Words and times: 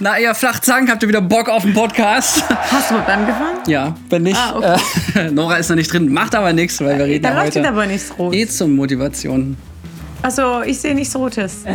Na, 0.00 0.16
ihr 0.18 0.32
Flachzank, 0.34 0.88
habt 0.90 1.02
ihr 1.02 1.08
wieder 1.08 1.20
Bock 1.20 1.48
auf 1.48 1.62
den 1.64 1.74
Podcast? 1.74 2.44
Hast 2.48 2.90
du 2.90 2.94
mit 2.94 3.08
angefangen? 3.08 3.58
Ja, 3.66 3.96
wenn 4.10 4.22
nicht. 4.22 4.36
Ah, 4.36 4.56
okay. 4.56 4.80
äh, 5.26 5.30
Nora 5.32 5.56
ist 5.56 5.68
noch 5.70 5.76
nicht 5.76 5.92
drin, 5.92 6.12
macht 6.12 6.36
aber 6.36 6.52
nichts, 6.52 6.80
weil 6.80 6.98
wir 6.98 7.04
reden 7.06 7.24
Da 7.24 7.30
ja 7.30 7.40
heute 7.42 7.66
aber 7.68 7.84
nichts 7.86 8.12
rot. 8.16 8.32
eh 8.32 8.46
zur 8.46 8.68
Motivation. 8.68 9.56
Also, 10.22 10.62
ich 10.62 10.78
sehe 10.78 10.94
nichts 10.94 11.14
Rotes. 11.16 11.64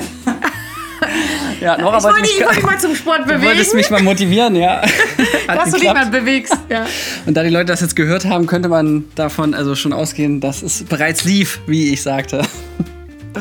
Ja, 1.59 1.77
Nora 1.77 1.97
Ich 1.97 2.03
wollte 2.03 2.21
mich, 2.21 2.29
dich, 2.31 2.39
ich 2.39 2.45
wollte 2.45 2.65
mal 2.65 2.79
zum 2.79 2.95
Sport 2.95 3.19
du 3.21 3.25
bewegen. 3.25 3.43
wolltest 3.43 3.73
mich 3.73 3.89
mal 3.89 4.01
motivieren, 4.01 4.55
ja. 4.55 4.81
Dass 5.47 5.71
du 5.71 5.77
dich 5.79 5.93
mal 5.93 6.05
bewegst. 6.07 6.57
Ja. 6.69 6.85
Und 7.25 7.35
da 7.35 7.43
die 7.43 7.49
Leute 7.49 7.65
das 7.65 7.81
jetzt 7.81 7.95
gehört 7.95 8.25
haben, 8.25 8.47
könnte 8.47 8.67
man 8.69 9.05
davon 9.15 9.53
also 9.53 9.75
schon 9.75 9.93
ausgehen, 9.93 10.39
dass 10.41 10.61
es 10.61 10.83
bereits 10.83 11.23
lief, 11.25 11.59
wie 11.67 11.93
ich 11.93 12.01
sagte. 12.01 12.41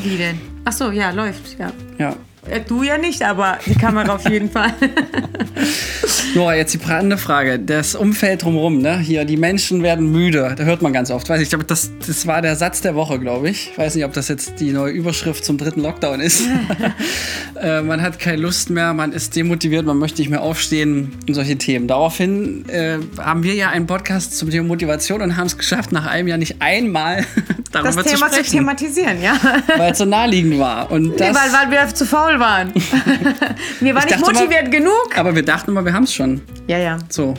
Wie 0.03 0.17
denn? 0.17 0.41
Ach 0.65 0.73
so, 0.73 0.91
ja, 0.91 1.11
läuft. 1.11 1.57
Ja. 1.59 1.73
Ja. 1.99 2.15
Äh, 2.49 2.61
Du 2.67 2.83
ja 2.83 2.99
nicht, 2.99 3.23
aber 3.23 3.59
die 3.67 3.75
Kamera 3.75 4.15
auf 4.15 4.29
jeden 4.29 4.51
Fall. 4.51 4.73
Nora, 6.35 6.57
jetzt 6.57 6.75
die 6.75 6.79
brandende 6.79 7.19
Frage. 7.19 7.59
Das 7.59 7.95
Umfeld 7.95 8.43
drumherum, 8.43 8.79
ne? 8.79 8.99
Hier, 8.99 9.25
die 9.25 9.37
Menschen 9.37 9.83
werden 9.83 10.11
müde. 10.11 10.55
Da 10.57 10.65
hört 10.65 10.83
man 10.83 10.93
ganz 10.93 11.11
oft. 11.11 11.29
Weiß 11.29 11.39
ich, 11.39 11.45
ich 11.45 11.49
glaube, 11.51 11.65
das, 11.65 11.91
das 12.05 12.27
war 12.27 12.43
der 12.43 12.57
Satz 12.57 12.81
der 12.81 12.95
Woche, 12.95 13.19
glaube 13.19 13.51
ich. 13.51 13.71
Ich 13.73 13.79
weiß 13.79 13.95
nicht, 13.95 14.05
ob 14.05 14.13
das 14.13 14.29
jetzt 14.29 14.59
die 14.61 14.73
neue 14.73 14.93
Überschrift 14.93 15.45
zum 15.45 15.59
dritten 15.59 15.83
Lockdown 15.83 16.21
ist. 16.21 16.43
äh, 17.61 17.83
man 17.83 18.03
hat 18.03 18.19
keine 18.19 18.39
Lust 18.39 18.71
mehr, 18.71 18.95
man 18.95 19.13
ist 19.13 19.37
demotiviert, 19.37 19.85
man 19.85 19.99
möchte 19.99 20.21
nicht 20.21 20.31
mehr 20.31 20.43
aufstehen 20.43 21.13
und 21.29 21.35
solche 21.35 21.59
Themen. 21.59 21.87
Daraufhin 21.87 22.69
äh, 22.69 22.99
haben 23.19 23.43
wir 23.43 23.55
ja 23.55 23.69
einen 23.69 23.87
Podcast 23.87 24.37
zum 24.37 24.51
Thema 24.51 24.67
Motivation 24.67 25.23
und 25.23 25.37
haben 25.37 25.47
es 25.47 25.59
geschafft, 25.59 25.93
nach 25.93 26.07
einem 26.07 26.29
Jahr 26.29 26.39
nicht 26.39 26.57
einmal 26.61 27.25
darüber 27.73 27.91
zu 28.05 28.11
Thema 28.11 28.29
zu 28.29 28.35
sprechen, 28.35 28.51
thematisieren, 28.53 29.23
ja. 29.23 29.35
weil 29.77 29.93
es 29.93 29.99
so 29.99 30.05
naheliegend 30.05 30.59
war. 30.59 30.91
Und 30.91 31.03
Nee, 31.11 31.17
das, 31.19 31.37
weil, 31.37 31.53
weil 31.53 31.71
wir 31.89 31.95
zu 31.95 32.05
faul 32.07 32.39
waren. 32.39 32.73
wir 32.75 32.83
waren 32.83 33.51
Ich 33.81 33.83
nicht 33.83 34.11
dachte 34.11 34.21
mal- 34.21 34.33
motiviert 34.33 34.71
genug. 34.71 35.11
aber 35.17 35.35
wir 35.35 35.43
dachten 35.45 35.71
immer, 35.71 35.85
wir 35.85 35.93
haben 35.93 36.05
es 36.05 36.15
schon. 36.15 36.41
Ja, 36.69 36.79
ja. 36.79 36.99
So. 37.09 37.35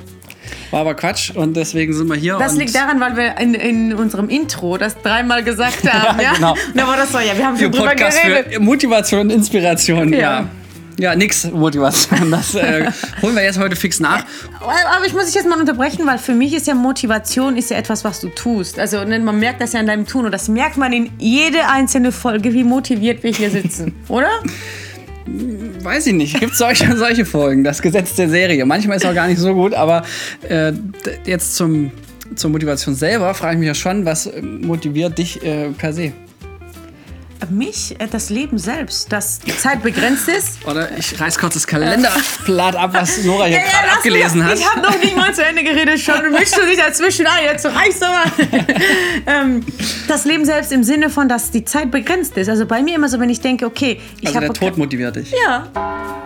War 0.72 0.82
aber 0.82 0.96
Quatsch 0.96 1.30
und 1.36 1.56
deswegen 1.56 1.94
sind 1.94 2.08
wir 2.08 2.16
hier. 2.16 2.38
Das 2.40 2.56
liegt 2.56 2.74
daran, 2.76 3.00
weil 3.00 3.16
wir 3.16 3.38
in, 3.38 3.54
in 3.54 3.94
unserem 3.94 4.28
Intro 4.30 4.78
das 4.78 5.00
dreimal 5.02 5.44
gesagt 5.44 5.84
haben. 5.92 6.18
Ja, 6.20 6.24
ja, 6.24 6.34
genau. 6.34 6.52
Und 6.54 6.60
dann 6.76 6.88
war 6.88 6.98
das 6.98 7.12
so, 7.12 7.20
ja, 7.20 7.38
wir 7.38 7.46
haben 7.46 7.58
schon 7.58 7.72
drüber 7.72 7.90
Podcast 7.90 8.22
geredet. 8.22 8.54
für 8.54 8.60
Motivation 8.60 9.20
und 9.22 9.30
Inspiration. 9.32 10.12
Ja. 10.14 10.20
Ja. 10.20 10.46
Ja, 10.98 11.16
nix 11.16 11.50
Motivation. 11.52 12.32
Das 12.32 12.56
äh, 12.56 12.90
holen 13.22 13.36
wir 13.36 13.44
jetzt 13.44 13.60
heute 13.60 13.76
fix 13.76 14.00
nach. 14.00 14.26
Aber 14.60 15.06
ich 15.06 15.14
muss 15.14 15.26
dich 15.26 15.36
jetzt 15.36 15.48
mal 15.48 15.60
unterbrechen, 15.60 16.06
weil 16.06 16.18
für 16.18 16.34
mich 16.34 16.54
ist 16.54 16.68
ja 16.68 16.76
Motivation 16.76 17.58
ist 17.58 17.70
ja 17.70 17.78
etwas, 17.78 18.04
was 18.04 18.20
du 18.20 18.30
tust. 18.30 18.80
Also 18.80 19.04
ne, 19.04 19.20
man 19.20 19.40
merkt 19.40 19.62
das 19.62 19.74
ja 19.74 19.80
in 19.80 19.88
deinem 19.88 20.08
Tun 20.08 20.26
und 20.26 20.32
das 20.32 20.48
merkt 20.48 20.78
man 20.78 20.94
in 20.94 21.12
jede 21.20 21.68
einzelne 21.68 22.12
Folge, 22.12 22.54
wie 22.54 22.64
motiviert 22.64 23.24
wir 23.24 23.32
hier 23.32 23.50
sitzen, 23.50 23.94
oder? 24.08 24.30
Weiß 25.26 26.08
ich 26.08 26.14
nicht. 26.14 26.40
Gibt 26.40 26.56
solche 26.56 26.96
solche 26.98 27.26
Folgen? 27.26 27.64
Das 27.64 27.82
Gesetz 27.82 28.16
der 28.16 28.30
Serie. 28.30 28.66
Manchmal 28.66 28.98
ist 28.98 29.06
auch 29.06 29.14
gar 29.14 29.28
nicht 29.28 29.40
so 29.40 29.54
gut, 29.54 29.74
aber 29.74 30.04
äh, 30.48 30.74
jetzt 31.26 31.56
zum, 31.56 31.92
zur 32.36 32.50
Motivation 32.50 32.96
selber 32.96 33.34
frage 33.34 33.54
ich 33.54 33.60
mich 33.60 33.68
ja 33.68 33.76
schon, 33.76 34.06
was 34.06 34.28
äh, 34.28 34.42
motiviert 34.42 35.18
dich 35.18 35.44
äh, 35.44 35.70
per 35.70 35.94
se? 35.94 36.14
Mich, 37.52 37.96
äh, 38.00 38.08
das 38.10 38.30
Leben 38.30 38.58
selbst, 38.58 39.12
das 39.12 39.40
die 39.40 39.56
Zeit 39.58 39.84
begrenzt 39.84 40.28
ist. 40.28 40.66
Oder 40.66 40.98
ich 40.98 41.20
reiß 41.20 41.38
kurz 41.40 41.54
das 41.56 41.68
Kalenderblatt 41.68 42.76
ab, 42.76 42.92
was 42.94 43.24
Nora 43.24 43.46
hier 43.46 43.58
gerade 43.60 43.70
lass 43.88 43.96
abgelesen 43.98 44.40
mich- 44.40 44.48
hat. 44.50 44.60
Ich 44.60 44.70
habe 44.70 44.82
noch 44.82 44.98
nicht 45.00 45.16
mal 45.16 45.34
zu 45.34 45.44
Ende 45.46 45.64
geredet 45.64 46.00
schon 46.00 46.32
mischst 46.32 46.58
du 46.58 46.66
dich 46.66 46.78
dazwischen 46.78 47.26
ein. 47.28 47.44
Jetzt 47.46 47.66
reichst 47.66 48.02
du 48.02 48.06
mal. 48.06 48.24
ähm, 49.28 49.66
das 50.08 50.26
Leben 50.26 50.46
selbst 50.46 50.72
im 50.72 50.84
Sinne 50.84 51.10
von, 51.10 51.28
dass 51.30 51.52
die 51.52 51.66
Zeit 51.66 51.92
begrenzt 51.92 52.38
ist. 52.38 52.50
Also 52.50 52.66
bei 52.66 52.82
mir 52.82 52.96
immer 52.96 53.10
so, 53.10 53.20
wenn 53.20 53.30
ich 53.30 53.42
denke, 53.42 53.66
okay, 53.66 54.00
ich 54.22 54.28
Also 54.28 54.36
habe 54.42 54.46
der 54.48 54.54
Tod 54.70 54.78
motiviert 54.78 55.16
dich. 55.16 55.32
Ja, 55.46 55.68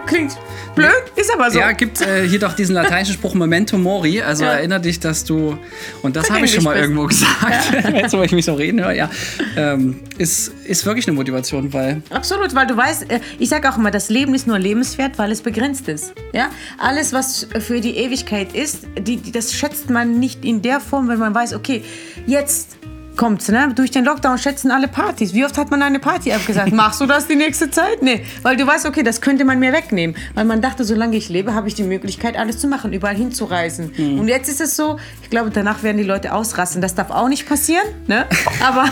klingt 0.07 0.37
blöd, 0.75 0.91
ist 1.15 1.33
aber 1.33 1.51
so. 1.51 1.59
Ja, 1.59 1.71
gibt 1.71 2.01
äh, 2.01 2.27
hier 2.27 2.39
doch 2.39 2.53
diesen 2.53 2.75
lateinischen 2.75 3.13
Spruch 3.13 3.33
Memento 3.33 3.77
Mori. 3.77 4.21
Also 4.21 4.43
Ja. 4.45 4.53
erinnere 4.53 4.79
dich, 4.81 4.99
dass 4.99 5.23
du, 5.23 5.57
und 6.01 6.15
das 6.15 6.29
habe 6.29 6.45
ich 6.45 6.53
schon 6.53 6.63
mal 6.63 6.73
bist. 6.73 6.83
irgendwo 6.83 7.05
gesagt, 7.07 7.93
jetzt 7.93 8.13
wo 8.13 8.21
ich 8.21 8.31
mich 8.31 8.45
so 8.45 8.53
reden 8.53 8.79
höre, 8.83 8.93
ja, 8.93 9.09
ähm, 9.55 9.99
ist, 10.17 10.51
ist 10.65 10.85
wirklich 10.85 11.07
eine 11.07 11.15
Motivation, 11.15 11.73
weil 11.73 12.01
Absolut, 12.09 12.53
weil 12.55 12.67
du 12.67 12.77
weißt, 12.77 13.11
äh, 13.11 13.19
ich 13.39 13.49
sage 13.49 13.69
auch 13.69 13.77
immer, 13.77 13.91
das 13.91 14.09
Leben 14.09 14.33
ist 14.35 14.47
nur 14.47 14.59
lebenswert, 14.59 15.17
weil 15.17 15.31
es 15.31 15.41
begrenzt 15.41 15.87
ist. 15.87 16.13
Ja? 16.33 16.49
Alles, 16.77 17.11
was 17.13 17.47
für 17.59 17.81
die 17.81 17.97
Ewigkeit 17.97 18.53
ist, 18.55 18.87
die, 18.99 19.17
die, 19.17 19.31
das 19.31 19.53
schätzt 19.53 19.89
man 19.89 20.19
nicht 20.19 20.45
in 20.45 20.61
der 20.61 20.79
Form, 20.79 21.07
wenn 21.09 21.19
man 21.19 21.33
weiß, 21.35 21.53
okay, 21.53 21.83
jetzt 22.25 22.76
kommt's, 23.17 23.49
ne? 23.49 23.71
Durch 23.75 23.91
den 23.91 24.05
Lockdown 24.05 24.37
schätzen 24.37 24.71
alle 24.71 24.87
Partys. 24.87 25.33
Wie 25.33 25.43
oft 25.43 25.57
hat 25.57 25.69
man 25.71 25.81
eine 25.81 25.99
Party 25.99 26.31
abgesagt? 26.31 26.71
Machst 26.73 27.01
du 27.01 27.05
das 27.05 27.27
die 27.27 27.35
nächste 27.35 27.69
Zeit? 27.71 28.01
Nee, 28.01 28.23
weil 28.43 28.55
du 28.55 28.65
weißt, 28.65 28.85
okay, 28.85 29.03
das 29.03 29.19
könnte 29.21 29.43
man 29.43 29.59
mir 29.59 29.73
wegnehmen. 29.73 30.15
Weil 30.35 30.45
man 30.45 30.61
dachte, 30.61 30.85
solange 30.85 31.17
ich 31.17 31.27
lebe, 31.29 31.53
habe 31.53 31.67
ich 31.67 31.73
die 31.75 31.83
Möglichkeit, 31.83 32.37
alles 32.37 32.59
zu 32.59 32.67
machen, 32.67 32.93
überall 32.93 33.15
hinzureisen. 33.15 33.91
Und 34.19 34.27
jetzt 34.27 34.47
ist 34.47 34.61
es 34.61 34.75
so, 34.75 34.97
ich 35.23 35.29
glaube, 35.29 35.49
danach 35.49 35.83
werden 35.83 35.97
die 35.97 36.03
Leute 36.03 36.31
ausrasten. 36.33 36.81
Das 36.81 36.95
darf 36.95 37.09
auch 37.09 37.27
nicht 37.27 37.47
passieren, 37.49 37.85
ne? 38.07 38.25
Aber 38.65 38.85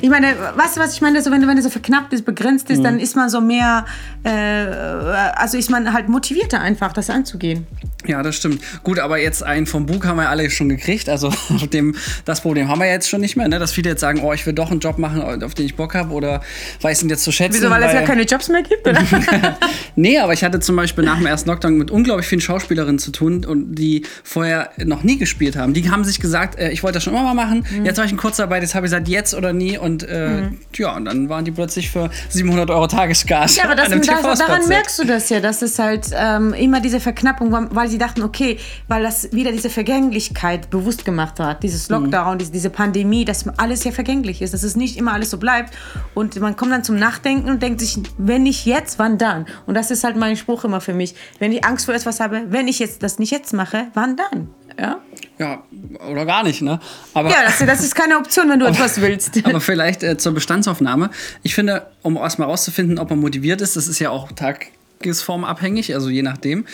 ich 0.00 0.08
meine, 0.10 0.34
weißt 0.56 0.76
du, 0.76 0.80
was 0.80 0.94
ich 0.94 1.00
meine? 1.00 1.22
So, 1.22 1.30
wenn, 1.30 1.40
du- 1.42 1.46
wenn 1.46 1.56
du 1.56 1.62
so 1.62 1.70
verknappt 1.70 2.12
ist, 2.12 2.24
begrenzt 2.24 2.70
ist, 2.70 2.82
dann 2.82 2.98
ist 2.98 3.14
man 3.16 3.28
so 3.28 3.40
mehr, 3.40 3.84
äh, 4.24 4.30
also 4.30 5.56
ist 5.58 5.70
man 5.70 5.92
halt 5.92 6.08
motivierter 6.08 6.60
einfach, 6.60 6.92
das 6.92 7.10
anzugehen. 7.10 7.66
Ja, 8.06 8.22
das 8.22 8.36
stimmt. 8.36 8.62
Gut, 8.84 8.98
aber 9.00 9.18
jetzt 9.18 9.42
einen 9.42 9.66
vom 9.66 9.86
Bug 9.86 10.06
haben 10.06 10.16
wir 10.18 10.28
alle 10.30 10.48
schon 10.50 10.68
gekriegt. 10.68 11.08
Also 11.08 11.32
dem, 11.72 11.94
das 12.24 12.40
Problem 12.40 12.68
haben 12.68 12.80
wir 12.80 12.86
jetzt 12.88 13.08
schon 13.08 13.20
nicht 13.20 13.36
mehr, 13.36 13.48
ne? 13.48 13.58
Dass 13.66 13.72
viele 13.72 13.90
jetzt 13.90 14.00
sagen, 14.00 14.20
oh, 14.22 14.32
ich 14.32 14.46
will 14.46 14.52
doch 14.52 14.70
einen 14.70 14.80
Job 14.80 14.98
machen, 14.98 15.42
auf 15.42 15.54
den 15.54 15.66
ich 15.66 15.74
Bock 15.74 15.94
habe 15.94 16.12
oder 16.12 16.40
weiß 16.82 17.02
ihn 17.02 17.08
jetzt 17.08 17.24
zu 17.24 17.32
schätzen. 17.32 17.58
Wieso, 17.60 17.70
weil 17.70 17.82
es 17.82 17.92
ja 17.92 18.02
keine 18.02 18.22
Jobs 18.22 18.48
mehr 18.48 18.62
gibt, 18.62 18.86
oder? 18.86 19.02
nee, 19.96 20.18
aber 20.18 20.32
ich 20.32 20.44
hatte 20.44 20.60
zum 20.60 20.76
Beispiel 20.76 21.04
nach 21.04 21.16
dem 21.16 21.26
ersten 21.26 21.50
Lockdown 21.50 21.76
mit 21.76 21.90
unglaublich 21.90 22.26
vielen 22.26 22.40
Schauspielerinnen 22.40 22.98
zu 22.98 23.10
tun 23.10 23.44
und 23.44 23.74
die 23.74 24.06
vorher 24.22 24.70
noch 24.84 25.02
nie 25.02 25.18
gespielt 25.18 25.56
haben. 25.56 25.74
Die 25.74 25.90
haben 25.90 26.04
sich 26.04 26.20
gesagt, 26.20 26.58
äh, 26.58 26.70
ich 26.70 26.82
wollte 26.82 26.94
das 26.94 27.04
schon 27.04 27.12
immer 27.12 27.24
mal 27.24 27.34
machen. 27.34 27.66
Jetzt 27.84 27.98
war 27.98 28.04
ich 28.04 28.12
in 28.12 28.16
Kurzarbeit, 28.16 28.62
jetzt 28.62 28.74
habe 28.74 28.86
ich 28.86 28.92
gesagt, 28.92 29.08
jetzt 29.08 29.34
oder 29.34 29.52
nie. 29.52 29.76
Und 29.78 30.04
äh, 30.04 30.48
ja, 30.76 30.96
und 30.96 31.06
dann 31.06 31.28
waren 31.28 31.44
die 31.44 31.50
plötzlich 31.50 31.90
für 31.90 32.10
700 32.28 32.70
Euro 32.70 32.86
Tagesgas 32.86 33.56
Ja, 33.56 33.64
aber 33.64 33.74
das, 33.74 33.88
das, 33.90 34.38
daran 34.38 34.68
merkst 34.68 34.98
du 34.98 35.04
das 35.04 35.28
ja, 35.28 35.40
dass 35.40 35.62
es 35.62 35.78
halt 35.78 36.10
ähm, 36.14 36.52
immer 36.54 36.80
diese 36.80 37.00
Verknappung 37.00 37.50
war, 37.50 37.74
weil 37.74 37.88
sie 37.88 37.98
dachten, 37.98 38.22
okay, 38.22 38.58
weil 38.86 39.02
das 39.02 39.32
wieder 39.32 39.50
diese 39.50 39.70
Vergänglichkeit 39.70 40.70
bewusst 40.70 41.04
gemacht 41.04 41.40
hat, 41.40 41.62
dieses 41.62 41.88
Lockdown, 41.88 42.38
diese, 42.38 42.52
diese 42.52 42.70
Pandemie, 42.70 43.24
dass 43.24 43.44
alles 43.58 43.84
ja 43.84 43.92
vergänglich 43.92 44.42
ist, 44.42 44.54
dass 44.54 44.62
es 44.62 44.76
nicht 44.76 44.96
immer 44.96 45.12
alles 45.12 45.30
so 45.30 45.38
bleibt. 45.38 45.74
Und 46.14 46.38
man 46.40 46.56
kommt 46.56 46.72
dann 46.72 46.84
zum 46.84 46.96
Nachdenken 46.96 47.50
und 47.50 47.62
denkt 47.62 47.80
sich, 47.80 47.98
wenn 48.18 48.42
nicht 48.42 48.66
jetzt, 48.66 48.98
wann 48.98 49.18
dann? 49.18 49.46
Und 49.66 49.74
das 49.74 49.90
ist 49.90 50.04
halt 50.04 50.16
mein 50.16 50.36
Spruch 50.36 50.64
immer 50.64 50.80
für 50.80 50.94
mich. 50.94 51.14
Wenn 51.38 51.52
ich 51.52 51.64
Angst 51.64 51.86
vor 51.86 51.94
etwas 51.94 52.20
habe, 52.20 52.46
wenn 52.48 52.68
ich 52.68 52.78
jetzt 52.78 53.02
das 53.02 53.18
nicht 53.18 53.30
jetzt 53.30 53.52
mache, 53.52 53.88
wann 53.94 54.16
dann? 54.16 54.48
Ja, 54.78 55.00
Ja, 55.38 55.62
oder 56.10 56.26
gar 56.26 56.42
nicht, 56.42 56.60
ne? 56.60 56.80
Aber 57.14 57.30
ja 57.30 57.44
das, 57.44 57.58
das 57.58 57.80
ist 57.82 57.94
keine 57.94 58.18
Option, 58.18 58.50
wenn 58.50 58.58
du 58.58 58.66
etwas 58.66 59.00
willst. 59.00 59.38
Aber 59.44 59.60
vielleicht 59.60 60.02
äh, 60.02 60.18
zur 60.18 60.32
Bestandsaufnahme. 60.32 61.10
Ich 61.42 61.54
finde, 61.54 61.86
um 62.02 62.16
erstmal 62.16 62.48
rauszufinden, 62.48 62.98
ob 62.98 63.10
man 63.10 63.18
motiviert 63.20 63.60
ist, 63.60 63.76
das 63.76 63.88
ist 63.88 63.98
ja 63.98 64.10
auch 64.10 64.30
tagesformabhängig, 64.32 65.94
also 65.94 66.10
je 66.10 66.22
nachdem. 66.22 66.66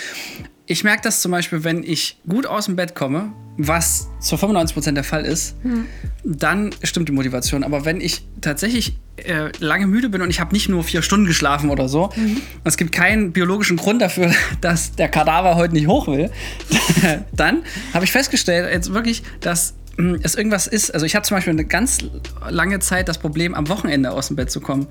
Ich 0.66 0.84
merke 0.84 1.02
das 1.02 1.20
zum 1.20 1.32
Beispiel, 1.32 1.64
wenn 1.64 1.82
ich 1.82 2.20
gut 2.28 2.46
aus 2.46 2.66
dem 2.66 2.76
Bett 2.76 2.94
komme, 2.94 3.32
was 3.56 4.08
zu 4.20 4.36
95% 4.36 4.92
der 4.92 5.04
Fall 5.04 5.24
ist, 5.24 5.56
dann 6.24 6.70
stimmt 6.82 7.08
die 7.08 7.12
Motivation. 7.12 7.64
Aber 7.64 7.84
wenn 7.84 8.00
ich 8.00 8.24
tatsächlich 8.40 8.96
äh, 9.16 9.50
lange 9.58 9.86
müde 9.86 10.08
bin 10.08 10.22
und 10.22 10.30
ich 10.30 10.40
habe 10.40 10.54
nicht 10.54 10.68
nur 10.68 10.84
vier 10.84 11.02
Stunden 11.02 11.26
geschlafen 11.26 11.68
oder 11.68 11.88
so, 11.88 12.10
es 12.64 12.76
gibt 12.76 12.92
keinen 12.92 13.32
biologischen 13.32 13.76
Grund 13.76 14.00
dafür, 14.00 14.32
dass 14.60 14.94
der 14.94 15.08
Kadaver 15.08 15.56
heute 15.56 15.74
nicht 15.74 15.88
hoch 15.88 16.06
will, 16.06 16.30
dann 17.32 17.62
habe 17.92 18.04
ich 18.04 18.12
festgestellt, 18.12 18.72
jetzt 18.72 18.94
wirklich, 18.94 19.22
dass 19.40 19.74
es 20.22 20.34
irgendwas 20.34 20.66
ist. 20.66 20.92
Also 20.92 21.04
ich 21.04 21.14
hatte 21.14 21.28
zum 21.28 21.36
Beispiel 21.36 21.52
eine 21.52 21.64
ganz 21.64 21.98
lange 22.48 22.78
Zeit 22.78 23.08
das 23.08 23.18
Problem, 23.18 23.54
am 23.54 23.68
Wochenende 23.68 24.12
aus 24.12 24.28
dem 24.28 24.36
Bett 24.36 24.50
zu 24.50 24.60
kommen. 24.60 24.86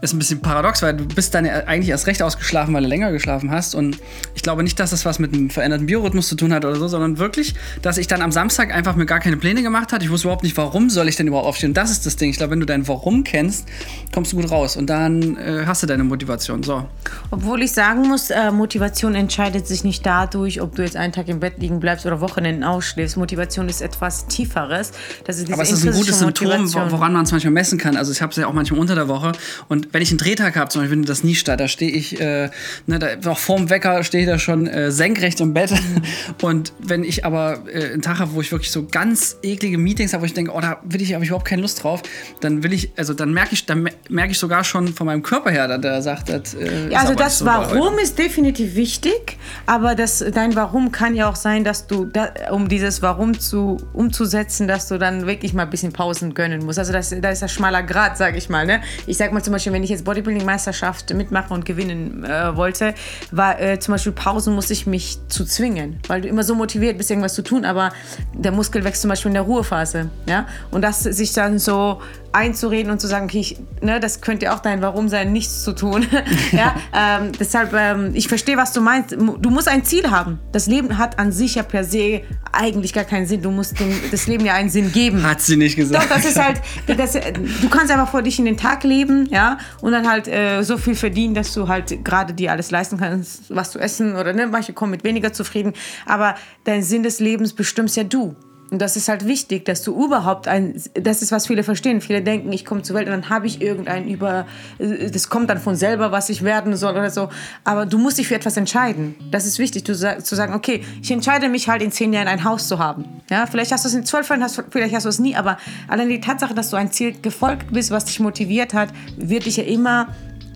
ist 0.00 0.12
ein 0.12 0.18
bisschen 0.18 0.40
paradox, 0.40 0.82
weil 0.82 0.96
du 0.96 1.06
bist 1.06 1.34
dann 1.34 1.46
eigentlich 1.46 1.88
erst 1.88 2.06
recht 2.06 2.22
ausgeschlafen, 2.22 2.72
weil 2.74 2.82
du 2.82 2.88
länger 2.88 3.10
geschlafen 3.10 3.50
hast. 3.50 3.74
Und 3.74 3.98
ich 4.34 4.42
glaube 4.42 4.62
nicht, 4.62 4.78
dass 4.78 4.90
das 4.90 5.04
was 5.04 5.18
mit 5.18 5.34
einem 5.34 5.50
veränderten 5.50 5.86
Biorhythmus 5.86 6.28
zu 6.28 6.36
tun 6.36 6.52
hat 6.52 6.64
oder 6.64 6.76
so, 6.76 6.86
sondern 6.88 7.18
wirklich, 7.18 7.54
dass 7.82 7.98
ich 7.98 8.06
dann 8.06 8.22
am 8.22 8.30
Samstag 8.30 8.72
einfach 8.72 8.94
mir 8.94 9.06
gar 9.06 9.20
keine 9.20 9.36
Pläne 9.36 9.62
gemacht 9.62 9.92
hatte. 9.92 10.04
Ich 10.04 10.10
wusste 10.10 10.28
überhaupt 10.28 10.44
nicht, 10.44 10.56
warum 10.56 10.88
soll 10.88 11.08
ich 11.08 11.16
denn 11.16 11.26
überhaupt 11.26 11.48
aufstehen. 11.48 11.70
Und 11.70 11.76
das 11.76 11.90
ist 11.90 12.06
das 12.06 12.16
Ding. 12.16 12.30
Ich 12.30 12.36
glaube, 12.36 12.52
wenn 12.52 12.60
du 12.60 12.66
dein 12.66 12.86
Warum 12.86 13.24
kennst, 13.24 13.66
kommst 14.12 14.32
du 14.32 14.36
gut 14.36 14.50
raus. 14.50 14.76
Und 14.76 14.88
dann 14.88 15.36
äh, 15.36 15.64
hast 15.66 15.82
du 15.82 15.86
deine 15.86 16.04
Motivation. 16.04 16.62
So. 16.62 16.86
Obwohl 17.30 17.62
ich 17.62 17.72
sagen 17.72 18.02
muss, 18.08 18.30
äh, 18.30 18.50
Motivation 18.52 19.14
entscheidet 19.14 19.66
sich 19.66 19.82
nicht 19.82 20.06
dadurch, 20.06 20.60
ob 20.60 20.76
du 20.76 20.82
jetzt 20.82 20.96
einen 20.96 21.12
Tag 21.12 21.28
im 21.28 21.40
Bett 21.40 21.54
liegen 21.58 21.80
bleibst 21.80 22.06
oder 22.06 22.20
Wochenenden 22.20 22.62
ausschläfst. 22.62 23.16
Motivation 23.16 23.68
ist 23.68 23.80
etwas 23.80 24.26
Tieferes. 24.44 24.92
Das 25.24 25.36
ist 25.38 25.48
diese 25.48 25.54
Aber 25.54 25.62
es 25.62 25.70
ist 25.70 25.86
ein 25.86 25.92
gutes 25.92 26.18
Symptom, 26.18 26.72
woran 26.90 27.12
man 27.12 27.24
es 27.24 27.32
manchmal 27.32 27.52
messen 27.52 27.78
kann. 27.78 27.96
Also 27.96 28.12
ich 28.12 28.20
habe 28.22 28.30
es 28.30 28.36
ja 28.36 28.46
auch 28.46 28.52
manchmal 28.52 28.80
unter 28.80 28.94
der 28.94 29.08
Woche. 29.08 29.32
Und 29.68 29.88
wenn 29.92 30.02
ich 30.02 30.10
einen 30.10 30.18
Drehtag 30.18 30.56
habe, 30.56 30.68
zum 30.70 30.82
Beispiel 30.82 30.94
findet 30.96 31.08
das 31.10 31.24
nie 31.24 31.34
statt, 31.34 31.60
da 31.60 31.68
stehe 31.68 31.90
ich, 31.90 32.20
äh, 32.20 32.50
ne, 32.86 32.98
da, 32.98 33.16
noch 33.22 33.38
vorm 33.38 33.70
Wecker 33.70 34.04
stehe 34.04 34.24
ich 34.24 34.28
da 34.30 34.38
schon 34.38 34.66
äh, 34.66 34.90
senkrecht 34.90 35.40
im 35.40 35.54
Bett. 35.54 35.72
Und 36.42 36.72
wenn 36.78 37.04
ich 37.04 37.24
aber 37.24 37.62
äh, 37.72 37.92
einen 37.92 38.02
Tag 38.02 38.18
habe, 38.18 38.34
wo 38.34 38.40
ich 38.40 38.52
wirklich 38.52 38.70
so 38.70 38.86
ganz 38.86 39.36
eklige 39.42 39.78
Meetings 39.78 40.12
habe, 40.12 40.22
wo 40.22 40.26
ich 40.26 40.34
denke, 40.34 40.52
oh, 40.52 40.60
da 40.60 40.78
will 40.84 41.00
ich, 41.02 41.14
habe 41.14 41.24
ich 41.24 41.30
überhaupt 41.30 41.46
keine 41.48 41.62
Lust 41.62 41.82
drauf, 41.82 42.02
dann 42.40 42.62
will 42.62 42.72
ich, 42.72 42.92
also 42.96 43.14
dann 43.14 43.32
merke 43.32 43.54
ich, 43.54 43.66
dann 43.66 43.82
me- 43.82 43.92
merke 44.08 44.32
ich 44.32 44.38
sogar 44.38 44.64
schon 44.64 44.88
von 44.88 45.06
meinem 45.06 45.22
Körper 45.22 45.50
her, 45.50 45.68
dass 45.68 45.80
der 45.80 46.02
sagt, 46.02 46.28
das, 46.28 46.54
äh, 46.54 46.88
Ja, 46.88 46.88
ist 46.88 46.96
also 46.96 47.12
aber 47.12 47.14
das 47.14 47.32
nicht 47.32 47.38
so. 47.38 47.46
Warum 47.46 47.98
ist 47.98 48.18
definitiv 48.18 48.74
wichtig, 48.74 49.38
aber 49.66 49.94
das, 49.94 50.24
dein 50.32 50.54
Warum 50.54 50.92
kann 50.92 51.14
ja 51.14 51.28
auch 51.28 51.36
sein, 51.36 51.64
dass 51.64 51.86
du, 51.86 52.04
da, 52.04 52.32
um 52.50 52.68
dieses 52.68 53.02
Warum 53.02 53.38
zu, 53.38 53.78
umzusetzen, 53.92 54.33
dass 54.34 54.88
du 54.88 54.98
dann 54.98 55.26
wirklich 55.26 55.54
mal 55.54 55.62
ein 55.62 55.70
bisschen 55.70 55.92
Pausen 55.92 56.34
gönnen 56.34 56.64
musst. 56.64 56.78
Also 56.78 56.92
das, 56.92 57.14
da 57.20 57.30
ist 57.30 57.42
ein 57.42 57.48
schmaler 57.48 57.82
Grad, 57.82 58.18
sage 58.18 58.36
ich 58.36 58.48
mal. 58.48 58.66
Ne? 58.66 58.80
Ich 59.06 59.16
sag 59.16 59.32
mal 59.32 59.42
zum 59.42 59.52
Beispiel, 59.52 59.72
wenn 59.72 59.82
ich 59.82 59.90
jetzt 59.90 60.04
Bodybuilding-Meisterschaft 60.04 61.12
mitmache 61.14 61.52
und 61.54 61.64
gewinnen 61.64 62.24
äh, 62.24 62.56
wollte, 62.56 62.94
war 63.30 63.60
äh, 63.60 63.78
zum 63.78 63.92
Beispiel 63.92 64.12
Pausen 64.12 64.54
musste 64.54 64.72
ich 64.72 64.86
mich 64.86 65.18
zu 65.28 65.44
zwingen, 65.44 65.98
weil 66.08 66.20
du 66.20 66.28
immer 66.28 66.42
so 66.42 66.54
motiviert 66.54 66.98
bist, 66.98 67.10
irgendwas 67.10 67.34
zu 67.34 67.42
tun, 67.42 67.64
aber 67.64 67.92
der 68.32 68.52
Muskel 68.52 68.84
wächst 68.84 69.02
zum 69.02 69.08
Beispiel 69.08 69.30
in 69.30 69.34
der 69.34 69.42
Ruhephase. 69.42 70.10
Ja? 70.26 70.46
Und 70.70 70.82
das 70.82 71.02
sich 71.02 71.32
dann 71.32 71.58
so 71.58 72.00
einzureden 72.34 72.90
und 72.90 73.00
zu 73.00 73.06
sagen, 73.06 73.26
okay, 73.26 73.40
ich, 73.40 73.56
ne, 73.80 74.00
das 74.00 74.20
könnte 74.20 74.52
auch 74.52 74.60
dein 74.60 74.82
Warum 74.82 75.08
sein, 75.08 75.32
nichts 75.32 75.62
zu 75.62 75.72
tun. 75.72 76.06
ja, 76.52 76.74
ähm, 76.92 77.32
deshalb, 77.38 77.72
ähm, 77.72 78.10
ich 78.14 78.28
verstehe, 78.28 78.56
was 78.56 78.72
du 78.72 78.80
meinst. 78.80 79.12
Du 79.12 79.50
musst 79.50 79.68
ein 79.68 79.84
Ziel 79.84 80.10
haben. 80.10 80.40
Das 80.52 80.66
Leben 80.66 80.98
hat 80.98 81.18
an 81.18 81.32
sich 81.32 81.54
ja 81.54 81.62
per 81.62 81.84
se 81.84 82.22
eigentlich 82.52 82.92
gar 82.92 83.04
keinen 83.04 83.26
Sinn. 83.26 83.42
Du 83.42 83.50
musst 83.50 83.78
dem, 83.78 83.92
das 84.10 84.26
Leben 84.26 84.44
ja 84.44 84.54
einen 84.54 84.70
Sinn 84.70 84.92
geben. 84.92 85.22
Hat 85.22 85.40
sie 85.40 85.56
nicht 85.56 85.76
gesagt. 85.76 86.04
Doch, 86.04 86.16
das 86.16 86.24
ist 86.24 86.38
halt, 86.38 86.60
das, 86.86 87.12
du 87.12 87.68
kannst 87.68 87.92
einfach 87.92 88.10
vor 88.10 88.22
dich 88.22 88.38
in 88.38 88.44
den 88.44 88.56
Tag 88.56 88.84
leben, 88.84 89.26
ja, 89.30 89.58
und 89.80 89.92
dann 89.92 90.08
halt 90.08 90.28
äh, 90.28 90.62
so 90.62 90.76
viel 90.76 90.94
verdienen, 90.94 91.34
dass 91.34 91.54
du 91.54 91.68
halt 91.68 92.04
gerade 92.04 92.34
dir 92.34 92.52
alles 92.52 92.70
leisten 92.70 92.98
kannst, 92.98 93.54
was 93.54 93.70
zu 93.70 93.78
essen 93.78 94.16
oder 94.16 94.32
ne, 94.32 94.46
manche 94.46 94.72
kommen 94.72 94.90
mit 94.90 95.04
weniger 95.04 95.32
zufrieden, 95.32 95.72
aber 96.06 96.34
dein 96.64 96.82
Sinn 96.82 97.02
des 97.02 97.20
Lebens 97.20 97.52
bestimmst 97.52 97.96
ja 97.96 98.04
du. 98.04 98.36
Und 98.74 98.80
das 98.80 98.96
ist 98.96 99.06
halt 99.06 99.24
wichtig, 99.24 99.64
dass 99.66 99.84
du 99.84 99.94
überhaupt 100.04 100.48
ein, 100.48 100.74
das 100.94 101.22
ist, 101.22 101.30
was 101.30 101.46
viele 101.46 101.62
verstehen. 101.62 102.00
Viele 102.00 102.22
denken, 102.22 102.50
ich 102.50 102.64
komme 102.64 102.82
zur 102.82 102.96
Welt 102.96 103.06
und 103.06 103.12
dann 103.12 103.28
habe 103.28 103.46
ich 103.46 103.62
irgendein 103.62 104.08
über, 104.08 104.48
äh, 104.80 105.12
das 105.12 105.28
kommt 105.28 105.48
dann 105.48 105.60
von 105.60 105.76
selber, 105.76 106.10
was 106.10 106.28
ich 106.28 106.42
werden 106.42 106.74
soll 106.74 106.90
oder 106.90 107.08
so. 107.08 107.28
Aber 107.62 107.86
du 107.86 107.98
musst 107.98 108.18
dich 108.18 108.26
für 108.26 108.34
etwas 108.34 108.56
entscheiden. 108.56 109.14
Das 109.30 109.46
ist 109.46 109.60
wichtig, 109.60 109.84
du, 109.84 109.94
zu 109.94 110.34
sagen, 110.34 110.54
okay, 110.54 110.82
ich 111.00 111.12
entscheide 111.12 111.48
mich 111.48 111.68
halt 111.68 111.82
in 111.82 111.92
zehn 111.92 112.12
Jahren 112.12 112.26
ein 112.26 112.42
Haus 112.42 112.66
zu 112.66 112.80
haben. 112.80 113.04
Ja, 113.30 113.46
vielleicht 113.46 113.70
hast 113.70 113.84
du 113.84 113.88
es 113.90 113.94
in 113.94 114.04
zwölf 114.04 114.28
Jahren, 114.28 114.42
hast, 114.42 114.60
vielleicht 114.70 114.92
hast 114.92 115.04
du 115.04 115.08
es 115.08 115.20
nie, 115.20 115.36
aber 115.36 115.56
allein 115.86 116.08
die 116.08 116.20
Tatsache, 116.20 116.52
dass 116.52 116.70
du 116.70 116.76
ein 116.76 116.90
Ziel 116.90 117.14
gefolgt 117.22 117.72
bist, 117.72 117.92
was 117.92 118.06
dich 118.06 118.18
motiviert 118.18 118.74
hat, 118.74 118.88
wird 119.16 119.46
dich 119.46 119.58
ja 119.58 119.62
immer 119.62 120.08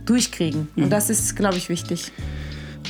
durchkriegen. 0.07 0.67
Und 0.75 0.91
das 0.91 1.09
ist, 1.09 1.37
glaube 1.37 1.57
ich, 1.57 1.69
wichtig. 1.69 2.11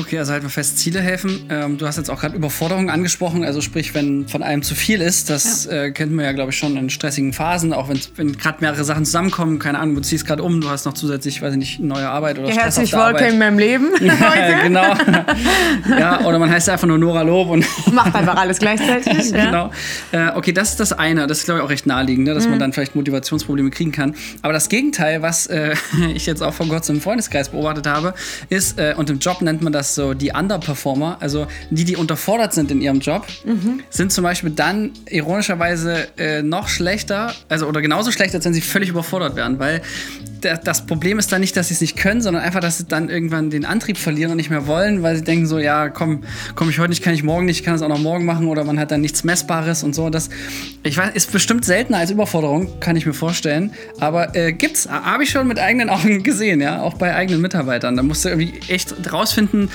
Okay, 0.01 0.19
also 0.19 0.33
halten 0.33 0.47
wir 0.47 0.51
fest, 0.51 0.79
Ziele 0.79 1.01
helfen. 1.01 1.47
Ähm, 1.51 1.77
du 1.79 1.87
hast 1.87 1.97
jetzt 1.97 2.09
auch 2.11 2.21
gerade 2.21 2.37
Überforderung 2.37 2.89
angesprochen, 2.91 3.45
also 3.45 3.61
sprich, 3.61 3.95
wenn 3.95 4.29
von 4.29 4.43
einem 4.43 4.63
zu 4.63 4.75
viel 4.75 5.01
ist, 5.01 5.29
das 5.31 5.67
äh, 5.67 5.91
kennt 5.91 6.13
man 6.13 6.25
ja, 6.25 6.33
glaube 6.33 6.51
ich, 6.53 6.59
schon 6.59 6.77
in 6.77 6.89
stressigen 6.91 7.33
Phasen, 7.33 7.73
auch 7.73 7.89
wenn, 7.89 7.99
wenn 8.17 8.37
gerade 8.37 8.59
mehrere 8.61 8.85
Sachen 8.85 9.05
zusammenkommen, 9.05 9.59
keine 9.59 9.79
Ahnung, 9.79 9.97
du 9.97 10.01
ziehst 10.03 10.27
gerade 10.27 10.43
um, 10.43 10.61
du 10.61 10.69
hast 10.71 10.85
noch 10.85 10.95
zusätzlich, 10.95 11.43
weiß 11.43 11.53
ich 11.53 11.59
nicht, 11.59 11.81
neue 11.81 12.09
Arbeit 12.09 12.39
oder 12.39 12.49
Ja, 12.49 12.55
Stress 12.55 12.65
herzlich 12.79 12.95
auf 12.95 13.13
der 13.17 13.29
in 13.29 13.39
meinem 13.39 13.59
Leben. 13.59 13.89
Ja, 14.01 14.63
genau. 14.63 14.95
ja, 15.99 16.25
oder 16.25 16.39
man 16.39 16.51
heißt 16.51 16.69
einfach 16.69 16.87
nur 16.87 16.99
Nora 16.99 17.23
Lob 17.23 17.49
und 17.51 17.65
Macht 17.93 18.15
einfach 18.15 18.37
alles 18.37 18.59
gleichzeitig. 18.59 19.31
Ja. 19.31 19.47
genau. 19.47 19.73
Äh, 20.13 20.37
okay, 20.37 20.53
das 20.53 20.71
ist 20.71 20.81
das 20.81 20.93
eine. 20.93 21.27
Das 21.27 21.39
ist, 21.39 21.45
glaube 21.45 21.61
ich, 21.61 21.65
auch 21.65 21.71
recht 21.71 21.87
naheliegend, 21.87 22.27
ne? 22.27 22.35
dass 22.35 22.45
Mhm. 22.45 22.51
man 22.51 22.59
dann 22.61 22.73
vielleicht 22.73 22.95
Motivationsprobleme 22.95 23.71
kriegen 23.71 23.93
kann. 23.93 24.15
Aber 24.43 24.53
das 24.53 24.69
Gegenteil, 24.69 25.23
was 25.23 25.47
äh, 25.47 25.75
ich 26.15 26.27
jetzt 26.27 26.43
auch 26.43 26.55
vor 26.55 26.67
kurzem 26.69 26.97
im 26.97 27.03
Freundeskreis 27.03 27.49
beobachtet 27.51 27.87
habe, 27.87 28.15
ist, 28.49 28.79
äh, 28.79 28.95
und 28.97 29.11
im 29.11 29.19
Job 29.19 29.43
nennt 29.43 29.63
man 29.63 29.73
das 29.73 29.88
so 29.95 30.15
die 30.15 30.33
Underperformer, 30.33 31.17
also 31.21 31.47
die, 31.71 31.85
die 31.85 31.97
unterfordert 31.97 32.53
sind 32.55 32.71
in 32.71 32.81
ihrem 32.81 33.01
Job, 33.01 33.27
Mhm. 33.45 33.81
sind 33.91 34.13
zum 34.13 34.25
Beispiel 34.25 34.51
dann 34.51 34.93
ironischerweise 35.09 36.09
äh, 36.19 36.43
noch 36.43 36.69
schlechter, 36.69 37.35
also 37.49 37.67
oder 37.67 37.81
genauso 37.83 38.11
schlecht, 38.11 38.35
als 38.35 38.45
wenn 38.45 38.55
sie 38.55 38.61
völlig 38.61 38.89
überfordert 38.91 39.37
werden, 39.37 39.59
weil 39.59 39.83
das 40.41 40.87
Problem 40.87 41.19
ist 41.19 41.33
dann 41.33 41.41
nicht, 41.41 41.57
dass 41.57 41.69
sie 41.69 41.75
es 41.75 41.81
nicht 41.81 41.97
können, 41.97 42.21
sondern 42.21 42.43
einfach, 42.43 42.61
dass 42.61 42.79
sie 42.79 42.85
dann 42.85 43.09
irgendwann 43.09 43.51
den 43.51 43.65
Antrieb 43.65 43.99
verlieren 43.99 44.31
und 44.31 44.37
nicht 44.37 44.51
mehr 44.51 44.67
wollen, 44.67 45.03
weil 45.03 45.17
sie 45.17 45.25
denken 45.25 45.47
so, 45.47 45.59
ja, 45.59 45.89
komm, 45.89 46.23
komm 46.55 46.71
ich 46.71 46.79
heute 46.79 46.91
nicht, 46.91 47.03
kann 47.03 47.15
ich 47.15 47.23
morgen 47.23 47.47
nicht, 47.47 47.61
ich 47.61 47.65
kann 47.65 47.75
es 47.75 47.83
auch 47.83 47.89
noch 47.89 47.99
morgen 47.99 48.25
machen 48.25 48.47
oder 48.47 48.65
man 48.65 48.79
hat 48.79 48.91
dann 48.91 49.01
nichts 49.01 49.25
Messbares 49.25 49.83
und 49.83 49.95
so. 49.95 50.11
Das, 50.11 50.31
ich 50.83 50.97
weiß, 50.97 51.15
ist 51.15 51.33
bestimmt 51.33 51.65
seltener 51.65 51.99
als 51.99 52.11
Überforderung, 52.11 52.81
kann 52.81 52.97
ich 52.97 53.07
mir 53.07 53.15
vorstellen. 53.15 53.73
Aber 54.01 54.35
äh, 54.35 54.53
gibt's, 54.53 54.89
habe 54.89 55.25
ich 55.25 55.31
schon 55.31 55.49
mit 55.49 55.59
eigenen 55.59 55.89
Augen 55.91 56.23
gesehen, 56.23 56.61
ja, 56.61 56.81
auch 56.83 56.95
bei 56.95 57.15
eigenen 57.15 57.41
Mitarbeitern. 57.41 57.97
Da 57.97 58.03
musst 58.03 58.25
du 58.25 58.29
irgendwie 58.29 58.61
echt 58.69 58.95
rausfinden, 59.13 59.71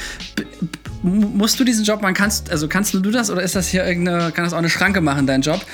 musst 1.03 1.59
du 1.59 1.63
diesen 1.63 1.83
Job 1.85 2.01
machen? 2.01 2.13
Kannst, 2.13 2.49
also 2.49 2.67
kannst 2.67 2.93
du 2.93 2.99
das 2.99 3.29
oder 3.29 3.43
ist 3.43 3.55
das 3.55 3.67
hier 3.67 3.85
irgendeine, 3.85 4.31
kann 4.31 4.45
das 4.45 4.53
auch 4.53 4.57
eine 4.57 4.69
Schranke 4.69 5.01
machen, 5.01 5.27
dein 5.27 5.41
Job? 5.41 5.61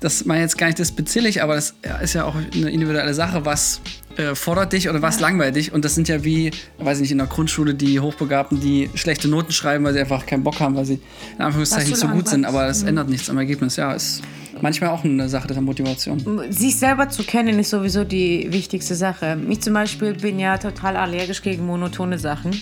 Das 0.00 0.24
meine 0.24 0.42
jetzt 0.42 0.58
gar 0.58 0.66
nicht 0.66 0.78
despektierlich, 0.78 1.42
aber 1.42 1.54
das 1.54 1.74
ja, 1.84 1.96
ist 1.96 2.14
ja 2.14 2.24
auch 2.24 2.34
eine 2.34 2.70
individuelle 2.70 3.14
Sache, 3.14 3.44
was 3.44 3.80
äh, 4.16 4.34
fordert 4.34 4.72
dich 4.72 4.88
oder 4.88 5.00
was 5.02 5.20
langweilt 5.20 5.56
dich. 5.56 5.72
Und 5.72 5.84
das 5.84 5.94
sind 5.94 6.08
ja 6.08 6.24
wie, 6.24 6.50
weiß 6.78 6.98
ich 6.98 7.02
nicht, 7.02 7.12
in 7.12 7.18
der 7.18 7.26
Grundschule 7.26 7.74
die 7.74 8.00
Hochbegabten, 8.00 8.60
die 8.60 8.90
schlechte 8.94 9.28
Noten 9.28 9.52
schreiben, 9.52 9.84
weil 9.84 9.92
sie 9.92 10.00
einfach 10.00 10.26
keinen 10.26 10.42
Bock 10.42 10.60
haben, 10.60 10.74
weil 10.74 10.84
sie 10.84 11.00
in 11.36 11.44
Anführungszeichen 11.44 11.90
nicht 11.90 11.94
Was 11.94 12.00
so 12.00 12.08
du 12.08 12.14
gut 12.14 12.28
sind. 12.28 12.44
Aber 12.44 12.66
das 12.66 12.82
ändert 12.82 13.08
nichts 13.08 13.30
am 13.30 13.38
Ergebnis. 13.38 13.76
Ja, 13.76 13.92
ist 13.92 14.22
manchmal 14.60 14.90
auch 14.90 15.04
eine 15.04 15.28
Sache 15.28 15.48
der 15.48 15.60
Motivation. 15.60 16.42
Sich 16.50 16.76
selber 16.78 17.08
zu 17.08 17.22
kennen 17.24 17.58
ist 17.58 17.70
sowieso 17.70 18.04
die 18.04 18.48
wichtigste 18.50 18.94
Sache. 18.94 19.38
Ich 19.48 19.60
zum 19.60 19.74
Beispiel 19.74 20.14
bin 20.14 20.38
ja 20.38 20.58
total 20.58 20.96
allergisch 20.96 21.42
gegen 21.42 21.66
monotone 21.66 22.18
Sachen. 22.18 22.52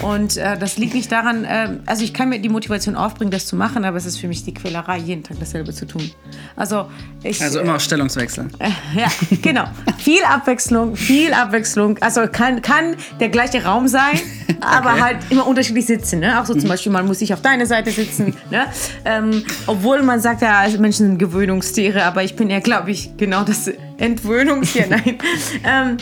Und 0.00 0.36
äh, 0.36 0.58
das 0.58 0.78
liegt 0.78 0.94
nicht 0.94 1.10
daran, 1.10 1.44
äh, 1.44 1.78
also 1.86 2.04
ich 2.04 2.14
kann 2.14 2.28
mir 2.28 2.40
die 2.40 2.48
Motivation 2.48 2.96
aufbringen, 2.96 3.30
das 3.30 3.46
zu 3.46 3.56
machen, 3.56 3.84
aber 3.84 3.96
es 3.96 4.06
ist 4.06 4.18
für 4.18 4.28
mich 4.28 4.44
die 4.44 4.54
Quälerei, 4.54 4.98
jeden 4.98 5.22
Tag 5.22 5.38
dasselbe 5.40 5.72
zu 5.72 5.86
tun. 5.86 6.10
Also 6.56 6.86
ich. 7.22 7.40
Also 7.42 7.60
immer 7.60 7.78
Stellungswechsel. 7.78 8.48
Ja, 8.96 9.08
genau. 9.42 9.64
viel 9.98 10.22
Abwechslung, 10.24 10.96
viel 10.96 11.32
Abwechslung. 11.32 11.98
Also 12.00 12.26
kann, 12.26 12.62
kann 12.62 12.96
der 13.20 13.28
gleiche 13.28 13.64
Raum 13.64 13.88
sein, 13.88 14.20
aber 14.60 15.00
halt 15.00 15.18
immer 15.30 15.46
unterschiedlich 15.46 15.86
sitzen. 15.86 16.20
Ne? 16.20 16.40
Auch 16.40 16.46
so 16.46 16.54
zum 16.54 16.68
Beispiel, 16.68 16.92
man 16.92 17.06
muss 17.06 17.20
sich 17.20 17.32
auf 17.32 17.42
deine 17.42 17.66
Seite 17.66 17.90
sitzen. 17.90 18.34
Ne? 18.50 18.66
Ähm, 19.04 19.44
obwohl 19.66 20.02
man 20.02 20.20
sagt, 20.20 20.42
ja, 20.42 20.58
also 20.58 20.78
Menschen 20.78 21.06
sind 21.06 21.18
Gewöhnungstiere, 21.18 22.04
aber 22.04 22.22
ich 22.22 22.36
bin 22.36 22.50
ja, 22.50 22.60
glaube 22.60 22.90
ich, 22.90 23.16
genau 23.16 23.44
das 23.44 23.70
Entwöhnungstier. 23.98 24.86
Nein. 24.90 25.18
Ähm, 25.64 25.96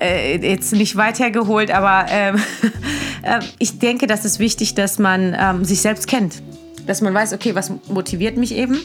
äh, 0.00 0.36
jetzt 0.36 0.72
nicht 0.72 0.96
weit 0.96 1.18
hergeholt, 1.18 1.70
aber 1.70 2.06
äh, 2.10 2.32
ich 3.58 3.78
denke, 3.78 4.06
das 4.06 4.24
ist 4.24 4.38
wichtig, 4.38 4.74
dass 4.74 4.98
man 4.98 5.36
ähm, 5.38 5.64
sich 5.64 5.80
selbst 5.80 6.06
kennt. 6.06 6.42
Dass 6.86 7.00
man 7.00 7.14
weiß, 7.14 7.32
okay, 7.32 7.54
was 7.54 7.70
motiviert 7.88 8.36
mich 8.36 8.54
eben 8.54 8.78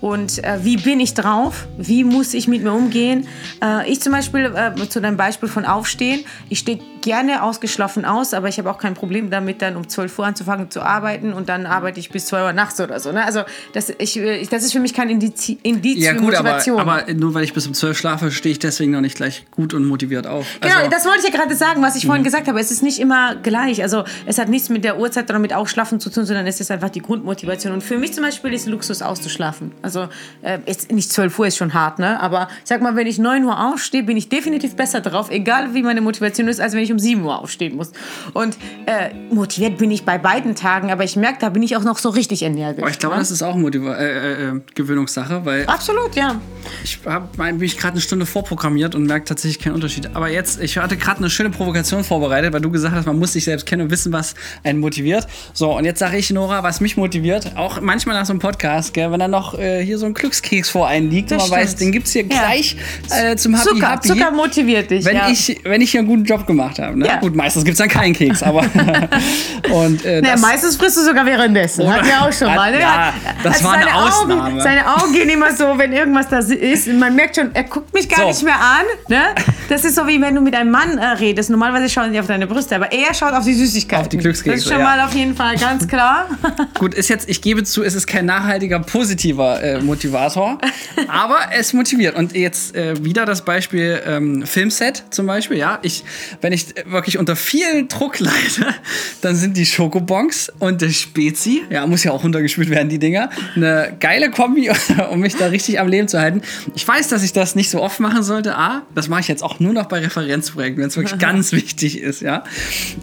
und 0.00 0.42
äh, 0.44 0.58
wie 0.62 0.76
bin 0.76 1.00
ich 1.00 1.14
drauf, 1.14 1.66
wie 1.78 2.04
muss 2.04 2.34
ich 2.34 2.48
mit 2.48 2.62
mir 2.62 2.72
umgehen. 2.72 3.26
Äh, 3.62 3.90
ich 3.90 4.00
zum 4.00 4.12
Beispiel, 4.12 4.46
äh, 4.54 4.88
zu 4.88 5.00
deinem 5.00 5.16
Beispiel 5.16 5.48
von 5.48 5.64
Aufstehen, 5.64 6.24
ich 6.48 6.58
stehe 6.60 6.80
gerne 7.00 7.42
ausgeschlafen 7.42 8.04
aus, 8.06 8.32
aber 8.32 8.48
ich 8.48 8.58
habe 8.58 8.70
auch 8.70 8.78
kein 8.78 8.94
Problem 8.94 9.28
damit, 9.30 9.60
dann 9.62 9.76
um 9.76 9.86
12 9.88 10.18
Uhr 10.18 10.26
anzufangen 10.26 10.70
zu 10.70 10.80
arbeiten 10.80 11.32
und 11.34 11.48
dann 11.50 11.66
arbeite 11.66 12.00
ich 12.00 12.10
bis 12.10 12.26
2 12.26 12.44
Uhr 12.44 12.52
nachts 12.54 12.80
oder 12.80 12.98
so. 12.98 13.12
Ne? 13.12 13.24
Also 13.24 13.42
das, 13.74 13.92
ich, 13.98 14.16
äh, 14.18 14.44
das 14.46 14.64
ist 14.64 14.72
für 14.72 14.80
mich 14.80 14.94
kein 14.94 15.10
Indiz, 15.10 15.48
Indiz 15.62 16.02
Ja, 16.02 16.12
für 16.14 16.16
gut, 16.20 16.34
aber, 16.34 16.50
Motivation. 16.54 16.80
aber 16.80 17.12
nur 17.12 17.34
weil 17.34 17.44
ich 17.44 17.52
bis 17.52 17.66
um 17.66 17.74
12 17.74 17.96
schlafe, 17.98 18.30
stehe 18.32 18.52
ich 18.52 18.58
deswegen 18.58 18.92
noch 18.92 19.00
nicht 19.02 19.16
gleich 19.16 19.44
gut 19.50 19.74
und 19.74 19.84
motiviert 19.86 20.26
auf. 20.26 20.46
Genau, 20.60 20.76
Also- 20.76 20.90
das 20.90 21.04
wollte 21.04 21.18
ich 21.26 21.32
ja 21.32 21.38
gerade 21.38 21.54
sagen, 21.54 21.82
was 21.82 21.94
ich 21.96 22.06
vorhin 22.06 22.24
gesagt 22.24 22.48
habe. 22.48 22.58
Es 22.58 22.70
ist 22.70 22.82
nicht 22.82 22.98
immer 22.98 23.36
gleich. 23.36 23.82
Also 23.82 24.04
es 24.26 24.38
hat 24.38 24.48
nichts 24.48 24.70
mit 24.70 24.82
der 24.84 24.98
Uhrzeit 24.98 25.28
oder 25.30 25.38
mit 25.38 25.52
Aufschlafen 25.54 26.00
zu 26.00 26.10
tun, 26.10 26.24
sondern 26.24 26.46
es 26.46 26.58
ist 26.60 26.70
einfach 26.70 26.90
die 26.90 27.00
Grundmotivation. 27.00 27.43
Und 27.72 27.82
für 27.82 27.98
mich 27.98 28.12
zum 28.12 28.24
Beispiel 28.24 28.52
ist 28.52 28.66
Luxus 28.66 29.02
auszuschlafen. 29.02 29.72
Also 29.82 30.08
äh, 30.42 30.58
jetzt 30.66 30.90
nicht 30.90 31.10
12 31.12 31.38
Uhr 31.38 31.46
ist 31.46 31.56
schon 31.56 31.74
hart, 31.74 31.98
ne? 31.98 32.20
Aber 32.20 32.48
ich 32.62 32.68
sag 32.68 32.82
mal, 32.82 32.96
wenn 32.96 33.06
ich 33.06 33.18
9 33.18 33.44
Uhr 33.44 33.72
aufstehe, 33.72 34.02
bin 34.02 34.16
ich 34.16 34.28
definitiv 34.28 34.76
besser 34.76 35.00
drauf, 35.00 35.30
egal 35.30 35.74
wie 35.74 35.82
meine 35.82 36.00
Motivation 36.00 36.48
ist, 36.48 36.60
als 36.60 36.74
wenn 36.74 36.82
ich 36.82 36.92
um 36.92 36.98
7 36.98 37.22
Uhr 37.22 37.38
aufstehen 37.38 37.76
muss. 37.76 37.92
Und 38.32 38.56
äh, 38.86 39.14
motiviert 39.32 39.78
bin 39.78 39.90
ich 39.90 40.04
bei 40.04 40.18
beiden 40.18 40.54
Tagen, 40.54 40.90
aber 40.90 41.04
ich 41.04 41.16
merke, 41.16 41.38
da 41.40 41.48
bin 41.48 41.62
ich 41.62 41.76
auch 41.76 41.84
noch 41.84 41.98
so 41.98 42.08
richtig 42.08 42.42
energisch. 42.42 42.82
Aber 42.82 42.90
ich 42.90 42.98
glaube, 42.98 43.16
ne? 43.16 43.20
das 43.20 43.30
ist 43.30 43.42
auch 43.42 43.56
Motiva 43.56 43.94
äh, 43.96 44.48
äh, 44.48 44.60
Gewöhnungssache, 44.74 45.44
weil 45.44 45.66
Absolut, 45.66 46.14
ja. 46.14 46.40
Ich 46.82 47.00
habe 47.04 47.52
mich 47.52 47.76
gerade 47.76 47.92
eine 47.92 48.00
Stunde 48.00 48.26
vorprogrammiert 48.26 48.94
und 48.94 49.06
merke 49.06 49.26
tatsächlich 49.26 49.62
keinen 49.62 49.74
Unterschied. 49.74 50.10
Aber 50.14 50.30
jetzt, 50.30 50.60
ich 50.60 50.78
hatte 50.78 50.96
gerade 50.96 51.18
eine 51.18 51.30
schöne 51.30 51.50
Provokation 51.50 52.04
vorbereitet, 52.04 52.52
weil 52.52 52.60
du 52.60 52.70
gesagt 52.70 52.94
hast, 52.94 53.06
man 53.06 53.18
muss 53.18 53.32
sich 53.32 53.44
selbst 53.44 53.66
kennen 53.66 53.82
und 53.82 53.90
wissen, 53.90 54.12
was 54.12 54.34
einen 54.62 54.80
motiviert. 54.80 55.26
So, 55.52 55.76
und 55.76 55.84
jetzt 55.84 55.98
sage 55.98 56.16
ich, 56.16 56.30
Nora, 56.30 56.62
was 56.62 56.80
mich 56.80 56.96
motiviert, 56.96 57.33
auch 57.56 57.80
manchmal 57.80 58.16
nach 58.16 58.26
so 58.26 58.32
einem 58.32 58.40
Podcast, 58.40 58.94
gell, 58.94 59.10
wenn 59.12 59.20
dann 59.20 59.30
noch 59.30 59.58
äh, 59.58 59.84
hier 59.84 59.98
so 59.98 60.06
ein 60.06 60.14
Glückskeks 60.14 60.70
vor 60.70 60.86
einen 60.88 61.10
liegt 61.10 61.30
und 61.32 61.40
Das 61.40 61.50
man 61.50 61.60
weiß, 61.60 61.68
stimmt. 61.70 61.80
den 61.82 61.92
gibt 61.92 62.06
es 62.06 62.12
hier 62.12 62.22
Ja. 62.22 62.28
gleich 62.40 62.76
äh, 63.10 63.36
zum 63.36 63.54
Happy 63.54 63.68
Zucker, 63.68 63.90
Happy. 63.92 64.08
Zucker 64.08 64.30
motiviert 64.30 64.90
dich. 64.90 65.04
wenn, 65.04 65.16
ja. 65.16 65.28
ich, 65.28 65.60
wenn 65.64 65.80
ich 65.80 65.90
hier 65.90 66.00
einen 66.00 66.08
guten 66.08 66.24
Job 66.24 66.46
gemacht 66.46 66.78
habe. 66.78 66.98
Ne? 66.98 67.06
Ja. 67.06 67.16
Gut, 67.16 67.34
meistens 67.36 67.64
gibt 67.64 67.74
es 67.74 67.78
dann 67.78 67.88
keinen 67.88 68.14
Keks, 68.14 68.42
aber. 68.42 68.60
und, 69.72 70.04
äh, 70.04 70.20
Na, 70.22 70.32
das, 70.32 70.40
meistens 70.40 70.76
frisst 70.76 70.96
du 70.96 71.02
sogar 71.04 71.24
währenddessen. 71.26 71.90
Hatten 71.92 72.06
wir 72.06 72.22
auch 72.22 72.32
schon 72.32 72.48
mal. 72.54 72.70
Ne? 72.72 72.80
Ja, 72.80 73.12
das 73.42 73.62
war 73.64 73.72
eine 73.74 73.84
seine 73.84 73.94
Ausnahme. 73.96 74.44
Augen, 74.44 74.60
seine 74.60 74.86
Augen 74.96 75.12
gehen 75.12 75.28
immer 75.28 75.52
so, 75.54 75.76
wenn 75.76 75.92
irgendwas 75.92 76.28
da 76.28 76.38
ist. 76.38 76.86
Man 76.88 77.14
merkt 77.14 77.36
schon, 77.36 77.54
er 77.54 77.64
guckt 77.64 77.92
mich 77.94 78.08
gar 78.08 78.20
So. 78.20 78.26
nicht 78.28 78.42
mehr 78.42 78.56
an. 78.60 78.84
Ne? 79.08 79.22
Das 79.68 79.82
ist 79.84 79.94
so, 79.94 80.06
wie 80.06 80.20
wenn 80.20 80.34
du 80.34 80.42
mit 80.42 80.54
einem 80.54 80.70
Mann 80.70 80.98
äh, 80.98 81.06
redest. 81.06 81.48
Normalerweise 81.48 81.88
schauen 81.88 82.12
die 82.12 82.20
auf 82.20 82.26
deine 82.26 82.46
Brüste, 82.46 82.76
aber 82.76 82.92
er 82.92 83.14
schaut 83.14 83.32
auf 83.32 83.44
die 83.44 83.54
Süßigkeiten. 83.54 84.02
Auf 84.02 84.08
die 84.08 84.18
Glückskekse, 84.18 84.56
Das 84.56 84.64
ist 84.64 84.70
schon 84.70 84.80
ja. 84.80 84.84
mal 84.84 85.00
auf 85.00 85.14
jeden 85.14 85.34
Fall 85.34 85.56
ganz 85.56 85.88
klar. 85.88 86.28
Gut, 86.78 86.92
ist 86.92 87.08
jetzt, 87.08 87.28
ich 87.30 87.40
gebe 87.40 87.64
zu, 87.64 87.82
es 87.82 87.94
ist 87.94 88.06
kein 88.06 88.26
nachhaltiger, 88.26 88.80
positiver 88.80 89.62
äh, 89.62 89.80
Motivator, 89.80 90.58
aber 91.08 91.38
es 91.56 91.72
motiviert. 91.72 92.14
Und 92.14 92.34
jetzt 92.34 92.74
äh, 92.74 93.02
wieder 93.02 93.24
das 93.24 93.44
Beispiel 93.44 94.02
ähm, 94.06 94.44
Filmset 94.46 95.04
zum 95.10 95.26
Beispiel. 95.26 95.56
Ja, 95.56 95.78
ich, 95.80 96.04
wenn 96.42 96.52
ich 96.52 96.66
wirklich 96.84 97.18
unter 97.18 97.34
viel 97.34 97.86
Druck 97.88 98.20
leide, 98.20 98.34
dann 99.22 99.34
sind 99.34 99.56
die 99.56 99.64
Schokobons 99.64 100.52
und 100.58 100.82
der 100.82 100.90
Spezi, 100.90 101.62
ja, 101.70 101.86
muss 101.86 102.04
ja 102.04 102.12
auch 102.12 102.22
runtergespült 102.22 102.68
werden, 102.68 102.90
die 102.90 102.98
Dinger, 102.98 103.30
eine 103.56 103.96
geile 103.98 104.30
Kombi, 104.30 104.70
um 105.10 105.20
mich 105.20 105.36
da 105.36 105.46
richtig 105.46 105.80
am 105.80 105.88
Leben 105.88 106.06
zu 106.06 106.20
halten. 106.20 106.42
Ich 106.74 106.86
weiß, 106.86 107.08
dass 107.08 107.22
ich 107.22 107.32
das 107.32 107.54
nicht 107.54 107.70
so 107.70 107.80
oft 107.80 107.98
machen 108.00 108.22
sollte. 108.22 108.56
A, 108.56 108.82
das 108.94 109.08
mache 109.08 109.20
ich 109.20 109.28
jetzt 109.28 109.42
auch 109.42 109.53
nur 109.60 109.72
noch 109.72 109.86
bei 109.86 110.00
Referenzprojekten, 110.00 110.80
wenn 110.82 110.88
es 110.88 110.96
wirklich 110.96 111.18
ganz 111.18 111.52
wichtig 111.52 112.00
ist, 112.00 112.22
ja. 112.22 112.44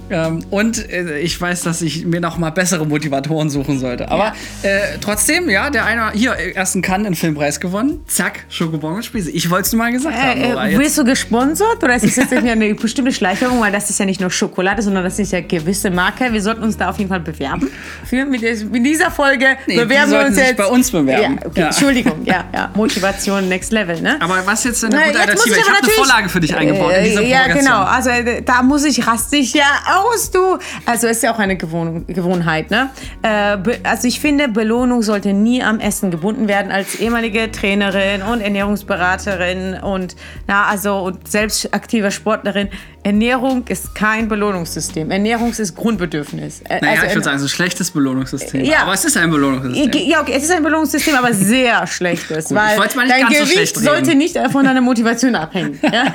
Ähm, 0.09 0.43
und 0.49 0.89
äh, 0.91 1.19
ich 1.19 1.39
weiß, 1.39 1.61
dass 1.63 1.81
ich 1.81 2.05
mir 2.05 2.19
noch 2.21 2.37
mal 2.37 2.49
bessere 2.51 2.85
Motivatoren 2.85 3.49
suchen 3.49 3.79
sollte. 3.79 4.09
Aber 4.09 4.33
äh, 4.63 4.97
trotzdem, 4.99 5.49
ja, 5.49 5.69
der 5.69 5.85
eine 5.85 6.11
hier 6.11 6.35
äh, 6.35 6.51
erst 6.53 6.75
einen 6.75 6.81
Cannes 6.81 7.07
einen 7.07 7.15
Filmpreis 7.15 7.59
gewonnen. 7.59 8.01
Zack, 8.07 8.45
Schokobon 8.49 9.01
Spezi. 9.03 9.31
Ich 9.31 9.49
wollte 9.49 9.67
es 9.67 9.73
nur 9.73 9.79
mal 9.83 9.91
gesagt 9.91 10.15
haben. 10.17 10.41
Äh, 10.41 10.49
Nora. 10.49 10.69
äh, 10.69 10.77
wirst 10.79 10.97
du 10.97 11.03
gesponsert 11.03 11.83
oder 11.83 11.95
ist 11.95 12.03
es 12.03 12.15
jetzt 12.15 12.33
eine 12.33 12.75
bestimmte 12.75 13.11
Schleichwerbung? 13.11 13.59
Weil 13.61 13.71
das 13.71 13.89
ist 13.89 13.99
ja 13.99 14.05
nicht 14.05 14.19
nur 14.21 14.29
Schokolade, 14.31 14.81
sondern 14.81 15.03
das 15.03 15.17
ist 15.19 15.31
ja 15.31 15.41
gewisse 15.41 15.89
Marke. 15.89 16.31
Wir 16.33 16.41
sollten 16.41 16.63
uns 16.63 16.77
da 16.77 16.89
auf 16.89 16.97
jeden 16.97 17.09
Fall 17.09 17.19
bewerben. 17.19 17.69
Für 18.05 18.25
mit, 18.25 18.41
mit 18.41 18.85
dieser 18.85 19.11
Folge 19.11 19.57
Nee, 19.67 19.77
bewerben 19.77 20.11
wir 20.11 20.25
uns 20.25 20.37
jetzt. 20.37 20.57
bei 20.57 20.65
uns 20.65 20.91
bewerben. 20.91 21.37
Ja, 21.41 21.45
okay, 21.47 21.59
Ja. 21.61 21.65
Entschuldigung, 21.67 22.25
ja, 22.25 22.45
ja. 22.53 22.71
Motivation 22.75 23.47
next 23.47 23.71
level, 23.71 24.01
ne? 24.01 24.17
aber 24.19 24.41
was 24.45 24.63
jetzt 24.63 24.83
eine 24.83 24.95
Na, 24.95 25.01
gute 25.05 25.17
jetzt 25.17 25.29
Alternative? 25.29 25.55
Ich, 25.55 25.61
aber 25.65 25.77
habe 25.77 25.83
eine 25.85 25.93
Vorlage 25.93 26.29
für 26.29 26.39
dich 26.41 26.55
eingebaut 26.55 26.91
in 26.97 27.03
dieser 27.05 27.21
Äh, 27.21 27.29
Ja, 27.29 27.47
genau. 27.47 27.83
Also 27.83 28.09
äh, 28.09 28.41
da 28.41 28.61
muss 28.63 28.83
ich, 28.83 29.07
raste 29.07 29.37
ich 29.37 29.53
ja 29.53 29.65
aus, 29.95 30.31
du. 30.31 30.57
Also 30.85 31.07
ist 31.07 31.23
ja 31.23 31.33
auch 31.33 31.39
eine 31.39 31.55
Gewohn 31.57 32.05
Gewohnheit, 32.07 32.71
ne? 32.71 32.89
Äh, 33.21 33.57
also 33.83 34.07
ich 34.07 34.19
finde, 34.19 34.47
Belohnung 34.47 35.01
sollte 35.01 35.33
nie 35.33 35.63
am 35.63 35.79
Essen 35.79 36.11
gebunden 36.11 36.47
werden. 36.47 36.71
Als 36.71 36.95
ehemalige 36.95 37.51
Trainerin 37.51 38.21
und 38.21 38.41
Ernährungsberaterin 38.41 39.75
und 39.81 40.15
na, 40.47 40.65
also 40.65 40.97
und 40.97 41.27
selbst 41.27 41.73
aktive 41.73 42.11
Sportlerin. 42.11 42.69
Ernährung 43.03 43.63
ist 43.67 43.95
kein 43.95 44.27
Belohnungssystem. 44.27 45.09
Ernährung 45.09 45.51
ist 45.51 45.75
Grundbedürfnis. 45.75 46.61
Äh, 46.69 46.79
Naja, 46.81 46.91
also, 46.93 47.05
ich 47.07 47.13
würde 47.15 47.23
sagen, 47.23 47.37
es 47.37 47.41
ist 47.43 47.47
ein 47.51 47.55
schlechtes 47.55 47.91
Belohnungssystem. 47.91 48.63
Ja. 48.63 48.83
Aber 48.83 48.93
es 48.93 49.03
ist 49.05 49.17
ein 49.17 49.31
Belohnungssystem. 49.31 50.07
ja, 50.07 50.21
okay, 50.21 50.33
es 50.35 50.43
ist 50.43 50.51
ein 50.51 50.61
Belohnungssystem, 50.61 51.15
aber 51.15 51.33
sehr 51.33 51.87
schlechtes. 51.87 52.49
Gut, 52.49 52.57
weil 52.57 52.87
ich 52.87 52.95
mal 52.95 53.03
nicht 53.07 53.15
dein 53.15 53.21
ganz 53.23 53.37
so 53.39 53.43
Gewicht 53.55 53.75
reden. 53.77 53.85
sollte 53.85 54.15
nicht 54.15 54.37
von 54.51 54.63
deiner 54.65 54.81
Motivation 54.81 55.35
abhängen. 55.35 55.79
Ja? 55.91 56.13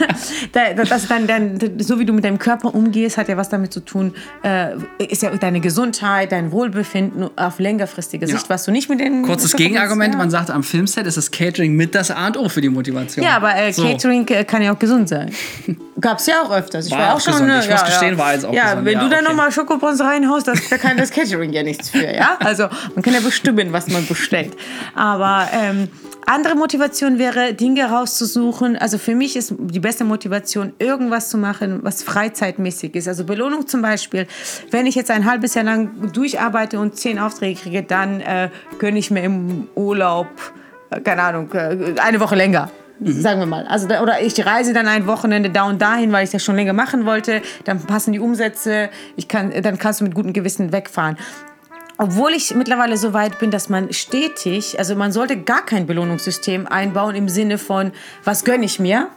Da- 0.52 0.72
da- 0.74 0.84
das 0.84 1.08
dann, 1.08 1.26
dann, 1.26 1.58
so 1.78 1.98
wie 1.98 2.04
du 2.06 2.12
mit 2.12 2.24
deinem 2.24 2.38
Körper 2.38 2.74
umgehst, 2.74 3.18
hat 3.18 3.28
ja 3.28 3.36
was 3.36 3.48
damit 3.48 3.72
zu 3.72 3.80
tun, 3.80 4.14
äh, 4.42 4.68
ist 5.06 5.22
ja 5.22 5.30
deine 5.36 5.60
Gesundheit, 5.60 6.30
dein 6.32 6.52
Wohlbefinden 6.52 7.28
auf 7.36 7.58
längerfristige 7.58 8.26
Sicht, 8.26 8.42
Ja. 8.44 8.48
was 8.48 8.64
du 8.64 8.70
nicht 8.70 8.88
mit 8.88 9.00
den 9.00 9.22
Kurzes 9.22 9.50
Körper- 9.52 9.64
Gegenargument, 9.64 10.14
ja. 10.14 10.18
man 10.18 10.30
sagt, 10.30 10.50
am 10.50 10.62
Filmset 10.62 11.06
ist 11.06 11.16
das 11.16 11.30
Catering 11.30 11.74
mit 11.74 11.94
das 11.94 12.10
A 12.10 12.28
und 12.28 12.36
O 12.38 12.48
für 12.48 12.60
die 12.60 12.68
Motivation. 12.70 13.24
Ja, 13.24 13.36
aber 13.36 13.56
äh, 13.56 13.72
So. 13.72 13.82
Catering 13.82 14.26
äh, 14.28 14.44
kann 14.44 14.62
ja 14.62 14.72
auch 14.72 14.78
gesund 14.78 15.08
sein. 15.08 15.30
Gab's 16.00 16.26
ja 16.26 16.42
auch 16.42 16.50
öfters. 16.50 16.86
Ich 16.86 16.92
War 16.92 16.98
war, 16.98 17.14
auch 17.14 17.20
schon. 17.20 17.48
äh, 17.48 17.60
Ich 17.60 17.70
muss 17.70 17.84
gestehen, 17.84 18.18
war 18.18 18.34
jetzt 18.34 18.44
auch 18.44 18.52
Ja, 18.52 18.70
gesund. 18.70 18.84
wenn 18.84 18.92
Ja, 18.94 19.00
du 19.04 19.08
da 19.08 19.16
okay. 19.16 19.24
nochmal 19.24 19.50
Schokobons 19.50 20.00
reinhaust, 20.00 20.46
das, 20.46 20.68
da 20.68 20.76
kann 20.76 20.96
das 20.98 21.10
Catering 21.10 21.52
ja 21.52 21.62
nichts 21.62 21.90
für. 21.90 22.06
Ja? 22.14 22.36
Also 22.44 22.68
man 22.94 23.02
kann 23.02 23.14
ja 23.14 23.20
bestimmen, 23.20 23.72
was 23.72 23.88
man 23.88 24.06
bestellt. 24.06 24.54
Aber 24.94 25.48
ähm, 25.52 25.88
andere 26.26 26.54
Motivation 26.54 27.18
wäre, 27.18 27.54
Dinge 27.54 27.88
rauszusuchen. 27.90 28.76
Also 28.76 28.98
für 28.98 29.14
mich 29.14 29.36
ist 29.36 29.54
die 29.58 29.80
beste 29.80 30.04
Motivation, 30.04 30.74
irgendwas 30.78 31.30
zu 31.30 31.38
machen, 31.38 31.80
was 31.82 32.02
freizeitmäßig 32.02 32.94
ist. 32.94 33.08
Also 33.08 33.24
Belohnung 33.24 33.66
zum 33.66 33.80
Beispiel. 33.80 34.26
Wenn 34.70 34.86
ich 34.86 34.96
jetzt 34.96 35.10
ein 35.10 35.24
halbes 35.24 35.54
Jahr 35.54 35.64
lang 35.64 36.12
durcharbeite 36.12 36.78
und 36.78 36.96
zehn 36.98 37.18
Aufträge 37.18 37.58
kriege, 37.60 37.82
dann 37.82 38.20
äh, 38.20 38.50
gönne 38.78 38.98
ich 38.98 39.10
mir 39.10 39.22
im 39.22 39.68
Urlaub, 39.74 40.26
äh, 40.90 41.00
keine 41.00 41.22
Ahnung, 41.22 41.50
äh, 41.54 41.94
eine 42.00 42.20
Woche 42.20 42.34
länger. 42.36 42.70
Sagen 43.00 43.40
wir 43.40 43.46
mal. 43.46 43.66
Also 43.66 43.86
oder 43.86 44.22
ich 44.22 44.44
reise 44.44 44.72
dann 44.72 44.88
ein 44.88 45.06
Wochenende 45.06 45.50
da 45.50 45.64
und 45.64 45.80
dahin, 45.82 46.12
weil 46.12 46.24
ich 46.24 46.30
das 46.30 46.42
schon 46.42 46.56
länger 46.56 46.72
machen 46.72 47.04
wollte. 47.04 47.42
Dann 47.64 47.80
passen 47.80 48.12
die 48.12 48.20
Umsätze. 48.20 48.88
Ich 49.16 49.28
kann, 49.28 49.52
dann 49.62 49.78
kannst 49.78 50.00
du 50.00 50.04
mit 50.04 50.14
gutem 50.14 50.32
Gewissen 50.32 50.72
wegfahren. 50.72 51.16
Obwohl 51.98 52.32
ich 52.32 52.54
mittlerweile 52.54 52.96
so 52.96 53.12
weit 53.12 53.38
bin, 53.38 53.50
dass 53.50 53.68
man 53.68 53.92
stetig, 53.92 54.78
also 54.78 54.94
man 54.96 55.12
sollte 55.12 55.36
gar 55.36 55.64
kein 55.64 55.86
Belohnungssystem 55.86 56.66
einbauen 56.66 57.14
im 57.14 57.28
Sinne 57.28 57.58
von, 57.58 57.92
was 58.24 58.44
gönne 58.44 58.64
ich 58.66 58.78
mir? 58.78 59.08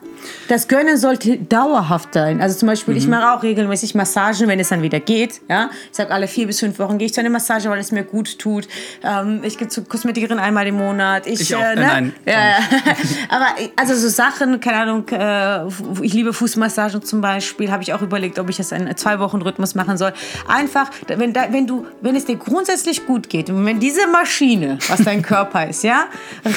Das 0.49 0.67
Gönnen 0.67 0.97
sollte 0.97 1.37
dauerhaft 1.37 2.13
sein. 2.13 2.41
Also 2.41 2.57
zum 2.57 2.67
Beispiel, 2.67 2.97
ich 2.97 3.07
mache 3.07 3.31
auch 3.31 3.43
regelmäßig 3.43 3.95
Massagen, 3.95 4.47
wenn 4.49 4.59
es 4.59 4.67
dann 4.69 4.81
wieder 4.81 4.99
geht. 4.99 5.39
Ja? 5.47 5.69
Ich 5.89 5.95
sage, 5.95 6.11
alle 6.11 6.27
vier 6.27 6.47
bis 6.47 6.59
fünf 6.59 6.77
Wochen 6.79 6.97
gehe 6.97 7.05
ich 7.05 7.13
zu 7.13 7.21
einer 7.21 7.29
Massage, 7.29 7.69
weil 7.69 7.79
es 7.79 7.91
mir 7.91 8.03
gut 8.03 8.37
tut. 8.37 8.67
Ähm, 9.03 9.41
ich 9.43 9.57
gehe 9.57 9.67
zur 9.69 9.87
Kosmetikerin 9.87 10.39
einmal 10.39 10.67
im 10.67 10.75
Monat. 10.75 11.25
Ich, 11.27 11.39
Ich 11.41 11.55
auch. 11.55 11.61
Äh, 11.61 11.73
Äh, 11.73 11.75
ne? 11.75 11.81
nein. 11.81 12.13
Ja. 12.25 12.57
Aber 13.29 13.45
also 13.75 13.95
so 13.95 14.09
Sachen, 14.09 14.59
keine 14.59 14.77
Ahnung, 14.77 15.07
äh, 15.09 15.67
ich 16.03 16.13
liebe 16.13 16.33
Fußmassagen 16.33 17.01
zum 17.03 17.21
Beispiel, 17.21 17.71
habe 17.71 17.83
ich 17.83 17.93
auch 17.93 18.01
überlegt, 18.01 18.39
ob 18.39 18.49
ich 18.49 18.57
das 18.57 18.71
in 18.71 18.95
zwei 18.97 19.19
Wochen 19.19 19.41
Rhythmus 19.41 19.75
machen 19.75 19.97
soll. 19.97 20.13
Einfach, 20.47 20.89
wenn, 21.07 21.31
da, 21.33 21.47
wenn 21.51 21.67
du, 21.67 21.85
wenn 22.01 22.15
es 22.15 22.25
dir 22.25 22.37
grundsätzlich 22.69 23.05
gut 23.07 23.29
geht 23.29 23.49
und 23.49 23.65
wenn 23.65 23.79
diese 23.79 24.07
Maschine, 24.07 24.77
was 24.89 25.03
dein 25.03 25.23
Körper 25.23 25.67
ist, 25.67 25.83
ja, 25.83 26.05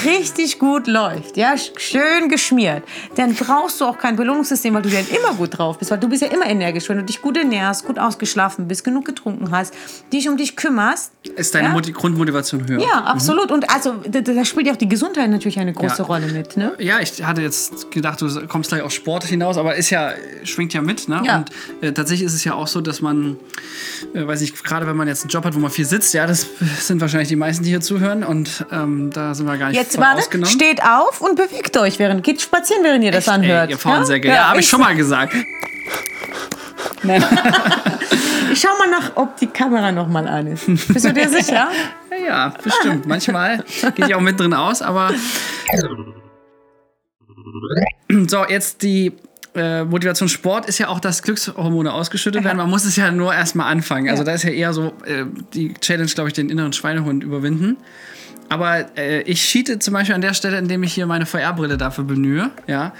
richtig 0.05 0.59
gut 0.59 0.87
läuft, 0.87 1.39
ja, 1.39 1.55
schön 1.57 2.29
geschmiert, 2.29 2.83
dann 3.15 3.35
brauchst 3.35 3.81
du 3.81 3.87
auch 3.87 3.97
kein 3.97 4.17
Belohnungssystem, 4.17 4.75
weil 4.75 4.83
du 4.83 4.91
dann 4.91 5.07
immer 5.09 5.35
gut 5.35 5.57
drauf 5.57 5.79
bist, 5.79 5.91
weil 5.91 5.99
du 5.99 6.09
bist 6.09 6.21
ja 6.21 6.29
immer 6.29 6.47
energisch, 6.47 6.89
wenn 6.91 6.99
du 6.99 7.05
dich 7.05 7.23
gut 7.23 7.39
ernährst, 7.39 7.87
gut 7.87 7.99
ausgeschlafen 7.99 8.69
bist, 8.69 8.85
genug 8.85 9.07
getrunken 9.07 9.51
hast, 9.51 9.73
dich 10.13 10.29
um 10.29 10.37
dich 10.37 10.55
kümmerst. 10.55 11.13
Ist 11.37 11.55
deine 11.55 11.69
ja? 11.69 11.75
Moti- 11.75 11.93
Grundmotivation 11.93 12.69
höher? 12.69 12.81
Ja, 12.81 13.05
absolut. 13.05 13.51
Und 13.51 13.71
also 13.71 13.95
da, 14.07 14.21
da 14.21 14.45
spielt 14.45 14.67
ja 14.67 14.75
auch 14.75 14.77
die 14.79 14.89
Gesundheit 14.89 15.31
natürlich 15.31 15.59
eine 15.59 15.73
große 15.73 15.99
Ja. 15.99 16.05
Rolle 16.05 16.27
mit, 16.27 16.59
ne? 16.59 16.75
Ja, 16.79 17.01
ich 17.01 17.25
hatte 17.25 17.41
jetzt 17.41 17.91
gedacht, 17.91 18.21
du 18.21 18.47
kommst 18.49 18.69
gleich 18.69 18.83
auf 18.83 18.93
Sport 18.93 19.25
hinaus, 19.25 19.57
aber 19.57 19.77
ist 19.77 19.89
ja, 19.89 20.13
schwingt 20.45 20.75
ja 20.75 20.83
mit, 20.83 21.09
ne? 21.09 21.23
Ja. 21.25 21.39
Und 21.39 21.51
äh, 21.81 21.93
tatsächlich 21.93 22.27
ist 22.27 22.35
es 22.35 22.45
ja 22.45 22.53
auch 22.53 22.67
so, 22.67 22.83
dass 22.83 23.01
man, 23.01 23.37
äh, 24.15 24.27
weiß 24.27 24.43
nicht, 24.43 24.63
gerade 24.63 24.87
wenn 24.87 24.97
man 24.97 25.09
jetzt 25.09 25.23
einen 25.23 25.31
Job 25.31 25.45
hat, 25.45 25.55
wo 25.55 25.59
man 25.59 25.71
viel 25.71 25.87
sitzt, 25.87 26.02
ja, 26.13 26.27
das 26.27 26.47
sind 26.81 27.01
wahrscheinlich 27.01 27.29
die 27.29 27.37
meisten, 27.37 27.63
die 27.63 27.71
hier 27.71 27.81
zuhören 27.81 28.25
und 28.25 28.67
ähm, 28.73 29.11
da 29.13 29.35
sind 29.35 29.47
wir 29.47 29.57
gar 29.57 29.69
nicht 29.69 29.77
Jetzt 29.77 29.99
warte, 29.99 30.19
ausgenommen. 30.19 30.53
steht 30.53 30.83
auf 30.83 31.21
und 31.21 31.37
bewegt 31.37 31.77
euch, 31.77 31.99
während 31.99 32.25
geht 32.25 32.41
spazieren, 32.43 32.83
während 32.83 33.05
ihr 33.05 33.13
das 33.13 33.29
anhört. 33.29 33.67
Ey, 33.69 33.75
ihr 33.75 33.79
Faunsäcke. 33.79 34.29
Ja, 34.29 34.49
habe 34.49 34.59
ich 34.59 34.65
ich, 34.65 34.71
schon 34.71 34.81
mal 34.81 34.95
gesagt. 34.97 35.35
Nein. 37.03 37.25
Ich 38.53 38.61
schau 38.61 38.77
mal 38.79 38.91
nach, 38.91 39.13
ob 39.17 39.39
die 39.39 39.47
Kamera 39.47 39.91
noch 39.93 40.09
mal 40.09 40.29
an 40.29 40.47
ist. 40.47 40.67
Bist 40.67 41.07
du 41.07 41.13
dir 41.15 41.27
sicher? 41.27 41.71
Ja, 42.11 42.17
ja, 42.27 42.55
bestimmt. 42.63 43.07
Manchmal 43.07 43.65
geht 43.95 44.09
die 44.09 44.15
auch 44.15 44.21
mit 44.21 44.39
drin 44.39 44.53
aus, 44.53 44.83
aber. 44.83 45.11
So, 48.29 48.45
jetzt 48.47 48.83
die 48.83 49.13
äh, 49.55 49.85
Motivation 49.85 50.29
Sport 50.29 50.67
ist 50.67 50.79
ja 50.79 50.89
auch, 50.89 51.01
dass 51.01 51.23
Glückshormone 51.23 51.93
ausgeschüttet 51.93 52.43
werden. 52.45 52.57
Man 52.57 52.71
muss 52.71 52.85
es 52.85 52.97
ja 52.97 53.11
nur 53.11 53.35
erstmal 53.35 53.71
anfangen. 53.71 54.09
Also, 54.09 54.25
da 54.25 54.33
ist 54.33 54.45
ja 54.45 54.51
eher 54.51 54.73
so 54.73 54.93
äh, 55.05 55.25
die 55.53 55.75
Challenge, 55.75 56.11
glaube 56.11 56.29
ich, 56.29 56.35
den 56.35 56.49
inneren 56.51 56.73
Schweinehund 56.73 57.23
überwinden. 57.23 57.77
Aber 58.49 58.87
äh, 58.99 59.23
ich 59.23 59.43
cheate 59.43 59.79
zum 59.79 59.95
Beispiel 59.95 60.15
an 60.15 60.21
der 60.21 60.35
Stelle, 60.35 60.59
indem 60.59 60.83
ich 60.83 60.93
hier 60.93 61.07
meine 61.07 61.25
VR-Brille 61.25 61.79
dafür 61.79 62.05
bemühe. 62.05 62.51
Ja. 62.67 62.93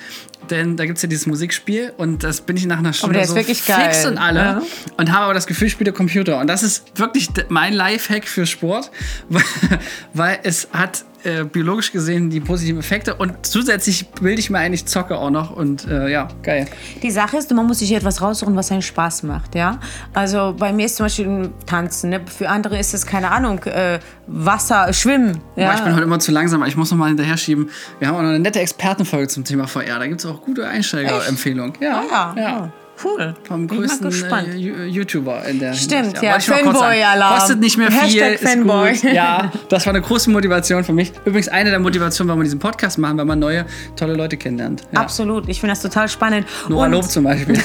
Denn 0.51 0.77
da 0.77 0.87
gibt 0.87 0.97
es 0.97 1.03
ja 1.03 1.09
dieses 1.09 1.27
Musikspiel 1.27 1.93
und 1.99 2.25
das 2.25 2.41
bin 2.41 2.57
ich 2.57 2.67
nach 2.67 2.79
einer 2.79 2.93
Stunde 2.93 3.15
der 3.15 3.23
ist 3.25 3.31
so 3.31 3.37
wirklich 3.37 3.63
fix 3.63 3.77
geil. 4.03 4.07
und 4.13 4.19
alle 4.19 4.41
Ja. 4.41 4.63
und 4.97 5.13
habe 5.13 5.25
aber 5.27 5.35
das 5.35 5.47
Gefühl, 5.47 5.67
ich 5.69 5.73
spiele 5.73 5.93
Computer. 5.93 6.41
Und 6.41 6.47
das 6.49 6.63
ist 6.63 6.99
wirklich 6.99 7.29
mein 7.49 7.75
Lifehack 7.75 8.27
für 8.27 8.47
Sport, 8.47 8.91
weil 10.15 10.39
es 10.43 10.69
hat 10.73 11.05
äh, 11.25 11.45
biologisch 11.45 11.93
gesehen 11.93 12.31
die 12.31 12.41
positiven 12.41 12.81
Effekte 12.81 13.15
und 13.15 13.45
zusätzlich 13.47 14.09
bilde 14.11 14.41
ich 14.41 14.51
mir 14.51 14.59
eigentlich 14.59 14.87
Zocke 14.87 15.17
auch 15.17 15.31
noch 15.31 15.51
und 15.55 15.87
äh, 15.87 16.11
ja, 16.11 16.29
geil. 16.43 16.67
Die 17.03 17.11
Sache 17.11 17.37
ist, 17.37 17.53
man 17.53 17.67
muss 17.67 17.79
sich 17.81 17.93
etwas 17.93 18.21
raussuchen, 18.23 18.57
was 18.57 18.71
einen 18.73 18.83
Spaß 18.83 19.23
macht, 19.25 19.55
ja. 19.55 19.79
Also 20.15 20.55
bei 20.59 20.73
mir 20.73 20.87
ist 20.87 20.97
zum 20.97 21.07
Beispiel 21.07 21.51
Tanzen, 21.67 22.11
ne? 22.11 22.21
für 22.27 22.49
andere 22.49 22.79
ist 22.79 22.95
es, 22.95 23.07
keine 23.07 23.31
Ahnung, 23.31 23.63
äh, 23.65 23.99
Wasser, 24.27 24.93
Schwimmen. 24.93 25.41
Ja? 25.57 25.69
Aber 25.71 25.79
ich 25.79 25.85
bin 25.85 25.95
heute 25.95 26.05
immer 26.05 26.19
zu 26.19 26.33
langsam, 26.33 26.65
ich 26.65 26.77
muss 26.77 26.91
noch 26.91 26.99
mal 26.99 27.09
hinterher 27.09 27.37
schieben. 27.37 27.71
Wir 27.99 28.09
haben 28.09 28.17
auch 28.17 28.23
noch 28.23 28.29
eine 28.29 28.41
nette 28.41 28.61
Expertenfolge 28.61 29.29
zum 29.29 29.45
Thema 29.45 29.67
VR. 29.67 29.99
Da 29.99 30.07
gibt 30.07 30.21
es 30.21 30.27
auch 30.27 30.41
gute 30.43 30.67
Einsteigerempfehlungen. 30.67 31.75
Ja, 31.81 32.03
Ah, 32.13 32.35
ja. 32.37 32.43
ja. 32.43 32.73
Cool. 33.05 33.35
Vom 33.45 33.67
größten 33.67 34.11
äh, 34.11 34.87
YouTuber 34.87 35.45
in 35.47 35.59
der 35.59 35.75
Stimmt, 35.75 36.19
Hinsicht. 36.19 36.23
ja, 36.23 36.41
sagen. 36.41 36.65
Fanboy-Alarm. 36.65 37.39
Kostet 37.39 37.61
nicht 37.61 37.77
mehr 37.77 37.91
viel, 37.91 38.23
Hashtag 38.23 38.39
Fanboy. 38.39 38.93
Ja, 39.13 39.51
das 39.69 39.87
war 39.87 39.95
eine 39.95 40.03
große 40.03 40.31
Motivation 40.31 40.85
für 40.85 40.93
mich. 40.93 41.13
Übrigens 41.25 41.49
eine 41.49 41.71
der 41.71 41.79
Motivationen, 41.81 42.29
warum 42.29 42.41
wir 42.41 42.45
diesen 42.45 42.59
Podcast 42.59 42.99
machen, 42.99 43.19
weil 43.19 43.25
man 43.25 43.39
neue, 43.39 43.67
tolle 43.97 44.15
Leute 44.15 44.37
kennenlernt. 44.37 44.83
Ja. 44.93 45.01
Absolut. 45.01 45.49
Ich 45.49 45.61
finde 45.61 45.73
das 45.73 45.83
total 45.83 46.09
spannend. 46.09 46.47
Nora 46.69 46.87
Und 46.87 46.93
Lob 46.93 47.05
zum 47.05 47.25
Beispiel. 47.25 47.59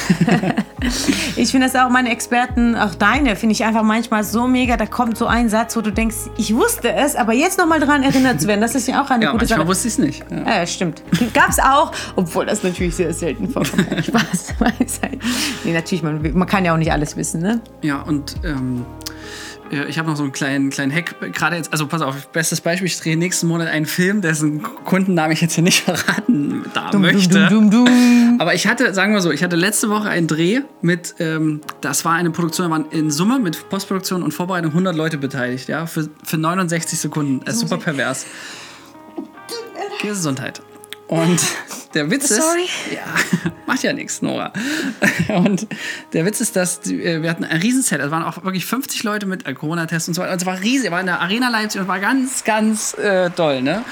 ich 1.35 1.51
finde 1.51 1.67
das 1.67 1.75
auch 1.75 1.89
meine 1.89 2.11
Experten, 2.11 2.75
auch 2.75 2.95
deine, 2.95 3.35
finde 3.35 3.53
ich 3.53 3.63
einfach 3.63 3.83
manchmal 3.83 4.23
so 4.23 4.47
mega. 4.47 4.77
Da 4.77 4.85
kommt 4.85 5.17
so 5.17 5.27
ein 5.27 5.49
Satz, 5.49 5.75
wo 5.75 5.81
du 5.81 5.91
denkst, 5.91 6.15
ich 6.37 6.55
wusste 6.55 6.93
es, 6.93 7.15
aber 7.15 7.33
jetzt 7.33 7.57
nochmal 7.57 7.79
dran 7.79 8.03
erinnert 8.03 8.41
zu 8.41 8.47
werden, 8.47 8.61
das 8.61 8.75
ist 8.75 8.87
ja 8.87 9.03
auch 9.03 9.09
eine 9.09 9.23
ja, 9.25 9.31
gute 9.31 9.43
manchmal 9.43 9.59
Sache. 9.59 9.67
wusste 9.67 9.87
ich 9.87 9.93
es 9.93 9.99
nicht. 9.99 10.23
Ja. 10.29 10.37
Ja, 10.37 10.59
ja, 10.59 10.65
stimmt. 10.65 11.03
Gab's 11.33 11.59
auch, 11.59 11.91
obwohl 12.15 12.45
das 12.45 12.63
natürlich 12.63 12.95
sehr 12.95 13.13
selten 13.13 13.49
vorkommt. 13.49 13.87
Spaß, 14.05 14.55
Weisheit. 14.59 15.19
Nee, 15.63 15.73
natürlich, 15.73 16.03
man, 16.03 16.21
man 16.33 16.47
kann 16.47 16.65
ja 16.65 16.73
auch 16.73 16.77
nicht 16.77 16.91
alles 16.91 17.17
wissen, 17.17 17.41
ne? 17.41 17.61
Ja, 17.81 18.01
und 18.01 18.35
ähm, 18.43 18.85
ich 19.89 19.97
habe 19.97 20.09
noch 20.09 20.15
so 20.15 20.23
einen 20.23 20.31
kleinen, 20.31 20.69
kleinen 20.69 20.93
Hack. 20.93 21.15
Gerade 21.33 21.57
jetzt, 21.57 21.71
also 21.71 21.87
pass 21.87 22.01
auf, 22.01 22.27
bestes 22.29 22.61
Beispiel, 22.61 22.87
ich 22.87 22.99
drehe 22.99 23.17
nächsten 23.17 23.47
Monat 23.47 23.67
einen 23.67 23.85
Film, 23.85 24.21
dessen 24.21 24.61
Kundennamen 24.61 25.31
ich 25.31 25.41
jetzt 25.41 25.55
hier 25.55 25.63
nicht 25.63 25.81
verraten 25.83 26.63
da 26.73 26.97
möchte. 26.97 27.47
Dum, 27.49 27.71
dum, 27.71 27.85
dum. 27.85 28.37
Aber 28.39 28.53
ich 28.53 28.67
hatte, 28.67 28.93
sagen 28.93 29.13
wir 29.13 29.21
so, 29.21 29.31
ich 29.31 29.43
hatte 29.43 29.55
letzte 29.55 29.89
Woche 29.89 30.09
einen 30.09 30.27
Dreh 30.27 30.61
mit, 30.81 31.15
ähm, 31.19 31.61
das 31.81 32.05
war 32.05 32.13
eine 32.13 32.31
Produktion, 32.31 32.69
da 32.69 32.71
waren 32.71 32.85
in 32.91 33.11
Summe 33.11 33.39
mit 33.39 33.69
Postproduktion 33.69 34.23
und 34.23 34.33
Vorbereitung 34.33 34.71
100 34.71 34.95
Leute 34.95 35.17
beteiligt, 35.17 35.67
ja, 35.67 35.85
für, 35.85 36.09
für 36.23 36.37
69 36.37 36.99
Sekunden. 36.99 37.41
Das 37.43 37.55
ist 37.55 37.61
super 37.61 37.77
pervers. 37.77 38.25
Gesundheit. 40.01 40.61
Und 41.07 41.39
der 41.93 42.11
Witz 42.11 42.31
ist, 42.31 42.41
Sorry. 42.41 42.67
ja, 42.93 43.51
macht 43.65 43.81
ja 43.81 43.93
nichts, 43.93 44.21
Nora. 44.21 44.51
Und 45.29 45.67
der 46.11 46.25
Witz 46.25 46.41
ist, 46.41 46.55
dass 46.55 46.85
äh, 46.85 47.21
wir 47.21 47.29
hatten 47.29 47.45
ein 47.45 47.61
Riesenset, 47.61 48.01
es 48.01 48.11
waren 48.11 48.23
auch 48.23 48.43
wirklich 48.43 48.65
50 48.65 49.03
Leute 49.03 49.25
mit 49.25 49.47
äh, 49.47 49.53
Corona-Tests 49.53 50.09
und 50.09 50.13
so 50.13 50.21
weiter. 50.21 50.33
Und 50.33 50.41
es 50.41 50.45
war 50.45 50.59
riesig, 50.59 50.91
war 50.91 50.99
in 50.99 51.05
der 51.05 51.21
Arena 51.21 51.49
Leipzig 51.49 51.79
und 51.79 51.87
war 51.87 51.99
ganz, 51.99 52.43
ganz 52.43 52.93
äh, 52.95 53.29
doll, 53.29 53.61
ne? 53.61 53.83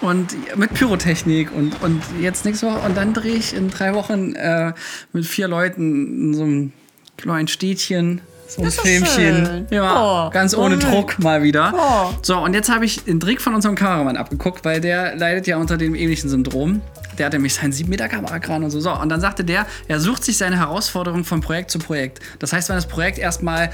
Und 0.00 0.56
mit 0.56 0.72
Pyrotechnik 0.72 1.52
und, 1.52 1.82
und 1.82 2.02
jetzt 2.20 2.44
nächste 2.44 2.68
Woche. 2.68 2.78
Und 2.86 2.96
dann 2.96 3.14
drehe 3.14 3.34
ich 3.34 3.52
in 3.52 3.68
drei 3.70 3.94
Wochen 3.94 4.34
äh, 4.34 4.72
mit 5.12 5.26
vier 5.26 5.48
Leuten 5.48 6.28
in 6.28 6.34
so 6.34 6.42
einem 6.44 6.72
kleinen 7.16 7.48
Städtchen. 7.48 8.20
So 8.50 8.62
ein 8.62 8.64
Das 8.64 8.80
Filmchen. 8.80 9.06
schön. 9.06 9.66
Ja, 9.70 10.26
Oh, 10.26 10.30
ganz 10.30 10.56
ohne 10.56 10.74
oh. 10.76 10.78
Druck 10.78 11.20
mal 11.20 11.42
wieder. 11.44 11.72
Oh. 11.76 12.12
So, 12.20 12.38
und 12.38 12.52
jetzt 12.52 12.68
habe 12.68 12.84
ich 12.84 13.04
den 13.04 13.20
Trick 13.20 13.40
von 13.40 13.54
unserem 13.54 13.76
Kameramann 13.76 14.16
abgeguckt, 14.16 14.64
weil 14.64 14.80
der 14.80 15.14
leidet 15.14 15.46
ja 15.46 15.56
unter 15.56 15.76
dem 15.76 15.94
ähnlichen 15.94 16.28
Syndrom. 16.28 16.82
Der 17.16 17.26
hat 17.26 17.32
nämlich 17.32 17.54
seinen 17.54 17.72
7-Meter-Kamerakran 17.72 18.64
und 18.64 18.70
so. 18.70 18.80
so. 18.80 18.92
Und 18.92 19.08
dann 19.10 19.20
sagte 19.20 19.44
der, 19.44 19.66
er 19.88 20.00
sucht 20.00 20.24
sich 20.24 20.36
seine 20.38 20.58
Herausforderung 20.58 21.22
von 21.24 21.40
Projekt 21.42 21.70
zu 21.70 21.78
Projekt. 21.78 22.18
Das 22.40 22.52
heißt, 22.52 22.68
wenn 22.70 22.76
das 22.76 22.86
Projekt 22.88 23.18
erstmal, 23.18 23.70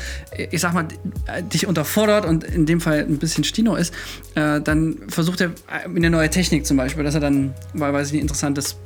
ich 0.50 0.60
sag 0.60 0.74
mal, 0.74 0.86
dich 1.52 1.66
unterfordert 1.66 2.26
und 2.26 2.44
in 2.44 2.66
dem 2.66 2.80
Fall 2.82 2.98
ein 3.00 3.18
bisschen 3.18 3.44
Stino 3.44 3.76
ist, 3.76 3.94
äh, 4.34 4.60
dann 4.60 4.96
versucht 5.08 5.40
er 5.40 5.52
eine 5.94 6.10
neue 6.10 6.28
Technik 6.28 6.66
zum 6.66 6.76
Beispiel, 6.76 7.02
dass 7.04 7.14
er 7.14 7.20
dann, 7.20 7.54
weil 7.72 7.92
weiß 7.94 8.08
ich 8.08 8.12
nicht, 8.14 8.22
interessantes 8.22 8.76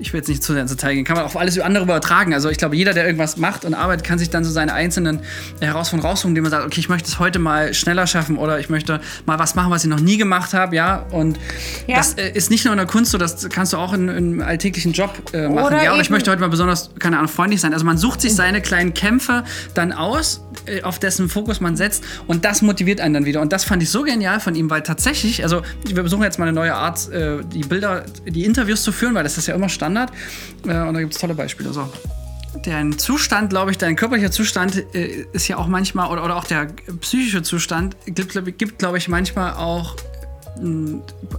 ich 0.00 0.12
will 0.12 0.18
jetzt 0.20 0.28
nicht 0.28 0.42
zu 0.42 0.52
sehr 0.52 0.62
ins 0.62 0.70
Detail 0.70 0.94
gehen, 0.94 1.04
kann 1.04 1.16
man 1.16 1.24
auf 1.24 1.36
alles 1.36 1.58
andere 1.60 1.84
übertragen. 1.84 2.34
Also 2.34 2.48
ich 2.48 2.58
glaube, 2.58 2.74
jeder, 2.76 2.92
der 2.94 3.04
irgendwas 3.04 3.36
macht 3.36 3.64
und 3.64 3.74
arbeitet, 3.74 4.04
kann 4.04 4.18
sich 4.18 4.30
dann 4.30 4.44
so 4.44 4.50
seine 4.50 4.72
einzelnen 4.72 5.20
Herausforderungen 5.60 6.10
raussuchen, 6.10 6.30
indem 6.30 6.44
man 6.44 6.50
sagt, 6.50 6.64
okay, 6.66 6.80
ich 6.80 6.88
möchte 6.88 7.08
es 7.08 7.18
heute 7.18 7.38
mal 7.38 7.74
schneller 7.74 8.06
schaffen 8.06 8.36
oder 8.38 8.58
ich 8.58 8.68
möchte 8.70 9.00
mal 9.26 9.38
was 9.38 9.54
machen, 9.54 9.70
was 9.70 9.84
ich 9.84 9.90
noch 9.90 10.00
nie 10.00 10.16
gemacht 10.16 10.54
habe, 10.54 10.74
ja. 10.74 11.06
Und 11.10 11.38
Ja. 11.86 11.96
das 11.96 12.14
äh, 12.14 12.30
ist 12.32 12.50
nicht 12.50 12.64
nur 12.64 12.72
in 12.72 12.78
der 12.78 12.86
Kunst 12.86 13.10
so, 13.12 13.18
das 13.18 13.48
kannst 13.50 13.72
du 13.72 13.76
auch 13.76 13.92
in, 13.92 14.08
im 14.08 14.40
alltäglichen 14.42 14.92
Job 14.92 15.12
äh, 15.32 15.48
machen. 15.48 15.66
Oder 15.66 15.82
ja, 15.84 15.92
oder 15.92 16.00
ich 16.00 16.10
möchte 16.10 16.30
heute 16.30 16.40
mal 16.40 16.48
besonders, 16.48 16.90
keine 16.98 17.18
Ahnung, 17.18 17.28
freundlich 17.28 17.60
sein. 17.60 17.72
Also 17.72 17.84
man 17.84 17.98
sucht 17.98 18.20
sich 18.22 18.34
seine 18.34 18.60
kleinen 18.60 18.94
Kämpfe 18.94 19.44
dann 19.74 19.92
aus, 19.92 20.42
auf 20.82 20.98
dessen 20.98 21.28
Fokus 21.28 21.60
man 21.60 21.76
setzt 21.76 22.04
und 22.26 22.44
das 22.44 22.62
motiviert 22.62 23.00
einen 23.00 23.14
dann 23.14 23.24
wieder. 23.24 23.40
Und 23.40 23.52
das 23.52 23.64
fand 23.64 23.82
ich 23.82 23.90
so 23.90 24.02
genial 24.02 24.40
von 24.40 24.54
ihm, 24.54 24.70
weil 24.70 24.82
tatsächlich, 24.82 25.42
also 25.42 25.62
wir 25.86 26.02
besuchen 26.02 26.22
jetzt 26.22 26.38
mal 26.38 26.46
eine 26.46 26.54
neue 26.54 26.74
Art, 26.74 27.10
äh, 27.10 27.38
die 27.44 27.60
Bilder, 27.60 28.04
die 28.26 28.44
Interviews 28.44 28.82
zu 28.82 28.92
führen, 28.92 29.14
weil 29.14 29.24
das 29.24 29.38
ist 29.38 29.46
ja 29.46 29.54
immer 29.54 29.68
Standard. 29.68 30.10
Äh, 30.66 30.80
und 30.80 30.94
da 30.94 31.00
gibt 31.00 31.14
es 31.14 31.20
tolle 31.20 31.34
Beispiele. 31.34 31.72
So. 31.72 31.88
Dein 32.64 32.98
Zustand, 32.98 33.50
glaube 33.50 33.70
ich, 33.70 33.78
dein 33.78 33.96
körperlicher 33.96 34.30
Zustand 34.30 34.84
äh, 34.94 35.26
ist 35.32 35.46
ja 35.48 35.56
auch 35.56 35.68
manchmal, 35.68 36.10
oder, 36.10 36.24
oder 36.24 36.36
auch 36.36 36.44
der 36.44 36.66
psychische 37.00 37.42
Zustand, 37.42 37.96
gibt, 38.06 38.78
glaube 38.78 38.98
ich, 38.98 39.08
manchmal 39.08 39.54
auch 39.54 39.96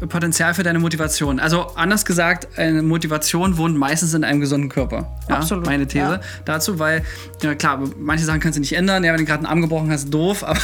Potenzial 0.09 0.53
für 0.53 0.63
deine 0.63 0.79
Motivation. 0.79 1.39
Also 1.39 1.67
anders 1.75 2.05
gesagt, 2.05 2.47
eine 2.57 2.81
Motivation 2.81 3.57
wohnt 3.57 3.77
meistens 3.77 4.13
in 4.13 4.23
einem 4.23 4.39
gesunden 4.39 4.69
Körper. 4.69 5.15
Ja, 5.29 5.37
Absolut, 5.37 5.65
Meine 5.65 5.87
These 5.87 6.05
ja. 6.05 6.19
dazu, 6.45 6.79
weil, 6.79 7.03
ja 7.41 7.55
klar, 7.55 7.79
manche 7.97 8.25
Sachen 8.25 8.39
kannst 8.39 8.57
du 8.57 8.61
nicht 8.61 8.73
ändern. 8.73 9.03
Ja, 9.03 9.11
wenn 9.11 9.19
du 9.19 9.25
gerade 9.25 9.39
einen 9.39 9.47
Arm 9.47 9.61
gebrochen 9.61 9.91
hast, 9.91 10.13
doof. 10.13 10.43
Aber, 10.51 10.59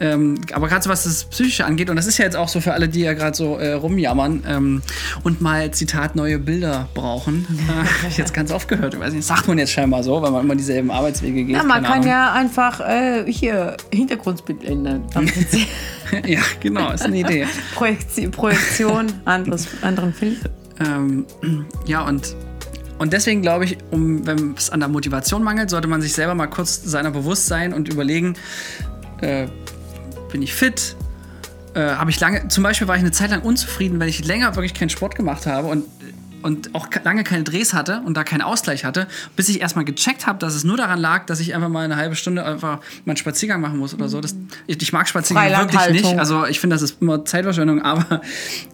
ähm, 0.00 0.40
aber 0.52 0.68
gerade 0.68 0.82
so 0.82 0.90
was 0.90 1.04
das 1.04 1.24
Psychische 1.24 1.64
angeht, 1.64 1.88
und 1.88 1.96
das 1.96 2.06
ist 2.06 2.18
ja 2.18 2.24
jetzt 2.24 2.36
auch 2.36 2.48
so 2.48 2.60
für 2.60 2.74
alle, 2.74 2.88
die 2.88 3.00
ja 3.00 3.14
gerade 3.14 3.36
so 3.36 3.56
äh, 3.56 3.72
rumjammern 3.72 4.44
ähm, 4.46 4.82
und 5.22 5.40
mal, 5.40 5.70
Zitat, 5.70 6.16
neue 6.16 6.38
Bilder 6.38 6.88
brauchen. 6.94 7.46
Äh, 7.64 8.02
hab 8.02 8.10
ich 8.10 8.18
jetzt 8.18 8.34
ganz 8.34 8.50
oft 8.50 8.68
gehört. 8.68 8.94
Ich 8.94 9.00
weiß 9.00 9.14
nicht, 9.14 9.26
sagt 9.26 9.48
man 9.48 9.56
jetzt 9.58 9.72
scheinbar 9.72 10.02
so, 10.02 10.20
weil 10.20 10.30
man 10.30 10.44
immer 10.44 10.54
dieselben 10.54 10.90
Arbeitswege 10.90 11.44
geht. 11.44 11.56
Ja, 11.56 11.62
man 11.62 11.82
kann 11.82 11.92
Ahnung. 11.94 12.06
ja 12.06 12.32
einfach 12.32 12.80
äh, 12.80 13.24
hier 13.26 13.76
Hintergrundbild 13.90 14.64
ändern. 14.64 15.04
Ja, 16.26 16.40
genau, 16.60 16.92
ist 16.92 17.02
eine 17.02 17.18
Idee. 17.18 17.46
Projektion, 17.74 18.30
Projektion 18.30 19.12
anderes, 19.24 19.68
anderen 19.82 20.12
Film. 20.12 20.36
Ähm, 20.80 21.26
ja, 21.86 22.06
und, 22.06 22.34
und 22.98 23.12
deswegen 23.12 23.42
glaube 23.42 23.64
ich, 23.64 23.78
um, 23.90 24.26
wenn 24.26 24.54
es 24.56 24.70
an 24.70 24.80
der 24.80 24.88
Motivation 24.88 25.42
mangelt, 25.42 25.70
sollte 25.70 25.88
man 25.88 26.02
sich 26.02 26.12
selber 26.12 26.34
mal 26.34 26.46
kurz 26.46 26.82
seiner 26.82 27.10
bewusst 27.10 27.46
sein 27.46 27.72
und 27.72 27.88
überlegen, 27.88 28.34
äh, 29.20 29.46
bin 30.30 30.42
ich 30.42 30.52
fit? 30.52 30.96
Äh, 31.74 31.80
habe 31.80 32.10
ich 32.10 32.20
lange, 32.20 32.48
zum 32.48 32.62
Beispiel 32.62 32.86
war 32.88 32.96
ich 32.96 33.02
eine 33.02 33.12
Zeit 33.12 33.30
lang 33.30 33.42
unzufrieden, 33.42 33.98
wenn 33.98 34.08
ich 34.08 34.24
länger 34.24 34.54
wirklich 34.54 34.74
keinen 34.74 34.90
Sport 34.90 35.16
gemacht 35.16 35.46
habe 35.46 35.68
und 35.68 35.84
und 36.44 36.74
auch 36.74 36.88
lange 37.02 37.24
keine 37.24 37.42
Drehs 37.42 37.72
hatte 37.72 38.02
und 38.04 38.16
da 38.16 38.22
keinen 38.22 38.42
Ausgleich 38.42 38.84
hatte, 38.84 39.06
bis 39.34 39.48
ich 39.48 39.62
erstmal 39.62 39.86
gecheckt 39.86 40.26
habe, 40.26 40.38
dass 40.38 40.54
es 40.54 40.62
nur 40.62 40.76
daran 40.76 41.00
lag, 41.00 41.24
dass 41.24 41.40
ich 41.40 41.54
einfach 41.54 41.70
mal 41.70 41.84
eine 41.84 41.96
halbe 41.96 42.16
Stunde 42.16 42.44
einfach 42.44 42.80
mal 43.04 43.12
einen 43.12 43.16
Spaziergang 43.16 43.62
machen 43.62 43.78
muss 43.78 43.94
oder 43.94 44.10
so. 44.10 44.20
Das, 44.20 44.36
ich, 44.66 44.80
ich 44.80 44.92
mag 44.92 45.08
Spaziergänge 45.08 45.56
wirklich 45.58 46.02
nicht. 46.02 46.18
Also 46.18 46.44
ich 46.46 46.60
finde, 46.60 46.74
das 46.76 46.82
ist 46.82 47.00
immer 47.00 47.24
Zeitverschwendung. 47.24 47.80
Aber 47.94 48.20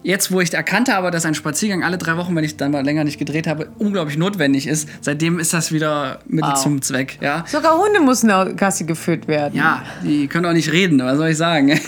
jetzt, 0.03 0.31
wo 0.31 0.41
ich 0.41 0.53
erkannt 0.53 0.91
habe, 0.91 1.11
dass 1.11 1.25
ein 1.25 1.33
Spaziergang 1.33 1.83
alle 1.83 1.97
drei 1.97 2.17
Wochen, 2.17 2.35
wenn 2.35 2.43
ich 2.43 2.57
dann 2.57 2.71
mal 2.71 2.83
länger 2.83 3.05
nicht 3.05 3.17
gedreht 3.17 3.47
habe, 3.47 3.69
unglaublich 3.77 4.17
notwendig 4.17 4.67
ist, 4.67 4.89
seitdem 4.99 5.39
ist 5.39 5.53
das 5.53 5.71
wieder 5.71 6.19
Mittel 6.27 6.51
Wow. 6.51 6.61
zum 6.61 6.81
Zweck. 6.81 7.19
Ja. 7.21 7.45
Sogar 7.47 7.77
Hunde 7.77 8.01
müssen 8.01 8.29
auf 8.31 8.53
Gassi 8.57 8.83
geführt 8.83 9.29
werden. 9.29 9.55
Ja, 9.55 9.83
die 10.03 10.27
können 10.27 10.45
auch 10.45 10.53
nicht 10.53 10.71
reden, 10.73 10.99
was 10.99 11.17
soll 11.17 11.29
ich 11.29 11.37
sagen? 11.37 11.79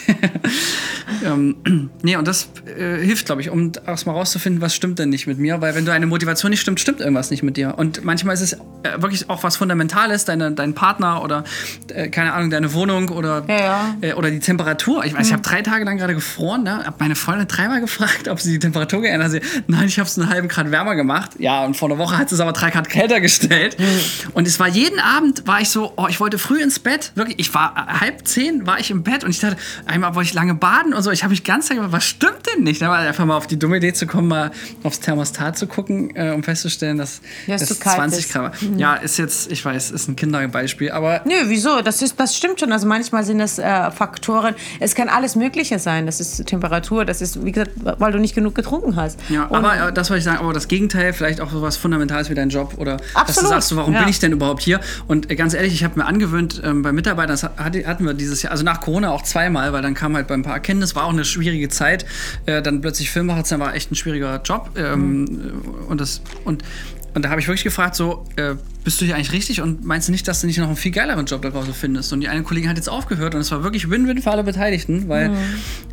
ähm, 1.26 1.90
nee, 2.02 2.16
und 2.16 2.28
das 2.28 2.50
äh, 2.78 3.04
hilft, 3.04 3.26
glaube 3.26 3.42
ich, 3.42 3.50
um 3.50 3.72
erstmal 3.86 4.16
rauszufinden, 4.16 4.62
was 4.62 4.76
stimmt 4.76 5.00
denn 5.00 5.10
nicht 5.10 5.28
mit 5.28 5.40
mir. 5.40 5.60
Weil 5.62 5.73
wenn 5.76 5.86
du 5.86 5.92
eine 5.92 6.06
Motivation 6.06 6.50
nicht 6.52 6.62
stimmt, 6.62 6.80
stimmt 6.80 7.00
irgendwas 7.00 7.32
nicht 7.32 7.44
mit 7.44 7.58
dir. 7.58 7.76
Und 7.78 8.04
manchmal 8.04 8.34
ist 8.34 8.42
es 8.42 8.54
äh, 8.54 8.58
wirklich 8.98 9.30
auch 9.30 9.44
was 9.44 9.58
Fundamentales, 9.58 10.26
deine, 10.26 10.52
dein 10.52 10.74
Partner 10.74 11.24
oder, 11.24 11.44
äh, 11.94 12.10
keine 12.10 12.34
Ahnung, 12.34 12.50
deine 12.50 12.74
Wohnung 12.74 13.10
oder, 13.10 13.44
Ja, 13.48 13.58
ja. 13.58 13.96
Äh, 14.02 14.14
oder 14.14 14.32
die 14.32 14.40
Temperatur. 14.40 15.06
Ich 15.06 15.14
weiß, 15.14 15.28
ich 15.28 15.34
habe 15.34 15.42
drei 15.42 15.62
Tage 15.62 15.86
lang 15.86 15.98
gerade 15.98 16.14
gefroren, 16.16 16.64
ne? 16.64 16.84
Hab 16.86 17.00
meine 17.00 17.16
Freundin 17.16 17.48
dreimal 17.48 17.82
gefragt, 17.82 18.28
ob 18.28 18.40
sie 18.40 18.52
die 18.52 18.60
Temperatur 18.60 19.02
geändert 19.02 19.34
hat. 19.34 19.42
Nein, 19.68 19.86
ich 19.86 20.00
habe 20.00 20.08
es 20.08 20.18
einen 20.18 20.30
halben 20.30 20.48
Grad 20.48 20.72
wärmer 20.72 20.96
gemacht. 20.96 21.32
Ja, 21.40 21.64
und 21.66 21.76
vor 21.76 21.90
einer 21.90 21.98
Woche 21.98 22.18
hat 22.18 22.30
sie 22.30 22.36
es 22.36 22.42
aber 22.42 22.54
drei 22.54 22.70
Grad 22.70 22.90
kälter 22.90 23.22
gestellt. 23.22 23.78
Und 24.34 24.48
es 24.48 24.60
war 24.60 24.68
jeden 24.68 25.00
Abend, 25.00 25.48
war 25.48 25.62
ich 25.62 25.70
so, 25.70 25.94
oh, 25.96 26.08
ich 26.10 26.20
wollte 26.20 26.38
früh 26.38 26.62
ins 26.62 26.80
Bett. 26.80 27.12
Wirklich, 27.16 27.40
ich 27.40 27.54
war 27.54 27.74
äh, 27.76 28.00
halb 28.00 28.28
zehn, 28.28 28.66
war 28.66 28.80
ich 28.80 28.92
im 28.92 29.04
Bett 29.04 29.24
und 29.24 29.30
ich 29.30 29.40
dachte, 29.40 29.58
einmal 29.86 30.16
wollte 30.16 30.28
ich 30.30 30.34
lange 30.34 30.56
baden 30.56 30.94
und 30.94 31.04
so. 31.04 31.12
Ich 31.12 31.24
habe 31.24 31.32
mich 31.32 31.44
ganz 31.44 31.70
gefragt, 31.70 31.92
was 31.92 32.06
stimmt 32.06 32.48
denn 32.54 32.64
nicht? 32.64 32.82
Da 32.82 32.90
war 32.90 33.00
einfach 33.00 33.26
mal 33.26 33.38
auf 33.38 33.48
die 33.48 33.58
dumme 33.58 33.78
Idee 33.78 33.94
zu 33.94 34.08
kommen, 34.08 34.28
mal 34.28 34.52
aufs 34.84 35.00
Thermostat 35.00 35.58
zu 35.58 35.63
gucken, 35.68 36.16
äh, 36.16 36.32
um 36.32 36.44
festzustellen, 36.44 36.98
dass 36.98 37.22
Ja, 37.48 37.56
es 37.56 37.64
es 37.64 37.68
zu 37.70 37.76
kalt 37.80 37.96
20 37.98 38.26
ist. 38.26 38.34
Grad 38.34 38.44
war. 38.44 38.52
Ja, 38.78 38.96
ist 38.96 39.18
jetzt, 39.18 39.52
ich 39.52 39.64
weiß, 39.64 39.92
ist 39.92 40.08
ein 40.08 40.16
Kinderbeispiel, 40.16 40.92
aber 40.92 41.22
Nö, 41.26 41.34
wieso? 41.46 41.82
Das, 41.82 42.02
ist, 42.02 42.20
das 42.20 42.36
stimmt 42.36 42.60
schon. 42.60 42.72
Also 42.72 42.88
manchmal 42.88 43.24
sind 43.24 43.40
das 43.40 43.60
äh, 43.60 43.92
Faktoren. 43.92 44.56
Es 44.80 44.96
kann 44.96 45.10
alles 45.10 45.36
Mögliche 45.36 45.80
sein. 45.80 46.06
Das 46.06 46.20
ist 46.20 46.46
Temperatur, 46.46 47.06
das 47.06 47.22
ist, 47.22 47.44
wie 47.46 47.52
gesagt, 47.52 47.72
weil 47.84 48.12
du 48.12 48.20
nicht 48.20 48.36
genug 48.36 48.56
getrunken 48.56 48.96
hast. 48.96 49.20
Ja, 49.30 49.46
Und- 49.46 49.58
aber 49.66 49.90
äh, 49.90 49.94
das 49.94 50.10
wollte 50.10 50.20
ich 50.20 50.26
sagen, 50.26 50.40
aber 50.40 50.54
das 50.54 50.68
Gegenteil, 50.68 51.14
vielleicht 51.14 51.42
auch 51.42 51.52
so 51.52 51.62
was 51.62 51.78
Fundamentales 51.78 52.30
wie 52.30 52.36
dein 52.36 52.50
Job 52.50 52.76
oder 52.78 52.98
dass 52.98 53.06
du 53.14 53.20
Absolut, 53.20 53.50
sagst, 53.50 53.76
warum 53.76 53.94
ja. 53.94 54.00
bin 54.02 54.10
ich 54.10 54.20
denn 54.20 54.32
überhaupt 54.32 54.62
hier? 54.62 54.80
Und 55.08 55.30
äh, 55.32 55.36
ganz 55.36 55.54
ehrlich, 55.54 55.74
ich 55.74 55.84
habe 55.84 56.00
mir 56.00 56.06
angewöhnt, 56.06 56.62
ähm, 56.64 56.82
bei 56.82 56.92
Mitarbeitern, 56.92 57.32
das 57.34 57.44
hatte, 57.44 57.86
hatten 57.88 58.06
wir 58.06 58.14
dieses 58.14 58.42
Jahr, 58.42 58.52
also 58.52 58.64
nach 58.64 58.82
Corona 58.82 59.12
auch 59.12 59.22
zweimal, 59.24 59.74
weil 59.74 59.82
dann 59.82 59.94
kam 59.94 60.16
halt 60.16 60.28
bei 60.28 60.34
ein 60.34 60.44
paar 60.44 60.54
Erkenntnis, 60.54 60.96
war 60.96 61.06
auch 61.06 61.14
eine 61.14 61.26
schwierige 61.26 61.70
Zeit, 61.70 62.06
äh, 62.46 62.62
dann 62.62 62.82
plötzlich 62.82 63.10
Filmmacher 63.12 63.46
sein, 63.46 63.60
war 63.60 63.74
echt 63.76 63.92
ein 63.92 63.96
schwieriger 63.96 64.42
Job. 64.44 64.72
Ähm, 64.78 65.43
Und 65.88 66.02
das, 66.02 66.22
und 66.46 66.64
und 67.14 67.24
da 67.24 67.30
habe 67.30 67.40
ich 67.40 67.48
wirklich 67.48 67.64
gefragt, 67.64 67.96
so, 67.96 68.26
äh, 68.38 68.56
bist 68.84 69.00
du 69.00 69.06
hier 69.06 69.16
eigentlich 69.16 69.32
richtig 69.32 69.62
und 69.62 69.86
meinst 69.86 70.08
du 70.08 70.12
nicht, 70.12 70.28
dass 70.28 70.42
du 70.42 70.48
nicht 70.48 70.58
noch 70.58 70.68
einen 70.68 70.76
viel 70.76 70.92
geileren 70.92 71.26
Job 71.26 71.42
da 71.42 71.52
draußen 71.52 71.74
findest? 71.74 72.12
Und 72.12 72.22
die 72.22 72.28
eine 72.28 72.44
Kollegin 72.44 72.70
hat 72.70 72.78
jetzt 72.78 72.90
aufgehört 72.90 73.36
und 73.36 73.42
es 73.42 73.52
war 73.52 73.64
wirklich 73.64 73.90
Win-Win 73.90 74.22
für 74.22 74.32
alle 74.32 74.44
Beteiligten, 74.44 75.08
weil 75.08 75.30
mhm. 75.30 75.36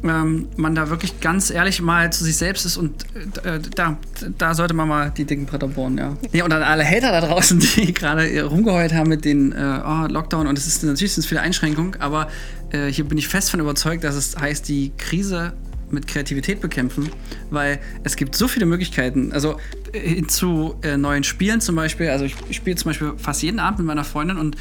ähm, 0.02 0.48
man 0.56 0.74
da 0.74 0.88
wirklich 0.88 1.20
ganz 1.20 1.50
ehrlich 1.50 1.82
mal 1.82 2.10
zu 2.10 2.24
sich 2.24 2.36
selbst 2.36 2.64
ist 2.64 2.78
und 2.78 3.04
äh, 3.44 3.60
da, 3.74 3.98
da 4.38 4.54
sollte 4.54 4.74
man 4.74 4.88
mal 4.88 5.10
die 5.10 5.24
dicken 5.24 5.46
Bretter 5.46 5.68
bohren, 5.68 5.98
ja. 5.98 6.16
Nee, 6.32 6.42
und 6.42 6.52
an 6.52 6.62
alle 6.62 6.84
Hater 6.84 7.12
da 7.12 7.20
draußen, 7.20 7.60
die 7.76 7.92
gerade 7.92 8.42
rumgeheult 8.42 8.94
haben 8.94 9.08
mit 9.10 9.24
den 9.24 9.52
äh, 9.52 9.80
oh, 9.84 10.06
Lockdown 10.08 10.46
und 10.46 10.56
es 10.56 10.66
ist 10.66 10.82
natürlich 10.82 11.12
sind 11.12 11.22
es 11.22 11.26
viele 11.26 11.42
Einschränkungen, 11.42 12.00
aber 12.00 12.28
äh, 12.70 12.86
hier 12.86 13.04
bin 13.04 13.18
ich 13.18 13.28
fest 13.28 13.50
von 13.50 13.60
überzeugt, 13.60 14.04
dass 14.04 14.14
es 14.14 14.36
heißt, 14.36 14.66
die 14.68 14.92
Krise 14.96 15.52
mit 15.92 16.06
Kreativität 16.06 16.60
bekämpfen, 16.60 17.10
weil 17.50 17.80
es 18.04 18.16
gibt 18.16 18.36
so 18.36 18.48
viele 18.48 18.66
Möglichkeiten. 18.66 19.32
Also 19.32 19.56
äh, 19.92 20.22
zu 20.26 20.76
äh, 20.82 20.96
neuen 20.96 21.24
Spielen 21.24 21.60
zum 21.60 21.76
Beispiel. 21.76 22.08
Also 22.08 22.24
ich, 22.24 22.34
ich 22.48 22.56
spiele 22.56 22.76
zum 22.76 22.90
Beispiel 22.90 23.12
fast 23.16 23.42
jeden 23.42 23.58
Abend 23.58 23.80
mit 23.80 23.86
meiner 23.86 24.04
Freundin 24.04 24.38
und 24.38 24.56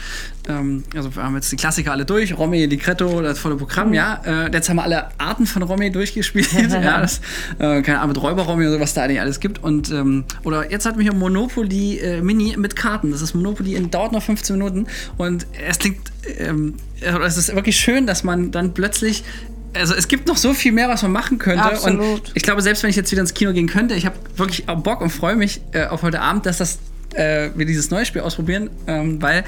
ähm, 0.48 0.84
also 0.96 1.15
wir 1.15 1.24
haben 1.24 1.36
jetzt 1.36 1.52
die 1.52 1.56
Klassiker 1.56 1.92
alle 1.92 2.06
durch. 2.06 2.38
Romy, 2.38 2.65
Ligretto, 2.65 3.22
das 3.22 3.39
volle 3.39 3.56
Programm, 3.56 3.89
mhm. 3.89 3.94
ja. 3.94 4.22
Äh, 4.26 4.52
jetzt 4.52 4.70
haben 4.70 4.78
wir 4.78 4.84
alle 4.84 5.10
Arten 5.20 5.46
von 5.46 5.63
Romy 5.63 5.92
durchgespielt. 5.92 6.52
ja, 6.72 7.02
das, 7.02 7.22
äh, 7.60 7.82
keine 7.82 8.00
Ahnung, 8.00 8.10
mit 8.15 8.22
Räuber-Romy 8.22 8.68
oder 8.68 8.80
was 8.80 8.94
da 8.94 9.04
eigentlich 9.04 9.22
alles 9.22 9.39
gibt. 9.39 9.63
Und, 9.63 9.92
ähm, 9.92 10.26
oder 10.44 10.72
jetzt 10.72 10.86
hat 10.86 10.98
mich 10.98 11.12
Monopoly 11.12 12.00
äh, 12.00 12.22
Mini 12.22 12.56
mit 12.58 12.76
Karten. 12.76 13.12
Das 13.12 13.22
ist 13.22 13.34
Monopoly 13.34 13.76
in 13.76 13.92
dauert 13.92 14.12
noch 14.12 14.24
15 14.24 14.58
Minuten 14.58 14.88
und 15.18 15.48
es 15.68 15.80
klingt 15.80 16.00
ähm, 16.38 16.76
es 17.02 17.38
ist 17.38 17.56
wirklich 17.56 17.78
schön, 17.78 18.06
dass 18.06 18.24
man 18.24 18.52
dann 18.52 18.74
plötzlich 18.74 19.24
also 19.75 19.93
es 19.93 20.08
gibt 20.08 20.27
noch 20.27 20.38
so 20.38 20.53
viel 20.53 20.71
mehr, 20.71 20.89
was 20.89 21.01
man 21.03 21.12
machen 21.12 21.38
könnte. 21.38 21.63
Absolut. 21.63 22.01
Und 22.01 22.32
ich 22.34 22.43
glaube, 22.43 22.62
selbst 22.62 22.84
wenn 22.84 22.89
ich 22.89 22.95
jetzt 22.95 23.12
wieder 23.12 23.21
ins 23.21 23.34
Kino 23.34 23.53
gehen 23.53 23.67
könnte, 23.67 23.95
ich 23.95 24.05
habe 24.05 24.15
wirklich 24.36 24.65
Bock 24.65 25.01
und 25.01 25.10
freue 25.10 25.36
mich 25.36 25.62
äh, 25.73 25.86
auf 25.86 26.01
heute 26.01 26.21
Abend, 26.21 26.45
dass 26.45 26.58
das 26.58 26.79
äh, 27.13 27.49
wir 27.55 27.65
dieses 27.65 27.89
neue 27.89 28.05
Spiel 28.05 28.21
ausprobieren, 28.21 28.69
ähm, 28.88 29.21
weil 29.21 29.43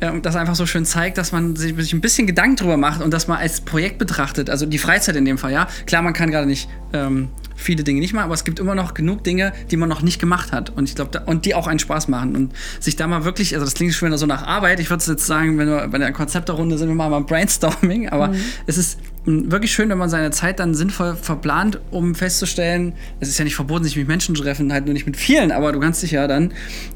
ähm, 0.00 0.22
das 0.22 0.36
einfach 0.36 0.54
so 0.54 0.66
schön 0.66 0.84
zeigt, 0.84 1.18
dass 1.18 1.32
man 1.32 1.56
sich, 1.56 1.74
sich, 1.76 1.92
ein 1.92 2.00
bisschen 2.00 2.26
Gedanken 2.26 2.56
drüber 2.56 2.76
macht 2.76 3.02
und 3.02 3.12
das 3.12 3.28
mal 3.28 3.38
als 3.38 3.60
Projekt 3.60 3.98
betrachtet. 3.98 4.50
Also 4.50 4.66
die 4.66 4.78
Freizeit 4.78 5.16
in 5.16 5.24
dem 5.24 5.38
Fall, 5.38 5.52
ja. 5.52 5.68
Klar, 5.86 6.02
man 6.02 6.12
kann 6.12 6.30
gerade 6.30 6.46
nicht 6.46 6.68
ähm, 6.92 7.28
viele 7.62 7.84
Dinge 7.84 8.00
nicht 8.00 8.12
machen, 8.12 8.24
aber 8.24 8.34
es 8.34 8.44
gibt 8.44 8.58
immer 8.58 8.74
noch 8.74 8.94
genug 8.94 9.24
Dinge, 9.24 9.52
die 9.70 9.76
man 9.76 9.88
noch 9.88 10.02
nicht 10.02 10.18
gemacht 10.18 10.52
hat. 10.52 10.70
Und 10.70 10.88
ich 10.88 10.94
glaube, 10.94 11.22
und 11.26 11.44
die 11.44 11.54
auch 11.54 11.66
einen 11.66 11.78
Spaß 11.78 12.08
machen. 12.08 12.36
Und 12.36 12.52
sich 12.80 12.96
da 12.96 13.06
mal 13.06 13.24
wirklich, 13.24 13.54
also 13.54 13.64
das 13.64 13.74
klingt 13.74 13.94
schon 13.94 14.08
wieder 14.08 14.18
so 14.18 14.26
nach 14.26 14.46
Arbeit. 14.46 14.80
Ich 14.80 14.90
würde 14.90 15.04
jetzt 15.04 15.26
sagen, 15.26 15.58
wenn 15.58 15.68
wir 15.68 15.88
bei 15.88 15.98
der 15.98 16.12
Konzepterrunde 16.12 16.78
sind, 16.78 16.88
wir 16.88 16.94
machen 16.94 17.10
mal 17.10 17.20
Brainstorming, 17.20 18.08
aber 18.08 18.28
mhm. 18.28 18.40
es 18.66 18.78
ist 18.78 18.98
wirklich 19.24 19.72
schön, 19.72 19.88
wenn 19.88 19.98
man 19.98 20.08
seine 20.08 20.32
Zeit 20.32 20.58
dann 20.58 20.74
sinnvoll 20.74 21.14
verplant, 21.14 21.78
um 21.92 22.14
festzustellen, 22.14 22.94
es 23.20 23.28
ist 23.28 23.38
ja 23.38 23.44
nicht 23.44 23.54
verboten, 23.54 23.84
sich 23.84 23.96
mit 23.96 24.08
Menschen 24.08 24.34
zu 24.34 24.42
treffen, 24.42 24.72
halt 24.72 24.86
nur 24.86 24.94
nicht 24.94 25.06
mit 25.06 25.16
vielen, 25.16 25.52
aber 25.52 25.70
du 25.70 25.78
kannst 25.78 26.02
dich 26.02 26.10
ja 26.10 26.26
dann 26.26 26.52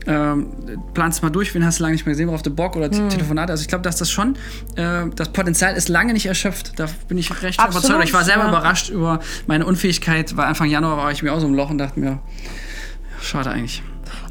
ähm, 0.09 0.48
planst 0.92 1.22
mal 1.22 1.31
durch, 1.31 1.55
wen 1.55 1.64
hast 1.64 1.79
du 1.79 1.85
lange 1.85 1.94
nicht 1.94 2.05
mehr 2.05 2.14
gesehen, 2.14 2.26
worauf 2.26 2.42
du 2.42 2.50
Bock 2.50 2.74
oder 2.74 2.88
mhm. 2.88 3.09
Telefonate. 3.11 3.52
Also 3.52 3.62
ich 3.62 3.68
glaube, 3.68 3.83
dass 3.83 3.96
das 3.96 4.11
schon, 4.11 4.35
äh, 4.74 5.05
das 5.14 5.29
Potenzial 5.29 5.76
ist 5.76 5.88
lange 5.88 6.12
nicht 6.12 6.26
erschöpft. 6.26 6.72
Da 6.76 6.87
bin 7.07 7.16
ich 7.16 7.31
recht 7.42 7.61
Absolut, 7.61 7.85
überzeugt. 7.85 8.09
Ich 8.09 8.14
war 8.14 8.24
selber 8.24 8.44
ja. 8.44 8.48
überrascht 8.48 8.88
über 8.88 9.20
meine 9.46 9.64
Unfähigkeit, 9.64 10.37
weil 10.37 10.46
Anfang 10.57 10.71
Januar 10.71 10.97
war 10.97 11.11
ich 11.12 11.23
mir 11.23 11.35
auch 11.35 11.38
so 11.38 11.47
im 11.47 11.53
Loch 11.53 11.69
und 11.69 11.77
dachte 11.77 12.01
mir, 12.01 12.19
schade 13.21 13.51
eigentlich. 13.51 13.83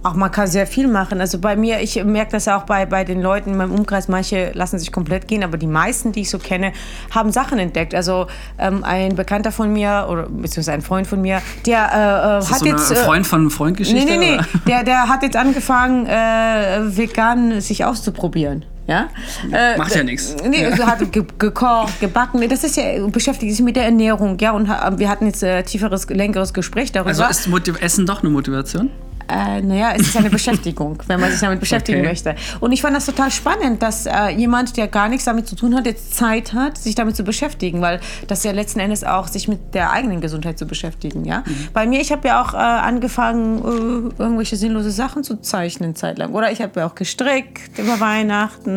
Auch 0.02 0.16
man 0.16 0.32
kann 0.32 0.48
sehr 0.48 0.66
viel 0.66 0.88
machen. 0.88 1.22
Also 1.22 1.38
bei 1.38 1.56
mir, 1.56 1.82
ich 1.82 2.04
merke 2.04 2.32
das 2.32 2.46
ja 2.46 2.58
auch 2.58 2.64
bei, 2.64 2.88
bei 2.88 3.04
den 3.04 3.22
Leuten 3.22 3.52
in 3.52 3.58
meinem 3.58 3.72
Umkreis, 3.72 4.08
manche 4.08 4.50
lassen 4.56 4.80
sich 4.80 4.92
komplett 4.92 5.28
gehen, 5.28 5.44
aber 5.44 5.60
die 5.60 5.68
meisten, 5.68 6.14
die 6.14 6.22
ich 6.22 6.32
so 6.32 6.40
kenne, 6.40 6.74
haben 7.14 7.32
Sachen 7.32 7.60
entdeckt. 7.60 7.94
Also 7.94 8.26
ähm, 8.58 8.84
ein 8.84 9.16
Bekannter 9.16 9.52
von 9.52 9.72
mir, 9.72 10.08
oder 10.10 10.24
beziehungsweise 10.24 10.72
ein 10.72 10.82
Freund 10.82 11.06
von 11.06 11.22
mir, 11.22 11.44
der 11.68 11.92
äh, 11.94 12.40
äh 12.40 12.52
hat 12.52 12.60
so 12.60 12.66
jetzt. 12.66 12.92
Ein 12.92 12.98
Freund 12.98 13.28
von 13.28 13.52
Freund 13.52 13.78
Geschichte? 13.78 14.04
Nee, 14.04 14.18
nee, 14.18 14.38
nee. 14.38 14.60
Der, 14.66 14.84
der 14.84 15.08
hat 15.08 15.22
jetzt 15.22 15.38
angefangen, 15.38 16.08
äh, 16.08 16.98
vegan 16.98 17.62
sich 17.62 17.86
auszuprobieren. 17.86 18.66
Ja? 18.88 19.10
Äh, 19.52 19.78
Macht 19.78 19.96
ja 19.96 20.04
nichts. 20.04 20.36
Nee, 20.48 20.62
ja. 20.62 20.70
Also 20.70 20.86
hat 20.86 21.12
ge 21.12 21.24
gekocht, 21.40 22.00
gebacken. 22.00 22.48
Das 22.48 22.64
ist 22.64 22.78
ja, 22.78 23.06
beschäftigt 23.08 23.52
sich 23.52 23.64
mit 23.64 23.76
der 23.76 23.86
Ernährung. 23.86 24.38
Ja, 24.40 24.52
und 24.52 24.68
wir 24.68 25.10
hatten 25.10 25.26
jetzt 25.26 25.44
ein 25.44 25.50
äh, 25.50 25.64
tieferes, 25.64 26.08
längeres 26.10 26.54
Gespräch 26.54 26.92
darüber. 26.92 27.10
Also 27.10 27.24
ist 27.26 27.48
Motiv 27.48 27.82
Essen 27.82 28.06
doch 28.06 28.22
eine 28.22 28.30
Motivation? 28.30 28.92
Äh, 29.28 29.62
naja, 29.62 29.94
es 29.96 30.04
ist 30.04 30.18
eine 30.18 30.30
Beschäftigung, 30.30 31.02
wenn 31.08 31.20
man 31.20 31.32
sich 31.32 31.40
damit 31.40 31.60
beschäftigen 31.60 32.00
okay. 32.00 32.08
möchte. 32.10 32.36
Und 32.60 32.72
ich 32.72 32.82
fand 32.82 32.96
das 32.96 33.06
total 33.06 33.32
spannend, 33.32 33.82
dass 33.82 34.06
äh, 34.06 34.30
jemand, 34.30 34.78
der 34.78 34.88
gar 34.88 35.10
nichts 35.10 35.26
damit 35.26 35.48
zu 35.48 35.56
tun 35.56 35.76
hat, 35.76 35.86
jetzt 35.86 36.16
Zeit 36.16 36.54
hat, 36.54 36.78
sich 36.78 36.96
damit 36.96 37.16
zu 37.16 37.24
beschäftigen, 37.24 37.82
weil 37.82 38.00
das 38.28 38.44
ja 38.44 38.52
letzten 38.52 38.80
Endes 38.80 39.04
auch 39.04 39.28
sich 39.28 39.48
mit 39.48 39.74
der 39.74 39.92
eigenen 39.92 40.22
Gesundheit 40.22 40.60
zu 40.60 40.68
beschäftigen. 40.68 41.26
Ja? 41.26 41.40
Mhm. 41.46 41.68
Bei 41.74 41.88
mir, 41.88 42.02
ich 42.02 42.12
habe 42.12 42.28
ja 42.28 42.42
auch 42.42 42.54
äh, 42.54 42.58
angefangen, 42.58 44.12
äh, 44.18 44.22
irgendwelche 44.22 44.58
sinnlose 44.58 44.92
Sachen 44.92 45.24
zu 45.24 45.38
zeichnen, 45.42 45.96
zeitlang. 45.96 46.34
Oder 46.34 46.52
ich 46.52 46.62
habe 46.62 46.80
ja 46.80 46.88
auch 46.88 46.96
gestrickt 46.96 47.80
über 47.80 48.00
Weihnachten. 48.00 48.75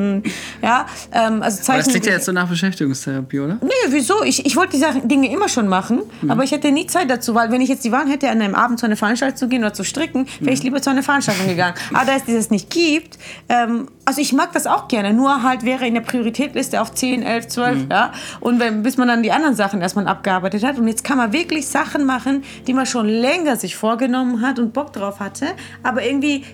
Ja? 0.63 0.87
Ähm, 1.13 1.43
also 1.43 1.63
Zeichnen, 1.63 1.69
aber 1.69 1.79
das 1.79 1.89
klingt 1.89 2.07
ja 2.07 2.13
jetzt 2.13 2.25
so 2.27 2.33
nach 2.33 2.49
Beschäftigungstherapie, 2.49 3.41
oder? 3.41 3.59
Nee, 3.63 3.71
wieso? 3.91 4.23
Ich, 4.25 4.45
ich 4.45 4.57
wollte 4.57 4.73
diese 4.73 5.07
Dinge 5.07 5.31
immer 5.31 5.49
schon 5.49 5.69
machen, 5.69 6.01
mhm. 6.21 6.31
aber 6.31 6.45
ich 6.45 6.53
hätte 6.53 6.73
nie 6.73 6.87
Zeit 6.87 7.11
dazu, 7.11 7.35
weil 7.35 7.51
wenn 7.51 7.61
ich 7.61 7.69
jetzt 7.69 7.85
die 7.85 7.93
Wahl 7.93 8.09
hätte, 8.09 8.29
an 8.29 8.41
einem 8.41 8.55
Abend 8.55 8.81
zu 8.81 8.87
einer 8.87 8.97
Veranstaltung 8.97 9.37
zu 9.37 9.49
gehen 9.49 9.63
oder 9.63 9.75
zu 9.75 9.85
stricken, 9.85 10.27
wäre 10.41 10.53
ich 10.53 10.63
lieber 10.63 10.83
zu 10.83 10.91
einer 10.91 11.03
Veranstaltung 11.03 11.47
gegangen. 11.47 11.75
Aber 11.93 12.07
da 12.07 12.17
es 12.17 12.25
dieses 12.25 12.51
nicht 12.51 12.71
gibt, 12.71 13.19
ähm, 13.49 13.89
also 14.05 14.21
ich 14.21 14.33
mag 14.33 14.53
das 14.53 14.67
auch 14.67 14.89
gerne, 14.89 15.13
nur 15.13 15.43
halt 15.43 15.65
wäre 15.65 15.87
in 15.87 15.95
der 15.95 16.01
Prioritätliste 16.01 16.81
auf 16.81 16.95
10, 16.95 17.23
11, 17.23 17.49
12, 17.49 17.79
mhm. 17.79 17.91
ja. 17.91 18.13
Und 18.41 18.59
wenn, 18.59 18.83
bis 18.83 18.97
man 18.97 19.09
dann 19.09 19.23
die 19.23 19.33
anderen 19.33 19.55
Sachen 19.55 19.81
erstmal 19.81 20.07
abgearbeitet 20.07 20.65
hat. 20.65 20.79
Und 20.79 20.89
jetzt 20.89 21.05
kann 21.05 21.19
man 21.19 21.33
wirklich 21.33 21.67
Sachen 21.67 22.05
machen, 22.05 22.43
die 22.67 22.73
man 22.73 22.87
schon 22.87 23.07
länger 23.07 23.57
sich 23.57 23.77
vorgenommen 23.77 24.41
hat 24.41 24.59
und 24.59 24.73
Bock 24.73 24.93
drauf 24.93 25.21
hatte, 25.21 25.47
aber 25.83 26.05
irgendwie 26.05 26.45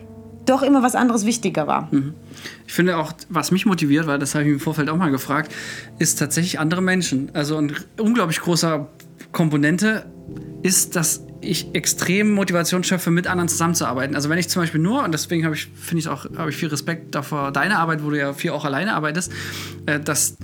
doch 0.47 0.63
immer 0.63 0.83
was 0.83 0.95
anderes 0.95 1.25
wichtiger 1.25 1.67
war. 1.67 1.89
Mhm. 1.91 2.15
Ich 2.67 2.73
finde 2.73 2.97
auch, 2.97 3.13
was 3.29 3.51
mich 3.51 3.67
motiviert, 3.67 4.07
weil 4.07 4.19
das 4.19 4.35
habe 4.35 4.45
ich 4.45 4.51
im 4.51 4.61
Vorfeld 4.61 4.89
auch 4.89 4.97
mal 4.97 5.11
gefragt, 5.11 5.53
ist 5.99 6.19
tatsächlich 6.19 6.59
andere 6.59 6.83
Menschen. 6.83 7.31
Also 7.35 7.57
ein 7.57 7.73
unglaublich 7.99 8.41
großer 8.41 8.89
Komponente 9.33 10.07
ist, 10.63 10.97
dass 10.97 11.25
ich 11.41 11.75
extrem 11.75 12.33
Motivation 12.33 12.85
schöpfe, 12.85 13.11
mit 13.11 13.27
anderen 13.27 13.49
zusammenzuarbeiten. 13.49 14.17
Also 14.17 14.29
wenn 14.29 14.39
ich 14.39 14.49
zum 14.49 14.63
Beispiel 14.63 14.81
nur, 14.81 15.05
und 15.05 15.13
deswegen 15.13 15.45
habe 15.45 15.55
ich, 15.55 15.69
finde 15.75 16.01
ich 16.01 16.09
auch, 16.09 16.25
habe 16.37 16.51
ich 16.51 16.57
viel 16.57 16.69
Respekt 16.69 17.15
davor, 17.15 17.53
deine 17.53 17.79
Arbeit, 17.79 18.03
wo 18.03 18.11
du 18.11 18.19
ja 18.19 18.33
viel 18.33 18.51
auch 18.51 18.65
alleine 18.65 18.95
arbeitest, 18.95 19.33
äh, 19.87 20.01
dass 20.01 20.37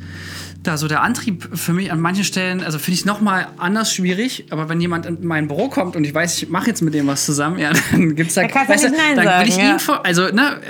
da 0.63 0.77
so 0.77 0.89
der 0.89 1.03
Antrieb 1.03 1.49
für 1.55 1.73
mich 1.73 1.91
an 1.91 2.01
manchen 2.01 2.25
Stellen, 2.25 2.63
also 2.63 2.79
finde 2.79 2.99
ich 2.99 3.07
nochmal 3.07 3.49
anders 3.57 3.95
schwierig, 3.95 4.47
aber 4.51 4.69
wenn 4.69 4.81
jemand 4.81 5.07
in 5.07 5.19
mein 5.27 5.49
Büro 5.49 5.69
kommt 5.69 5.97
und 5.97 6.05
ich 6.05 6.15
weiß, 6.15 6.43
ich 6.43 6.51
mache 6.51 6.67
jetzt 6.67 6.83
mit 6.83 6.93
dem 6.93 7.07
was 7.07 7.25
zusammen, 7.25 7.59
ja, 7.59 7.73
dann 7.91 8.15
gibt 8.15 8.29
es 8.29 8.35
da, 8.35 8.47
da 8.47 8.69
weißt 8.69 8.85
du, 8.85 8.89
dann 8.91 9.17
sagen, 9.17 9.43
will 9.43 9.49
ich 9.49 9.57
ja. 9.57 9.73
ihn 9.73 9.79
vor, 9.79 10.05
also 10.05 10.25
ne, 10.25 10.61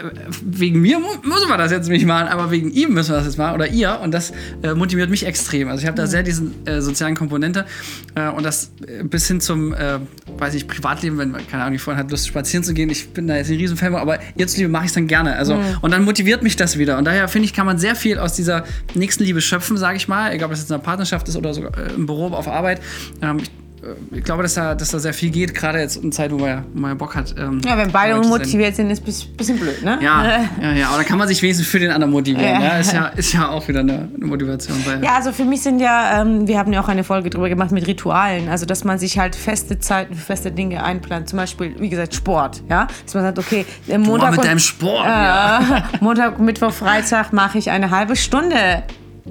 wegen 0.42 0.80
mir 0.80 0.98
müssen 1.00 1.48
wir 1.48 1.56
das 1.56 1.72
jetzt 1.72 1.88
nicht 1.88 2.06
machen, 2.06 2.28
aber 2.28 2.52
wegen 2.52 2.70
ihm 2.70 2.94
müssen 2.94 3.10
wir 3.10 3.16
das 3.16 3.26
jetzt 3.26 3.38
machen 3.38 3.54
oder 3.54 3.66
ihr 3.66 3.98
und 4.00 4.12
das 4.12 4.32
äh, 4.62 4.74
motiviert 4.74 5.10
mich 5.10 5.26
extrem. 5.26 5.68
Also 5.68 5.82
ich 5.82 5.86
habe 5.88 5.96
da 5.96 6.06
sehr 6.06 6.22
diesen 6.22 6.66
äh, 6.66 6.80
sozialen 6.80 7.16
Komponente 7.16 7.66
äh, 8.14 8.28
und 8.28 8.44
das 8.44 8.70
äh, 8.86 9.02
bis 9.02 9.26
hin 9.26 9.40
zum, 9.40 9.74
äh, 9.74 9.98
weiß 10.38 10.54
ich, 10.54 10.68
Privatleben, 10.68 11.18
wenn 11.18 11.32
man, 11.32 11.46
keine 11.48 11.64
Ahnung, 11.64 11.72
die 11.72 11.78
Freundin 11.78 12.04
hat 12.04 12.12
Lust 12.12 12.28
spazieren 12.28 12.62
zu 12.62 12.74
gehen, 12.74 12.90
ich 12.90 13.08
bin 13.10 13.26
da 13.26 13.34
jetzt 13.34 13.50
ein 13.50 13.56
Riesenfan, 13.56 13.96
aber 13.96 14.20
jetzt 14.36 14.56
Liebe 14.56 14.68
mache 14.68 14.84
ich 14.84 14.90
es 14.90 14.94
dann 14.94 15.08
gerne. 15.08 15.34
Also 15.34 15.56
mhm. 15.56 15.64
und 15.80 15.90
dann 15.90 16.04
motiviert 16.04 16.44
mich 16.44 16.54
das 16.54 16.78
wieder 16.78 16.96
und 16.96 17.06
daher 17.06 17.26
finde 17.26 17.46
ich, 17.46 17.54
kann 17.54 17.66
man 17.66 17.78
sehr 17.78 17.96
viel 17.96 18.18
aus 18.18 18.34
dieser 18.34 18.64
nächsten 18.94 19.24
Liebe 19.24 19.40
schöpfen 19.40 19.79
sage 19.80 19.96
ich 19.96 20.08
mal, 20.08 20.32
egal 20.32 20.46
ob 20.46 20.52
es 20.52 20.60
jetzt 20.60 20.70
in 20.70 20.74
einer 20.74 20.82
Partnerschaft 20.82 21.28
ist 21.28 21.36
oder 21.36 21.52
sogar 21.54 21.76
äh, 21.76 21.92
im 21.94 22.06
Büro 22.06 22.28
auf 22.28 22.48
Arbeit. 22.48 22.80
Ähm, 23.22 23.38
ich, 23.38 23.50
äh, 23.82 24.18
ich 24.18 24.24
glaube, 24.24 24.42
dass 24.42 24.54
da, 24.54 24.74
dass 24.74 24.90
da 24.90 24.98
sehr 24.98 25.14
viel 25.14 25.30
geht, 25.30 25.54
gerade 25.54 25.78
jetzt 25.78 25.96
in 25.96 26.12
Zeit, 26.12 26.30
wo 26.32 26.38
man, 26.38 26.64
wo 26.72 26.80
man 26.80 26.98
Bock 26.98 27.14
hat. 27.14 27.34
Ähm, 27.38 27.60
ja, 27.64 27.76
wenn 27.76 27.90
beide 27.90 28.16
motiviert 28.16 28.76
sind, 28.76 28.90
ist 28.90 29.06
es 29.06 29.24
ein 29.24 29.36
bisschen 29.36 29.58
blöd, 29.58 29.82
ne? 29.82 29.98
Ja, 30.00 30.40
ja, 30.62 30.72
ja, 30.72 30.88
aber 30.88 30.98
dann 30.98 31.06
kann 31.06 31.18
man 31.18 31.28
sich 31.28 31.42
wenigstens 31.42 31.68
für 31.68 31.78
den 31.78 31.90
anderen 31.90 32.12
motivieren. 32.12 32.60
Ja. 32.60 32.60
ja 32.60 32.78
ist, 32.78 32.92
ja, 32.92 33.06
ist 33.06 33.32
ja 33.32 33.48
auch 33.48 33.66
wieder 33.68 33.80
eine, 33.80 34.08
eine 34.14 34.26
Motivation. 34.26 34.76
Ja, 35.02 35.16
also 35.16 35.32
für 35.32 35.44
mich 35.44 35.62
sind 35.62 35.80
ja, 35.80 36.20
ähm, 36.20 36.46
wir 36.46 36.58
haben 36.58 36.72
ja 36.72 36.80
auch 36.82 36.88
eine 36.88 37.04
Folge 37.04 37.30
drüber 37.30 37.48
gemacht 37.48 37.72
mit 37.72 37.86
Ritualen, 37.86 38.48
also 38.48 38.66
dass 38.66 38.84
man 38.84 38.98
sich 38.98 39.18
halt 39.18 39.36
feste 39.36 39.78
Zeiten 39.78 40.14
für 40.14 40.24
feste 40.24 40.50
Dinge 40.50 40.82
einplant. 40.82 41.28
Zum 41.28 41.38
Beispiel, 41.38 41.74
wie 41.78 41.88
gesagt, 41.88 42.14
Sport, 42.14 42.62
ja? 42.68 42.86
Dass 43.04 43.14
man 43.14 43.24
sagt, 43.24 43.38
okay, 43.38 43.64
Montag. 43.86 44.30
Du 44.30 44.36
mit 44.36 44.44
deinem 44.44 44.58
Sport, 44.58 45.06
äh, 45.06 45.10
ja. 45.10 45.84
Montag, 46.00 46.38
Mittwoch, 46.38 46.72
Freitag 46.72 47.32
mache 47.32 47.58
ich 47.58 47.70
eine 47.70 47.90
halbe 47.90 48.16
Stunde 48.16 48.82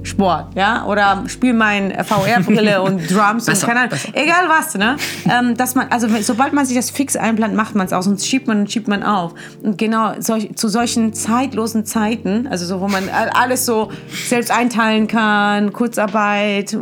Sport, 0.03 0.55
ja, 0.55 0.85
oder 0.85 1.23
spiel 1.27 1.53
mein 1.53 1.91
VR-Brille 2.03 2.81
und 2.81 2.99
Drums 3.11 3.45
besser, 3.45 3.67
und 3.67 3.73
keine 3.73 3.85
Ahnung, 3.87 3.99
egal 4.13 4.47
was, 4.47 4.75
ne? 4.75 4.95
Ähm, 5.29 5.57
dass 5.57 5.75
man, 5.75 5.87
also 5.89 6.07
sobald 6.21 6.53
man 6.53 6.65
sich 6.65 6.75
das 6.75 6.89
fix 6.89 7.15
einplant, 7.15 7.55
macht 7.55 7.75
man 7.75 7.85
es 7.85 7.93
auch, 7.93 8.01
sonst 8.01 8.27
schiebt 8.27 8.47
man 8.47 8.61
und 8.61 8.71
schiebt 8.71 8.87
man 8.87 9.03
auf. 9.03 9.33
Und 9.61 9.77
genau 9.77 10.13
solch, 10.19 10.55
zu 10.55 10.67
solchen 10.67 11.13
zeitlosen 11.13 11.85
Zeiten, 11.85 12.47
also 12.47 12.65
so, 12.65 12.81
wo 12.81 12.87
man 12.87 13.09
alles 13.09 13.65
so 13.65 13.91
selbst 14.27 14.51
einteilen 14.51 15.07
kann, 15.07 15.73
Kurzarbeit, 15.73 16.77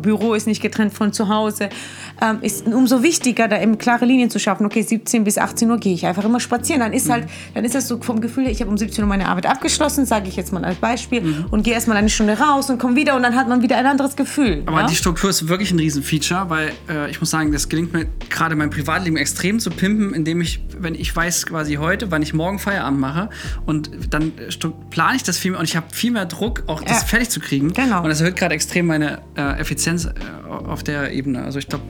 Büro 0.00 0.34
ist 0.34 0.46
nicht 0.46 0.62
getrennt 0.62 0.92
von 0.92 1.12
zu 1.12 1.28
Hause, 1.28 1.68
ähm, 2.22 2.38
ist 2.40 2.66
umso 2.66 3.02
wichtiger, 3.02 3.48
da 3.48 3.60
eben 3.60 3.78
klare 3.78 4.04
Linien 4.04 4.30
zu 4.30 4.38
schaffen. 4.38 4.64
Okay, 4.64 4.82
17 4.82 5.24
bis 5.24 5.38
18 5.38 5.70
Uhr 5.70 5.78
gehe 5.78 5.92
ich 5.92 6.06
einfach 6.06 6.24
immer 6.24 6.38
spazieren. 6.40 6.80
Dann 6.80 6.92
ist 6.92 7.10
halt, 7.10 7.28
dann 7.54 7.64
ist 7.64 7.74
das 7.74 7.88
so 7.88 8.00
vom 8.00 8.20
Gefühl, 8.20 8.46
ich 8.46 8.60
habe 8.60 8.70
um 8.70 8.78
17 8.78 9.02
Uhr 9.02 9.08
meine 9.08 9.28
Arbeit 9.28 9.46
abgeschlossen, 9.46 10.06
sage 10.06 10.28
ich 10.28 10.36
jetzt 10.36 10.52
mal 10.52 10.64
als 10.64 10.76
Beispiel, 10.76 11.20
mhm. 11.22 11.46
und 11.50 11.64
gehe 11.64 11.74
erstmal 11.74 11.96
eine 11.96 12.08
Stunde 12.08 12.38
raus 12.38 12.70
und 12.70 12.78
komme 12.78 12.94
wieder 12.96 13.16
und 13.16 13.22
dann 13.22 13.34
hat 13.34 13.48
man 13.48 13.62
wieder 13.62 13.76
ein 13.76 13.86
anderes 13.86 14.14
Gefühl. 14.14 14.62
Aber 14.66 14.82
ja? 14.82 14.86
die 14.86 14.94
Struktur 14.94 15.30
ist 15.30 15.48
wirklich 15.48 15.72
ein 15.72 15.78
Riesenfeature, 15.78 16.48
weil 16.48 16.72
äh, 16.88 17.10
ich 17.10 17.20
muss 17.20 17.30
sagen, 17.30 17.50
das 17.50 17.68
gelingt 17.68 17.92
mir 17.92 18.06
gerade 18.30 18.54
mein 18.54 18.70
Privatleben 18.70 19.16
extrem 19.16 19.58
zu 19.58 19.70
pimpen, 19.70 20.14
indem 20.14 20.40
ich, 20.40 20.64
wenn 20.78 20.94
ich 20.94 21.14
weiß 21.14 21.46
quasi 21.46 21.74
heute, 21.74 22.10
wann 22.10 22.22
ich 22.22 22.34
morgen 22.34 22.58
Feierabend 22.58 23.00
mache 23.00 23.30
und 23.66 23.90
dann 24.10 24.32
äh, 24.38 24.68
plane 24.90 25.16
ich 25.16 25.24
das 25.24 25.38
viel 25.38 25.50
mehr 25.50 25.60
und 25.60 25.68
ich 25.68 25.76
habe 25.76 25.86
viel 25.92 26.12
mehr 26.12 26.26
Druck, 26.26 26.62
auch 26.68 26.82
das 26.82 27.00
Ja. 27.00 27.06
fertig 27.06 27.30
zu 27.30 27.40
kriegen. 27.40 27.72
Genau. 27.72 28.02
Und 28.02 28.08
das 28.08 28.20
erhöht 28.20 28.36
gerade 28.36 28.54
extrem 28.54 28.86
meine 28.86 29.22
äh, 29.36 29.60
Effizienz 29.60 30.04
äh, 30.06 30.10
auf 30.48 30.82
der 30.82 31.12
Ebene. 31.12 31.42
Also 31.42 31.58
ich 31.58 31.68
glaube, 31.68 31.84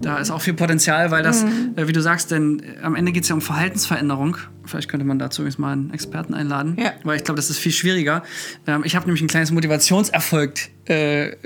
da 0.00 0.18
ist 0.18 0.30
auch 0.30 0.40
viel 0.42 0.54
Potenzial, 0.54 1.10
weil 1.10 1.22
das, 1.22 1.44
Mhm. 1.44 1.72
äh, 1.76 1.88
wie 1.88 1.92
du 1.92 2.02
sagst, 2.02 2.30
denn 2.30 2.60
äh, 2.60 2.82
am 2.82 2.94
Ende 2.94 3.12
geht 3.12 3.22
es 3.22 3.28
ja 3.28 3.34
um 3.34 3.40
Verhaltensveränderung. 3.40 4.36
Vielleicht 4.64 4.88
könnte 4.88 5.06
man 5.06 5.18
dazu 5.18 5.42
übrigens 5.42 5.58
mal 5.58 5.72
einen 5.72 5.92
Experten 5.92 6.34
einladen, 6.34 6.76
Ja. 6.78 6.92
weil 7.04 7.16
ich 7.16 7.24
glaube, 7.24 7.36
das 7.36 7.48
ist 7.50 7.58
viel 7.58 7.72
schwieriger. 7.72 8.22
Ähm, 8.66 8.82
ich 8.84 8.94
habe 8.96 9.06
nämlich 9.06 9.22
ein 9.22 9.28
kleines 9.28 9.50
Motivationserfolg 9.52 10.54
äh, 10.88 11.36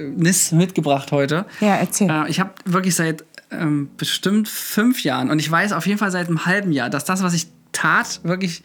mitgebracht 0.52 1.12
heute. 1.12 1.46
Ja, 1.60 1.76
erzähl. 1.76 2.10
Äh, 2.10 2.28
ich 2.28 2.40
habe 2.40 2.50
wirklich 2.64 2.94
seit 2.94 3.24
ähm, 3.52 3.90
bestimmt 3.96 4.48
fünf 4.48 5.02
Jahren 5.02 5.30
und 5.30 5.38
ich 5.40 5.50
weiß 5.50 5.72
auf 5.72 5.86
jeden 5.86 5.98
Fall 5.98 6.10
seit 6.10 6.28
einem 6.28 6.46
halben 6.46 6.72
Jahr, 6.72 6.88
dass 6.90 7.04
das, 7.04 7.22
was 7.22 7.34
ich 7.34 7.48
tat, 7.72 8.20
wirklich 8.22 8.62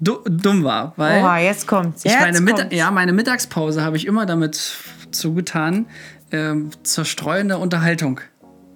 du 0.00 0.18
dumm 0.24 0.64
war. 0.64 0.94
Weil 0.96 1.22
Oha, 1.22 1.38
jetzt 1.38 1.66
kommt's. 1.68 2.04
ich 2.04 2.10
Jetzt 2.10 2.20
meine, 2.20 2.40
Mitta- 2.40 2.62
kommt's. 2.62 2.76
ja, 2.76 2.90
meine 2.90 3.12
Mittagspause 3.12 3.82
habe 3.84 3.96
ich 3.96 4.06
immer 4.06 4.26
damit 4.26 4.72
zugetan, 5.10 5.86
ähm, 6.32 6.70
zerstreuende 6.82 7.58
Unterhaltung 7.58 8.20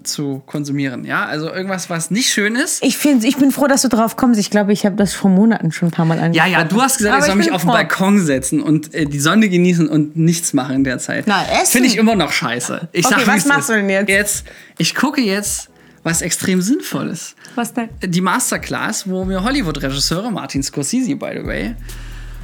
zu 0.04 0.42
konsumieren. 0.46 1.04
Ja, 1.04 1.24
also 1.26 1.50
irgendwas, 1.52 1.90
was 1.90 2.10
nicht 2.10 2.28
schön 2.32 2.54
ist. 2.56 2.82
Ich, 2.84 2.96
find, 2.96 3.24
ich 3.24 3.36
bin 3.36 3.50
froh, 3.50 3.66
dass 3.66 3.82
du 3.82 3.88
drauf 3.88 4.16
kommst. 4.16 4.38
Ich 4.38 4.50
glaube, 4.50 4.72
ich 4.72 4.84
habe 4.86 4.96
das 4.96 5.12
vor 5.14 5.30
Monaten 5.30 5.72
schon 5.72 5.88
ein 5.88 5.90
paar 5.90 6.04
Mal 6.04 6.16
Ja, 6.18 6.22
angesprochen. 6.24 6.52
ja, 6.52 6.64
du 6.64 6.80
hast 6.82 6.98
gesagt, 6.98 7.14
Aber 7.16 7.24
ich 7.26 7.32
soll 7.32 7.40
ich 7.40 7.46
mich 7.46 7.54
auf 7.54 7.62
den. 7.62 7.68
Balkon 7.70 8.20
setzen 8.24 8.60
und 8.62 8.94
äh, 8.94 9.06
die 9.06 9.18
Sonne 9.20 9.48
genießen 9.48 9.88
und 9.88 10.16
nichts 10.16 10.52
machen 10.52 10.76
in 10.76 10.84
der 10.84 10.98
Zeit. 10.98 11.24
Na, 11.26 11.44
essen. 11.60 11.72
Finde 11.72 11.88
ich 11.88 11.96
immer 11.96 12.14
noch 12.14 12.32
scheiße. 12.32 12.88
Ich 12.92 13.04
Okay, 13.06 13.14
sag, 13.24 13.26
was 13.26 13.46
machst 13.46 13.68
du 13.68 13.72
denn 13.74 13.88
jetzt? 13.90 14.08
Jetzt, 14.08 14.44
ich 14.78 14.94
gucke 14.94 15.20
jetzt, 15.20 15.68
was 16.02 16.20
extrem 16.22 16.60
sinnvoll 16.60 17.08
ist. 17.08 17.34
Was 17.54 17.72
denn? 17.72 17.88
Die 18.04 18.20
Masterclass, 18.20 19.08
wo 19.08 19.24
mir 19.24 19.42
Hollywood-Regisseure, 19.42 20.30
Martin 20.30 20.62
Scorsese, 20.62 21.16
by 21.16 21.30
the 21.40 21.46
way, 21.46 21.74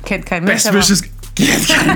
Kennt 0.04 0.24
kein 0.24 0.44
Mensch. 0.44 0.62
Best 0.64 0.72
Wishes. 0.74 1.02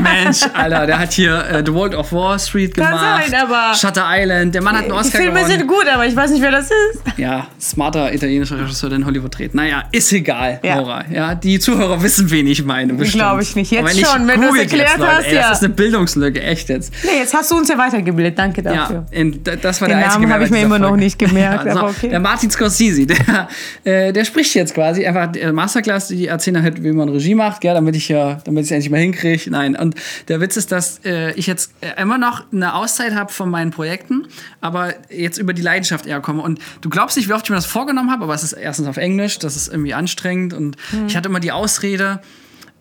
Mensch, 0.03 0.41
Alter. 0.55 0.87
Der 0.87 0.99
hat 0.99 1.13
hier 1.13 1.45
äh, 1.47 1.63
The 1.65 1.73
World 1.73 1.95
of 1.95 2.13
Wall 2.13 2.39
Street 2.39 2.75
Kann 2.75 2.87
gemacht. 2.93 3.25
sein, 3.31 3.41
aber- 3.43 3.75
Shutter 3.75 4.05
Island. 4.09 4.55
Der 4.55 4.63
Mann 4.63 4.75
hat 4.75 4.83
einen 4.83 4.93
Die 4.93 4.99
Oscar 4.99 5.19
Filme 5.21 5.41
gewonnen. 5.41 5.59
sind 5.59 5.67
gut, 5.69 5.87
aber 5.93 6.07
ich 6.07 6.17
weiß 6.17 6.31
nicht, 6.31 6.43
wer 6.43 6.51
das 6.51 6.67
ist. 6.71 7.19
Ja, 7.19 7.47
smarter 7.61 8.13
italienischer 8.13 8.59
Regisseur, 8.59 8.89
der 8.91 8.99
in 8.99 9.07
Hollywood 9.07 9.37
dreht. 9.39 9.55
Naja, 9.55 9.85
ist 9.93 10.13
egal, 10.13 10.61
Ja. 10.63 10.77
Laura. 10.77 11.05
Ja, 11.11 11.35
die 11.35 11.59
Zuhörer 11.59 12.03
wissen, 12.03 12.31
wen 12.31 12.47
ich 12.47 12.65
meine. 12.65 12.95
bestimmt. 12.95 13.23
Glaub 13.23 13.41
ich 13.41 13.55
nicht. 13.57 13.71
Jetzt 13.71 13.85
wenn 13.97 14.05
schon, 14.05 14.27
wenn 14.29 14.41
du 14.41 14.49
es 14.49 14.59
erklärt 14.61 14.99
Leute. 14.99 15.11
hast, 15.17 15.27
Ey, 15.27 15.35
ja. 15.37 15.49
Das 15.49 15.59
ist 15.59 15.65
eine 15.65 15.75
Bildungslücke, 15.75 16.43
echt 16.43 16.69
jetzt. 16.69 16.93
Nee, 17.05 17.19
jetzt 17.21 17.35
hast 17.35 17.51
du 17.51 17.57
uns 17.57 17.69
ja 17.69 17.79
weitergebildet. 17.79 18.39
Danke 18.39 18.63
dafür. 18.63 19.07
Ja, 19.13 19.25
d- 19.25 19.57
das 19.61 19.81
war 19.81 19.89
Den 19.89 19.99
der 19.99 20.07
einzige 20.07 20.23
Namen 20.23 20.33
habe 20.35 20.45
ich 20.45 20.51
mir 20.51 20.63
immer 20.63 20.79
noch 20.79 20.89
Folge. 20.89 21.05
nicht 21.05 21.19
gemerkt, 21.19 21.65
Ja, 21.67 21.75
so, 21.75 21.83
okay. 21.85 22.09
Der 22.09 22.21
Martin 22.21 22.51
Scorsese, 22.51 23.07
der, 23.07 23.49
äh, 23.85 24.13
der 24.13 24.25
spricht 24.25 24.55
jetzt 24.55 24.75
quasi 24.75 25.07
einfach 25.07 25.31
der 25.33 25.53
Masterclass, 25.53 26.09
die 26.09 26.27
erzählen 26.29 26.63
halt, 26.63 26.83
wie 26.83 26.93
man 26.93 27.09
Regie 27.09 27.35
macht, 27.35 27.61
gell, 27.61 27.75
damit 27.75 27.97
ich 27.97 28.09
ja, 28.09 28.39
damit 28.45 28.65
ich 28.65 28.69
es 28.71 28.73
endlich 28.73 28.91
mal 28.91 29.01
hinkriege. 29.01 29.34
Nein, 29.47 29.77
und 29.77 29.95
der 30.29 30.41
Witz 30.41 30.57
ist, 30.57 30.73
dass 30.73 31.01
äh, 31.05 31.33
ich 31.33 31.47
jetzt 31.47 31.73
äh, 31.81 32.01
immer 32.01 32.19
noch 32.19 32.45
eine 32.53 32.75
Auszeit 32.75 33.15
habe 33.15 33.33
von 33.33 33.51
meinen 33.51 33.71
Projekten, 33.71 34.27
aber 34.61 34.95
jetzt 35.11 35.39
über 35.39 35.53
die 35.53 35.63
Leidenschaft 35.63 36.07
eher 36.07 36.21
komme. 36.21 36.43
Und 36.43 36.61
du 36.81 36.89
glaubst 36.89 37.17
nicht, 37.17 37.29
wie 37.29 37.33
oft 37.33 37.45
ich 37.47 37.51
mir 37.51 37.57
das 37.57 37.67
vorgenommen 37.67 38.11
habe, 38.11 38.25
aber 38.25 38.35
es 38.35 38.43
ist 38.43 38.53
erstens 38.53 38.87
auf 38.87 38.97
Englisch, 38.97 39.39
das 39.39 39.57
ist 39.57 39.69
irgendwie 39.69 39.95
anstrengend 39.95 40.53
und 40.55 40.77
Mhm. 40.93 41.07
ich 41.07 41.17
hatte 41.17 41.29
immer 41.29 41.41
die 41.41 41.53
Ausrede, 41.53 42.21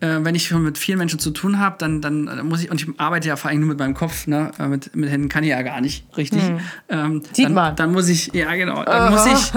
äh, 0.00 0.18
wenn 0.22 0.34
ich 0.34 0.50
mit 0.50 0.76
vielen 0.76 0.98
Menschen 0.98 1.18
zu 1.18 1.30
tun 1.30 1.58
habe, 1.58 1.76
dann, 1.78 2.00
dann 2.00 2.46
muss 2.46 2.62
ich, 2.62 2.70
und 2.70 2.82
ich 2.82 2.88
arbeite 2.98 3.28
ja 3.28 3.36
vor 3.36 3.50
allem 3.50 3.60
nur 3.60 3.68
mit 3.70 3.78
meinem 3.78 3.94
Kopf, 3.94 4.26
ne? 4.26 4.50
äh, 4.58 4.66
mit, 4.66 4.94
mit 4.96 5.08
Händen 5.10 5.28
kann 5.28 5.44
ich 5.44 5.50
ja 5.50 5.62
gar 5.62 5.80
nicht 5.80 6.04
richtig. 6.16 6.42
Ähm, 6.88 6.98
Hm. 7.14 7.22
Sieht 7.32 7.46
dann, 7.46 7.54
man. 7.54 7.76
Dann 7.76 7.92
muss 7.92 8.08
ich, 8.08 8.32
ja 8.34 8.52
genau, 8.54 8.84
dann 8.84 9.12
muss 9.12 9.26
ich, 9.26 9.52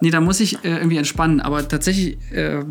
nee, 0.00 0.10
dann 0.10 0.24
muss 0.24 0.40
ich 0.40 0.62
äh, 0.64 0.76
irgendwie 0.76 0.98
entspannen. 0.98 1.40
Aber 1.40 1.66
tatsächlich 1.66 2.18
äh, 2.32 2.64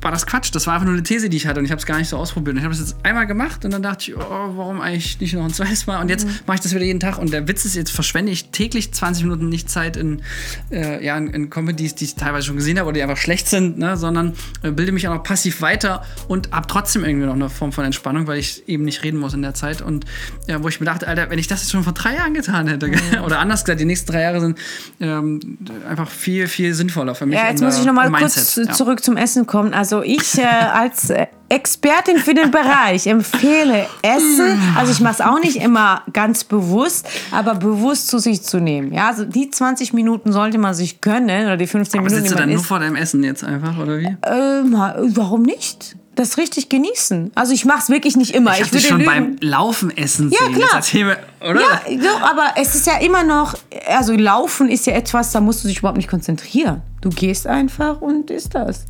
war 0.00 0.10
das 0.10 0.26
Quatsch. 0.26 0.50
Das 0.52 0.66
war 0.66 0.74
einfach 0.74 0.86
nur 0.86 0.94
eine 0.94 1.02
These, 1.02 1.28
die 1.28 1.36
ich 1.36 1.46
hatte 1.46 1.58
und 1.58 1.64
ich 1.64 1.70
habe 1.70 1.80
es 1.80 1.86
gar 1.86 1.98
nicht 1.98 2.08
so 2.08 2.16
ausprobiert. 2.16 2.54
Und 2.54 2.58
ich 2.58 2.64
habe 2.64 2.74
das 2.74 2.80
jetzt 2.80 2.96
einmal 3.04 3.26
gemacht 3.26 3.64
und 3.64 3.72
dann 3.72 3.82
dachte 3.82 4.10
ich, 4.10 4.16
oh, 4.16 4.20
warum 4.20 4.80
eigentlich 4.80 5.20
nicht 5.20 5.34
noch 5.34 5.44
ein 5.44 5.52
zweites 5.52 5.86
Mal? 5.86 6.00
Und 6.00 6.08
jetzt 6.08 6.26
mache 6.46 6.56
ich 6.56 6.60
das 6.60 6.74
wieder 6.74 6.84
jeden 6.84 7.00
Tag. 7.00 7.18
Und 7.18 7.32
der 7.32 7.48
Witz 7.48 7.64
ist, 7.64 7.74
jetzt 7.74 7.90
verschwende 7.90 8.30
ich 8.30 8.50
täglich 8.50 8.92
20 8.92 9.24
Minuten 9.24 9.48
nicht 9.48 9.70
Zeit 9.70 9.96
in, 9.96 10.22
äh, 10.70 11.04
ja, 11.04 11.16
in, 11.16 11.28
in 11.28 11.50
Comedies, 11.50 11.94
die 11.94 12.04
ich 12.04 12.14
teilweise 12.14 12.46
schon 12.46 12.56
gesehen 12.56 12.78
habe 12.78 12.88
oder 12.88 12.94
die 12.94 13.02
einfach 13.02 13.16
schlecht 13.16 13.48
sind, 13.48 13.78
ne? 13.78 13.96
sondern 13.96 14.34
äh, 14.62 14.70
bilde 14.70 14.92
mich 14.92 15.08
auch 15.08 15.14
noch 15.14 15.22
passiv 15.22 15.60
weiter 15.62 16.04
und 16.28 16.52
habe 16.52 16.66
trotzdem 16.66 17.04
irgendwie 17.04 17.26
noch 17.26 17.34
eine 17.34 17.48
Form 17.48 17.72
von 17.72 17.84
Entspannung, 17.84 18.26
weil 18.26 18.38
ich 18.38 18.68
eben 18.68 18.84
nicht 18.84 19.02
reden 19.02 19.18
muss 19.18 19.34
in 19.34 19.42
der 19.42 19.54
Zeit. 19.54 19.80
Und 19.80 20.04
ja, 20.46 20.62
wo 20.62 20.68
ich 20.68 20.78
mir 20.78 20.86
dachte, 20.86 21.08
Alter, 21.08 21.30
wenn 21.30 21.38
ich 21.38 21.48
das 21.48 21.62
jetzt 21.62 21.72
schon 21.72 21.84
vor 21.84 21.94
drei 21.94 22.14
Jahren 22.14 22.34
getan 22.34 22.68
hätte, 22.68 22.90
oder 23.24 23.38
anders 23.38 23.64
gesagt, 23.64 23.80
die 23.80 23.84
nächsten 23.84 24.12
drei 24.12 24.22
Jahre 24.22 24.40
sind 24.40 24.58
ähm, 25.00 25.58
einfach 25.88 26.10
viel, 26.10 26.48
viel 26.48 26.74
sinnvoller 26.74 27.14
für 27.14 27.26
mich. 27.26 27.38
Ja, 27.38 27.48
jetzt 27.48 27.62
muss 27.62 27.78
ich 27.78 27.84
noch 27.84 27.94
mal 27.94 28.06
im 28.06 28.12
kurz 28.12 28.56
ja. 28.56 28.70
zurück 28.72 29.02
zum 29.02 29.16
Essen 29.16 29.46
kommen. 29.46 29.72
Also 29.72 29.85
ich 30.02 30.38
äh, 30.38 30.44
als 30.44 31.10
äh, 31.10 31.26
Expertin 31.48 32.18
für 32.18 32.34
den 32.34 32.50
Bereich 32.50 33.06
empfehle 33.06 33.86
Essen. 34.02 34.58
Also 34.76 34.90
ich 34.92 35.00
mache 35.00 35.14
es 35.14 35.20
auch 35.20 35.38
nicht 35.40 35.56
immer 35.56 36.02
ganz 36.12 36.44
bewusst, 36.44 37.08
aber 37.30 37.54
bewusst 37.54 38.08
zu 38.08 38.18
sich 38.18 38.42
zu 38.42 38.58
nehmen. 38.58 38.92
Ja, 38.92 39.08
also 39.08 39.24
die 39.24 39.50
20 39.50 39.92
Minuten 39.92 40.32
sollte 40.32 40.58
man 40.58 40.74
sich 40.74 41.00
gönnen 41.00 41.46
oder 41.46 41.56
die 41.56 41.66
15 41.66 42.00
Aber 42.00 42.08
Minuten, 42.08 42.22
sitzt 42.24 42.32
du 42.34 42.36
dann 42.36 42.44
man 42.48 42.50
nur 42.54 42.58
isst. 42.60 42.66
vor 42.68 42.78
deinem 42.80 42.96
Essen 42.96 43.22
jetzt 43.22 43.44
einfach, 43.44 43.78
oder 43.78 43.98
wie? 43.98 44.16
Äh, 44.22 44.62
ma- 44.64 44.96
warum 44.98 45.42
nicht? 45.42 45.96
Das 46.16 46.38
richtig 46.38 46.70
genießen. 46.70 47.30
Also 47.34 47.52
ich 47.52 47.66
mache 47.66 47.80
es 47.80 47.90
wirklich 47.90 48.16
nicht 48.16 48.34
immer. 48.34 48.52
ich 48.54 48.62
habe 48.62 48.72
würde 48.72 48.86
schon 48.86 48.98
lügen. 49.00 49.10
beim 49.10 49.36
Laufen 49.42 49.94
essen 49.96 50.30
Ja, 50.30 50.38
sehen. 50.46 50.54
klar. 50.54 50.64
Jetzt 50.64 50.74
erzähl 50.74 51.04
mir, 51.04 51.18
oder? 51.48 51.60
Ja, 51.60 51.80
so, 52.02 52.24
aber 52.26 52.54
es 52.56 52.74
ist 52.74 52.86
ja 52.86 52.96
immer 53.00 53.22
noch, 53.22 53.54
also 53.86 54.14
Laufen 54.14 54.68
ist 54.70 54.86
ja 54.86 54.94
etwas, 54.94 55.30
da 55.32 55.40
musst 55.40 55.62
du 55.62 55.68
dich 55.68 55.78
überhaupt 55.80 55.98
nicht 55.98 56.08
konzentrieren. 56.08 56.80
Du 57.02 57.10
gehst 57.10 57.46
einfach 57.46 58.00
und 58.00 58.30
isst 58.30 58.54
das. 58.54 58.86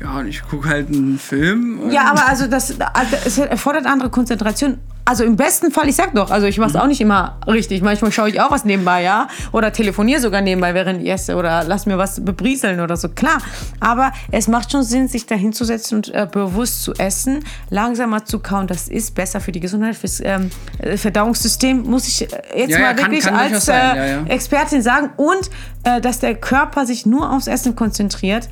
Ja, 0.00 0.18
und 0.18 0.28
ich 0.28 0.42
gucke 0.42 0.68
halt 0.68 0.88
einen 0.88 1.18
Film. 1.18 1.90
Ja, 1.90 2.10
aber 2.10 2.26
also 2.28 2.46
das, 2.46 2.74
also 2.80 3.16
es 3.24 3.38
erfordert 3.38 3.86
andere 3.86 4.10
Konzentration. 4.10 4.78
Also 5.04 5.24
im 5.24 5.34
besten 5.34 5.72
Fall, 5.72 5.88
ich 5.88 5.96
sag 5.96 6.14
doch, 6.14 6.30
also 6.30 6.46
ich 6.46 6.58
mache 6.58 6.70
es 6.70 6.76
auch 6.76 6.86
nicht 6.86 7.00
immer 7.00 7.40
richtig. 7.48 7.82
Manchmal 7.82 8.12
schaue 8.12 8.28
ich 8.28 8.40
auch 8.40 8.52
was 8.52 8.64
nebenbei, 8.64 9.02
ja. 9.02 9.26
Oder 9.50 9.72
telefoniere 9.72 10.20
sogar 10.20 10.42
nebenbei, 10.42 10.74
während 10.74 11.02
ich 11.02 11.10
esse. 11.10 11.34
Oder 11.34 11.64
lass 11.64 11.86
mir 11.86 11.98
was 11.98 12.24
bebrieseln 12.24 12.78
oder 12.78 12.96
so. 12.96 13.08
Klar. 13.08 13.38
Aber 13.80 14.12
es 14.30 14.46
macht 14.46 14.70
schon 14.70 14.84
Sinn, 14.84 15.08
sich 15.08 15.26
da 15.26 15.34
hinzusetzen 15.34 15.96
und 15.96 16.14
äh, 16.14 16.28
bewusst 16.30 16.84
zu 16.84 16.92
essen, 16.94 17.44
langsamer 17.68 18.24
zu 18.24 18.38
kauen. 18.38 18.68
Das 18.68 18.86
ist 18.86 19.16
besser 19.16 19.40
für 19.40 19.50
die 19.50 19.58
Gesundheit, 19.58 19.96
fürs 19.96 20.20
ähm, 20.20 20.50
äh, 20.78 20.96
Verdauungssystem, 20.96 21.82
muss 21.82 22.06
ich 22.06 22.22
äh, 22.22 22.60
jetzt 22.60 22.70
Ja, 22.70 22.78
ja, 22.78 22.84
mal 22.86 22.94
kann- 22.94 23.10
wirklich 23.10 23.24
kann 23.24 23.38
durchaus 23.38 23.68
als 23.68 23.68
äh, 23.68 23.72
ja, 23.96 24.06
ja. 24.06 24.26
Expertin 24.26 24.82
sagen. 24.82 25.10
Und 25.16 25.50
äh, 25.82 26.00
dass 26.00 26.20
der 26.20 26.36
Körper 26.36 26.86
sich 26.86 27.06
nur 27.06 27.28
aufs 27.32 27.48
Essen 27.48 27.74
konzentriert. 27.74 28.48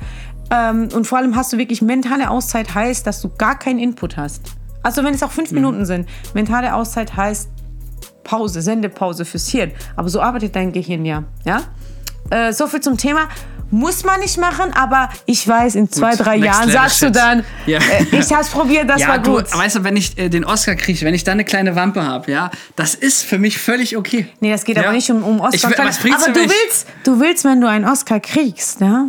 Ähm, 0.51 0.89
und 0.93 1.07
vor 1.07 1.17
allem 1.17 1.35
hast 1.35 1.53
du 1.53 1.57
wirklich 1.57 1.81
mentale 1.81 2.29
Auszeit, 2.29 2.75
heißt, 2.75 3.07
dass 3.07 3.21
du 3.21 3.29
gar 3.29 3.57
keinen 3.57 3.79
Input 3.79 4.17
hast. 4.17 4.41
Also 4.83 5.03
wenn 5.03 5.13
es 5.13 5.23
auch 5.23 5.29
Mhm. 5.29 5.33
fünf 5.35 5.51
Minuten 5.51 5.85
sind. 5.85 6.09
Mentale 6.33 6.73
Auszeit 6.75 7.15
heißt 7.15 7.49
Pause, 8.23 8.61
Sendepause 8.61 9.25
fürs 9.25 9.47
Hirn. 9.49 9.71
Aber 9.95 10.09
so 10.09 10.21
arbeitet 10.21 10.55
dein 10.55 10.71
Gehirn 10.71 11.05
ja. 11.05 11.23
ja? 11.45 11.61
Äh, 12.29 12.53
so 12.53 12.67
viel 12.67 12.81
zum 12.81 12.97
Thema. 12.97 13.27
Muss 13.73 14.03
man 14.03 14.19
nicht 14.19 14.37
machen, 14.37 14.73
aber 14.73 15.09
ich 15.25 15.47
weiß, 15.47 15.75
in 15.75 15.89
zwei, 15.89 16.15
drei 16.17 16.35
Jahren 16.35 16.69
sagst 16.69 16.97
shit. 16.99 17.07
du 17.07 17.11
dann, 17.13 17.45
Ja. 17.65 17.79
äh, 17.79 18.03
ich 18.19 18.33
hab's 18.33 18.49
probiert, 18.49 18.89
das 18.89 18.99
ja, 18.99 19.07
war 19.07 19.19
du, 19.19 19.35
gut. 19.37 19.57
weißt 19.57 19.77
du, 19.77 19.83
wenn 19.85 19.95
ich 19.95 20.17
äh, 20.17 20.27
den 20.27 20.43
Oscar 20.43 20.75
kriege, 20.75 20.99
wenn 21.05 21.13
ich 21.13 21.23
da 21.23 21.31
eine 21.31 21.45
kleine 21.45 21.73
Wampe 21.77 22.03
habe, 22.05 22.29
ja, 22.29 22.51
das 22.75 22.95
ist 22.95 23.23
für 23.23 23.37
mich 23.39 23.57
völlig 23.59 23.95
okay. 23.95 24.27
Nee, 24.41 24.51
das 24.51 24.65
geht 24.65 24.75
ja? 24.75 24.83
aber 24.83 24.91
nicht 24.91 25.09
um, 25.09 25.23
um 25.23 25.37
Ich, 25.53 25.63
Oscar. 25.65 25.85
bringt's 26.01 26.03
aber 26.25 26.33
du 26.33 26.41
willst, 26.41 26.87
du 27.05 27.19
willst, 27.21 27.45
wenn 27.45 27.61
du 27.61 27.69
einen 27.69 27.85
Oscar 27.85 28.19
kriegst, 28.19 28.81
ja, 28.81 29.05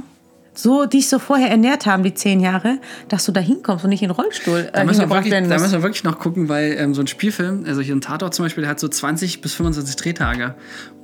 so 0.55 0.87
dich 0.87 1.09
so 1.09 1.19
vorher 1.19 1.51
ernährt 1.51 1.87
haben, 1.87 2.03
die 2.03 2.15
zehn 2.15 2.41
Jahre, 2.41 2.79
dass 3.09 3.25
du 3.25 3.33
da 3.33 3.41
hinkommst 3.41 3.85
und 3.85 3.91
nicht 3.91 4.03
in 4.03 4.09
den 4.09 4.17
Rollstuhl 4.17 4.59
äh, 4.59 4.73
Da 4.73 4.85
müssen, 4.85 5.01
wir 5.01 5.11
wirklich, 5.11 5.33
da 5.33 5.59
müssen 5.59 5.73
wir 5.73 5.83
wirklich 5.83 6.05
noch 6.05 6.19
gucken, 6.19 6.49
weil 6.49 6.77
ähm, 6.79 6.95
so 6.95 7.01
ein 7.01 7.07
Spielfilm, 7.07 7.65
also 7.67 7.81
hier 7.81 7.95
ein 7.95 8.01
Tatort 8.01 8.35
zum 8.35 8.45
Beispiel, 8.45 8.63
der 8.63 8.71
hat 8.71 8.81
so 8.81 8.89
20 8.89 9.41
bis 9.41 9.55
25 9.55 9.97
Drehtage. 9.97 10.55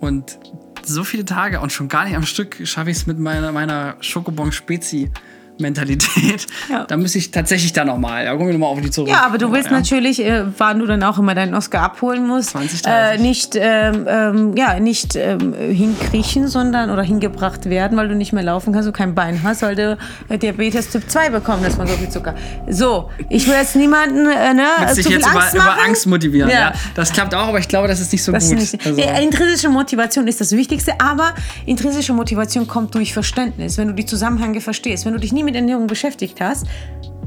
Und 0.00 0.38
so 0.84 1.04
viele 1.04 1.24
Tage 1.24 1.61
und 1.61 1.72
schon 1.72 1.88
gar 1.88 2.04
nicht 2.04 2.16
am 2.16 2.24
Stück 2.24 2.56
schaffe 2.64 2.90
ich 2.90 2.98
es 2.98 3.06
mit 3.06 3.18
meiner, 3.18 3.52
meiner 3.52 3.96
Schokobon-Spezi. 4.00 5.11
Mentalität. 5.60 6.46
Ja. 6.68 6.84
Da 6.84 6.96
müsste 6.96 7.18
ich 7.18 7.30
tatsächlich 7.30 7.72
da 7.72 7.84
nochmal. 7.84 8.24
Da 8.24 8.32
kommen 8.32 8.46
wir 8.46 8.52
nochmal 8.52 8.70
auf 8.70 8.80
die 8.80 8.90
zurück. 8.90 9.08
Ja, 9.08 9.22
aber 9.24 9.38
du 9.38 9.52
willst 9.52 9.70
Ja. 9.70 9.76
natürlich, 9.76 10.22
äh, 10.24 10.44
wann 10.58 10.78
du 10.78 10.86
dann 10.86 11.02
auch 11.02 11.18
immer 11.18 11.34
deinen 11.34 11.54
Oscar 11.54 11.82
abholen 11.82 12.26
musst, 12.26 12.50
20, 12.50 12.80
äh, 12.80 12.90
30. 13.16 13.20
nicht, 13.22 13.56
ähm, 13.56 14.06
ähm, 14.08 14.56
ja, 14.56 14.78
nicht 14.80 15.16
ähm, 15.16 15.54
hinkriechen, 15.54 16.48
sondern 16.48 16.90
oder 16.90 17.02
hingebracht 17.02 17.68
werden, 17.70 17.96
weil 17.96 18.08
du 18.08 18.14
nicht 18.14 18.32
mehr 18.32 18.42
laufen 18.42 18.72
kannst, 18.72 18.88
du 18.88 18.92
kein 18.92 19.14
Bein 19.14 19.40
hast, 19.42 19.62
weil 19.62 19.74
du 19.76 19.96
äh, 20.28 20.38
Diabetes 20.38 20.90
Typ 20.90 21.08
2 21.08 21.30
bekommen 21.30 21.62
hast 21.64 21.76
von 21.76 21.86
so 21.86 21.94
viel 21.94 22.08
Zucker. 22.08 22.34
So, 22.68 23.10
ich 23.28 23.46
will 23.46 23.54
jetzt 23.54 23.76
niemanden 23.76 24.26
äh, 24.26 24.54
ne, 24.54 24.62
Willst 24.78 24.90
zu 24.90 24.96
dich 25.02 25.06
viel 25.06 25.16
jetzt 25.16 25.28
Angst 25.34 25.54
über, 25.54 25.64
über 25.64 25.84
Angst 25.84 26.06
motivieren. 26.06 26.50
Ja. 26.50 26.58
Ja. 26.58 26.72
Das 26.94 27.12
klappt 27.12 27.34
auch, 27.34 27.48
aber 27.48 27.58
ich 27.58 27.68
glaube, 27.68 27.88
das 27.88 28.00
ist 28.00 28.12
nicht 28.12 28.22
so 28.22 28.32
Das 28.32 28.48
gut. 28.48 28.58
nicht, 28.58 28.86
also, 28.86 29.00
intrinsische 29.00 29.68
Motivation 29.68 30.26
ist 30.26 30.40
das 30.40 30.52
Wichtigste, 30.52 30.92
aber 31.00 31.34
intrinsische 31.66 32.12
Motivation 32.12 32.66
kommt 32.66 32.94
durch 32.94 33.12
Verständnis. 33.12 33.78
Wenn 33.78 33.88
du 33.88 33.94
die 33.94 34.06
Zusammenhänge 34.06 34.60
verstehst, 34.60 35.04
wenn 35.06 35.12
du 35.12 35.18
dich 35.18 35.32
nie 35.32 35.42
mit 35.48 35.56
Ernährung 35.56 35.87
beschäftigt 35.87 36.40
hast, 36.40 36.66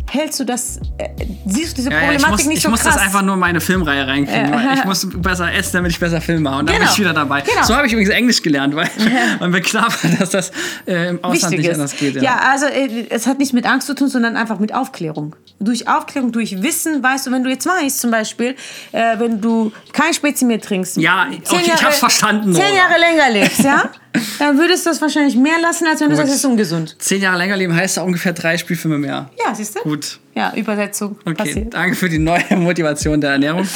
hältst 0.09 0.39
du 0.39 0.43
das, 0.43 0.77
äh, 0.97 1.09
siehst 1.45 1.71
du 1.71 1.75
diese 1.77 1.89
Ja, 1.89 1.95
ja, 1.97 2.01
Problematik 2.11 2.25
ich 2.25 2.29
muss, 2.31 2.45
nicht 2.47 2.57
ich 2.57 2.63
so 2.63 2.69
muss 2.69 2.81
krass? 2.81 2.95
das 2.95 3.03
einfach 3.03 3.21
nur 3.21 3.33
in 3.35 3.39
meine 3.39 3.61
Filmreihe 3.61 4.05
reinkriegen. 4.05 4.51
weil 4.51 4.77
Ich 4.77 4.83
muss 4.91 5.07
besser 5.09 5.53
essen, 5.53 5.71
damit 5.77 5.91
ich 5.91 5.99
besser 5.99 6.19
Filme 6.21 6.41
mache. 6.41 6.59
Und 6.59 6.69
dann 6.69 6.75
Genau. 6.75 6.85
bin 6.87 6.93
ich 6.93 6.99
wieder 6.99 7.13
dabei. 7.13 7.41
Genau. 7.41 7.63
So 7.63 7.75
habe 7.75 7.87
ich 7.87 7.93
übrigens 7.93 8.11
Englisch 8.11 8.41
gelernt, 8.41 8.75
weil 8.75 8.89
man 9.39 9.51
mir 9.51 9.61
klar 9.61 9.87
war, 9.87 10.11
dass 10.19 10.29
das 10.31 10.51
äh, 10.85 11.09
im 11.09 11.23
Ausland 11.23 11.53
Wichtig 11.53 11.57
nicht 11.59 11.67
ist. 11.69 11.73
anders 11.75 11.95
geht. 11.95 12.21
Ja, 12.21 12.39
also 12.51 12.65
äh, 12.65 13.05
es 13.09 13.25
hat 13.25 13.39
nichts 13.39 13.53
mit 13.53 13.65
Angst 13.65 13.87
zu 13.87 13.95
tun, 13.95 14.09
sondern 14.09 14.35
einfach 14.35 14.59
mit 14.59 14.73
Aufklärung. 14.73 15.35
Durch 15.63 15.87
Aufklärung, 15.87 16.31
durch 16.31 16.61
Wissen, 16.61 17.01
weißt 17.03 17.27
du, 17.27 17.31
wenn 17.31 17.43
du 17.43 17.49
jetzt 17.49 17.65
weißt, 17.65 17.99
zum 18.01 18.11
Beispiel, 18.11 18.55
äh, 18.91 19.17
wenn 19.19 19.39
du 19.39 19.71
kein 19.93 20.13
Spezi 20.13 20.43
mehr 20.45 20.59
trinkst. 20.59 20.97
Ja, 20.97 21.27
okay, 21.29 21.61
ich 21.65 21.83
hab's 21.83 21.99
verstanden, 21.99 22.53
Zehn. 22.53 22.75
Jahre 22.75 22.99
länger 22.99 23.29
lebst, 23.29 23.59
ja? 23.63 23.89
Dann 24.39 24.57
würdest 24.57 24.85
du 24.85 24.89
das 24.89 25.01
wahrscheinlich 25.01 25.35
mehr 25.37 25.59
lassen, 25.61 25.85
als 25.87 26.01
wenn 26.01 26.09
du 26.09 26.15
Gut. 26.15 26.17
sagst, 26.17 26.31
es 26.33 26.39
ist 26.39 26.45
ungesund. 26.45 26.95
Zehn 26.99 27.21
Jahre 27.21 27.37
länger 27.37 27.55
leben 27.55 27.75
heißt 27.75 27.97
ja 27.97 28.03
ungefähr 28.03 28.33
drei 28.33 28.57
Spielfilme 28.57 28.97
mehr. 28.97 29.29
Ja, 29.45 29.53
siehst 29.55 29.75
du? 29.75 29.79
Gut. 29.81 30.19
Ja, 30.35 30.51
Übersetzung 30.55 31.17
Okay, 31.25 31.33
passiert. 31.35 31.73
danke 31.73 31.95
für 31.95 32.09
die 32.09 32.17
neue 32.19 32.43
Motivation 32.57 33.21
der 33.21 33.31
Ernährung. 33.31 33.67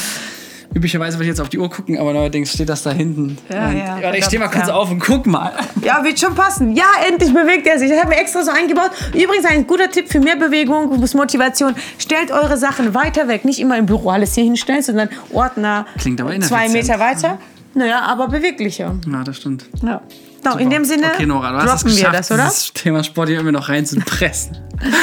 Üblicherweise 0.76 1.16
würde 1.18 1.24
ich 1.24 1.30
jetzt 1.30 1.40
auf 1.40 1.48
die 1.48 1.58
Uhr 1.58 1.70
gucken, 1.70 1.98
aber 1.98 2.12
neuerdings 2.12 2.52
steht 2.52 2.68
das 2.68 2.84
da 2.84 2.92
hinten. 2.92 3.38
Ja, 3.50 3.70
Und- 3.70 3.78
ja, 3.78 4.14
ich 4.14 4.26
stehe 4.26 4.42
mal 4.42 4.50
kurz 4.50 4.68
ja. 4.68 4.74
auf 4.76 4.92
und 4.92 5.00
guck 5.00 5.26
mal. 5.26 5.54
Ja, 5.82 6.04
wird 6.04 6.20
schon 6.20 6.36
passen. 6.36 6.76
Ja, 6.76 6.84
endlich 7.08 7.34
bewegt 7.34 7.66
er 7.66 7.80
sich. 7.80 7.90
Ich 7.90 7.98
habe 7.98 8.10
mir 8.10 8.18
extra 8.18 8.44
so 8.44 8.52
eingebaut. 8.52 8.92
Übrigens 9.14 9.46
ein 9.46 9.66
guter 9.66 9.90
Tipp 9.90 10.10
für 10.12 10.20
mehr 10.20 10.36
Bewegung 10.36 10.90
und 10.90 11.14
Motivation. 11.16 11.76
Stellt 11.98 12.30
eure 12.32 12.58
Sachen 12.58 12.94
weiter 12.94 13.30
weg. 13.30 13.46
Nicht 13.46 13.60
immer 13.60 13.78
im 13.78 13.86
Büro 13.86 14.10
alles 14.10 14.36
hier 14.36 14.44
hinstellen, 14.44 14.82
sondern 14.82 15.08
Ordner 15.32 15.86
Klingt 15.98 16.20
aber 16.20 16.38
zwei. 16.42 16.68
Meter 16.68 17.00
weiter. 17.00 17.38
Naja, 17.76 18.02
aber 18.02 18.30
beweglicher. 18.30 18.96
Ja, 19.12 19.24
das 19.24 19.38
stimmt. 19.38 19.66
Ja. 19.84 20.02
So, 20.44 20.58
in 20.58 20.70
dem 20.70 20.86
Sinne 20.86 21.12
Okay, 21.14 21.26
Nora, 21.26 21.52
du 21.52 21.58
hast 21.58 21.64
es 21.64 21.70
droppen 21.70 21.90
wir 21.90 21.96
geschafft, 21.96 22.20
das, 22.20 22.32
oder? 22.32 22.44
dieses 22.44 22.74
Thema 22.74 23.04
Sport 23.04 23.28
hier 23.30 23.38
irgendwie 23.38 23.54
noch 23.54 23.68
reinzupressen. 23.68 24.58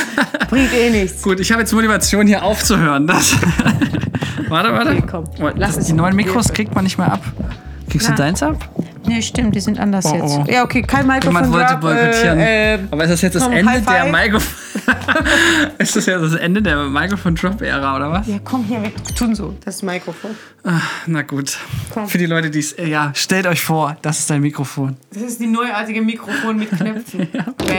Bringt 0.50 0.72
eh 0.72 0.90
nichts. 0.90 1.22
Gut, 1.22 1.40
ich 1.40 1.50
habe 1.50 1.62
jetzt 1.62 1.72
Motivation, 1.72 2.26
hier 2.26 2.42
aufzuhören. 2.42 3.06
Das 3.06 3.34
warte, 4.48 4.72
warte. 4.72 4.90
Okay, 4.92 5.04
komm. 5.10 5.24
Lass 5.56 5.74
das, 5.74 5.78
es 5.78 5.86
die 5.86 5.92
neuen 5.92 6.16
Mikros 6.16 6.52
kriegt 6.52 6.74
man 6.74 6.84
nicht 6.84 6.96
mehr 6.96 7.12
ab. 7.12 7.22
Kriegst 7.92 8.08
du 8.08 8.12
Na. 8.12 8.16
deins 8.16 8.42
ab? 8.42 8.56
Nee, 9.06 9.20
stimmt, 9.20 9.54
die 9.54 9.60
sind 9.60 9.78
anders 9.78 10.06
Oh, 10.06 10.14
jetzt. 10.14 10.30
oh. 10.30 10.44
Ja, 10.48 10.64
okay, 10.64 10.80
kein 10.80 11.06
Mikrofon. 11.06 11.34
Jemand 11.34 11.52
wollte 11.52 11.72
Drop, 11.72 11.80
boykottieren. 11.82 12.38
Äh, 12.38 12.74
äh, 12.76 12.78
Aber 12.90 13.04
ist 13.04 13.10
das 13.10 13.20
jetzt 13.20 13.34
das 13.34 13.46
Ende 13.48 13.70
High 13.70 13.84
der. 13.84 14.04
Mikrofon? 14.06 14.54
ist 15.78 15.94
das 15.94 16.06
jetzt 16.06 16.22
das 16.22 16.34
Ende 16.36 16.62
der 16.62 16.84
Mikrofon-Drop-Ära, 16.84 17.96
oder 17.96 18.10
was? 18.10 18.26
ja, 18.28 18.38
komm 18.42 18.64
hier, 18.64 18.82
wir 18.82 18.94
tun 19.14 19.34
so. 19.34 19.54
Das 19.62 19.82
Mikrofon. 19.82 20.30
Na 21.06 21.20
gut. 21.20 21.58
Komm. 21.92 22.08
Für 22.08 22.16
die 22.16 22.24
Leute, 22.24 22.48
die 22.48 22.60
es. 22.60 22.74
Ja, 22.82 23.10
stellt 23.14 23.46
euch 23.46 23.60
vor, 23.60 23.98
das 24.00 24.20
ist 24.20 24.30
dein 24.30 24.40
Mikrofon. 24.40 24.96
Das 25.12 25.22
ist 25.22 25.38
die 25.38 25.46
neuartige 25.46 26.00
Mikrofon 26.00 26.56
mit 26.56 26.70
Knöpfen. 26.70 27.28
Bam. 27.58 27.76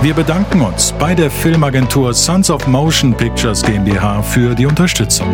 Wir 0.00 0.14
bedanken 0.14 0.62
uns 0.62 0.94
bei 0.98 1.14
der 1.14 1.30
Filmagentur 1.30 2.14
Sons 2.14 2.48
of 2.48 2.66
Motion 2.66 3.14
Pictures 3.14 3.62
GmbH 3.62 4.22
für 4.22 4.54
die 4.54 4.64
Unterstützung. 4.64 5.28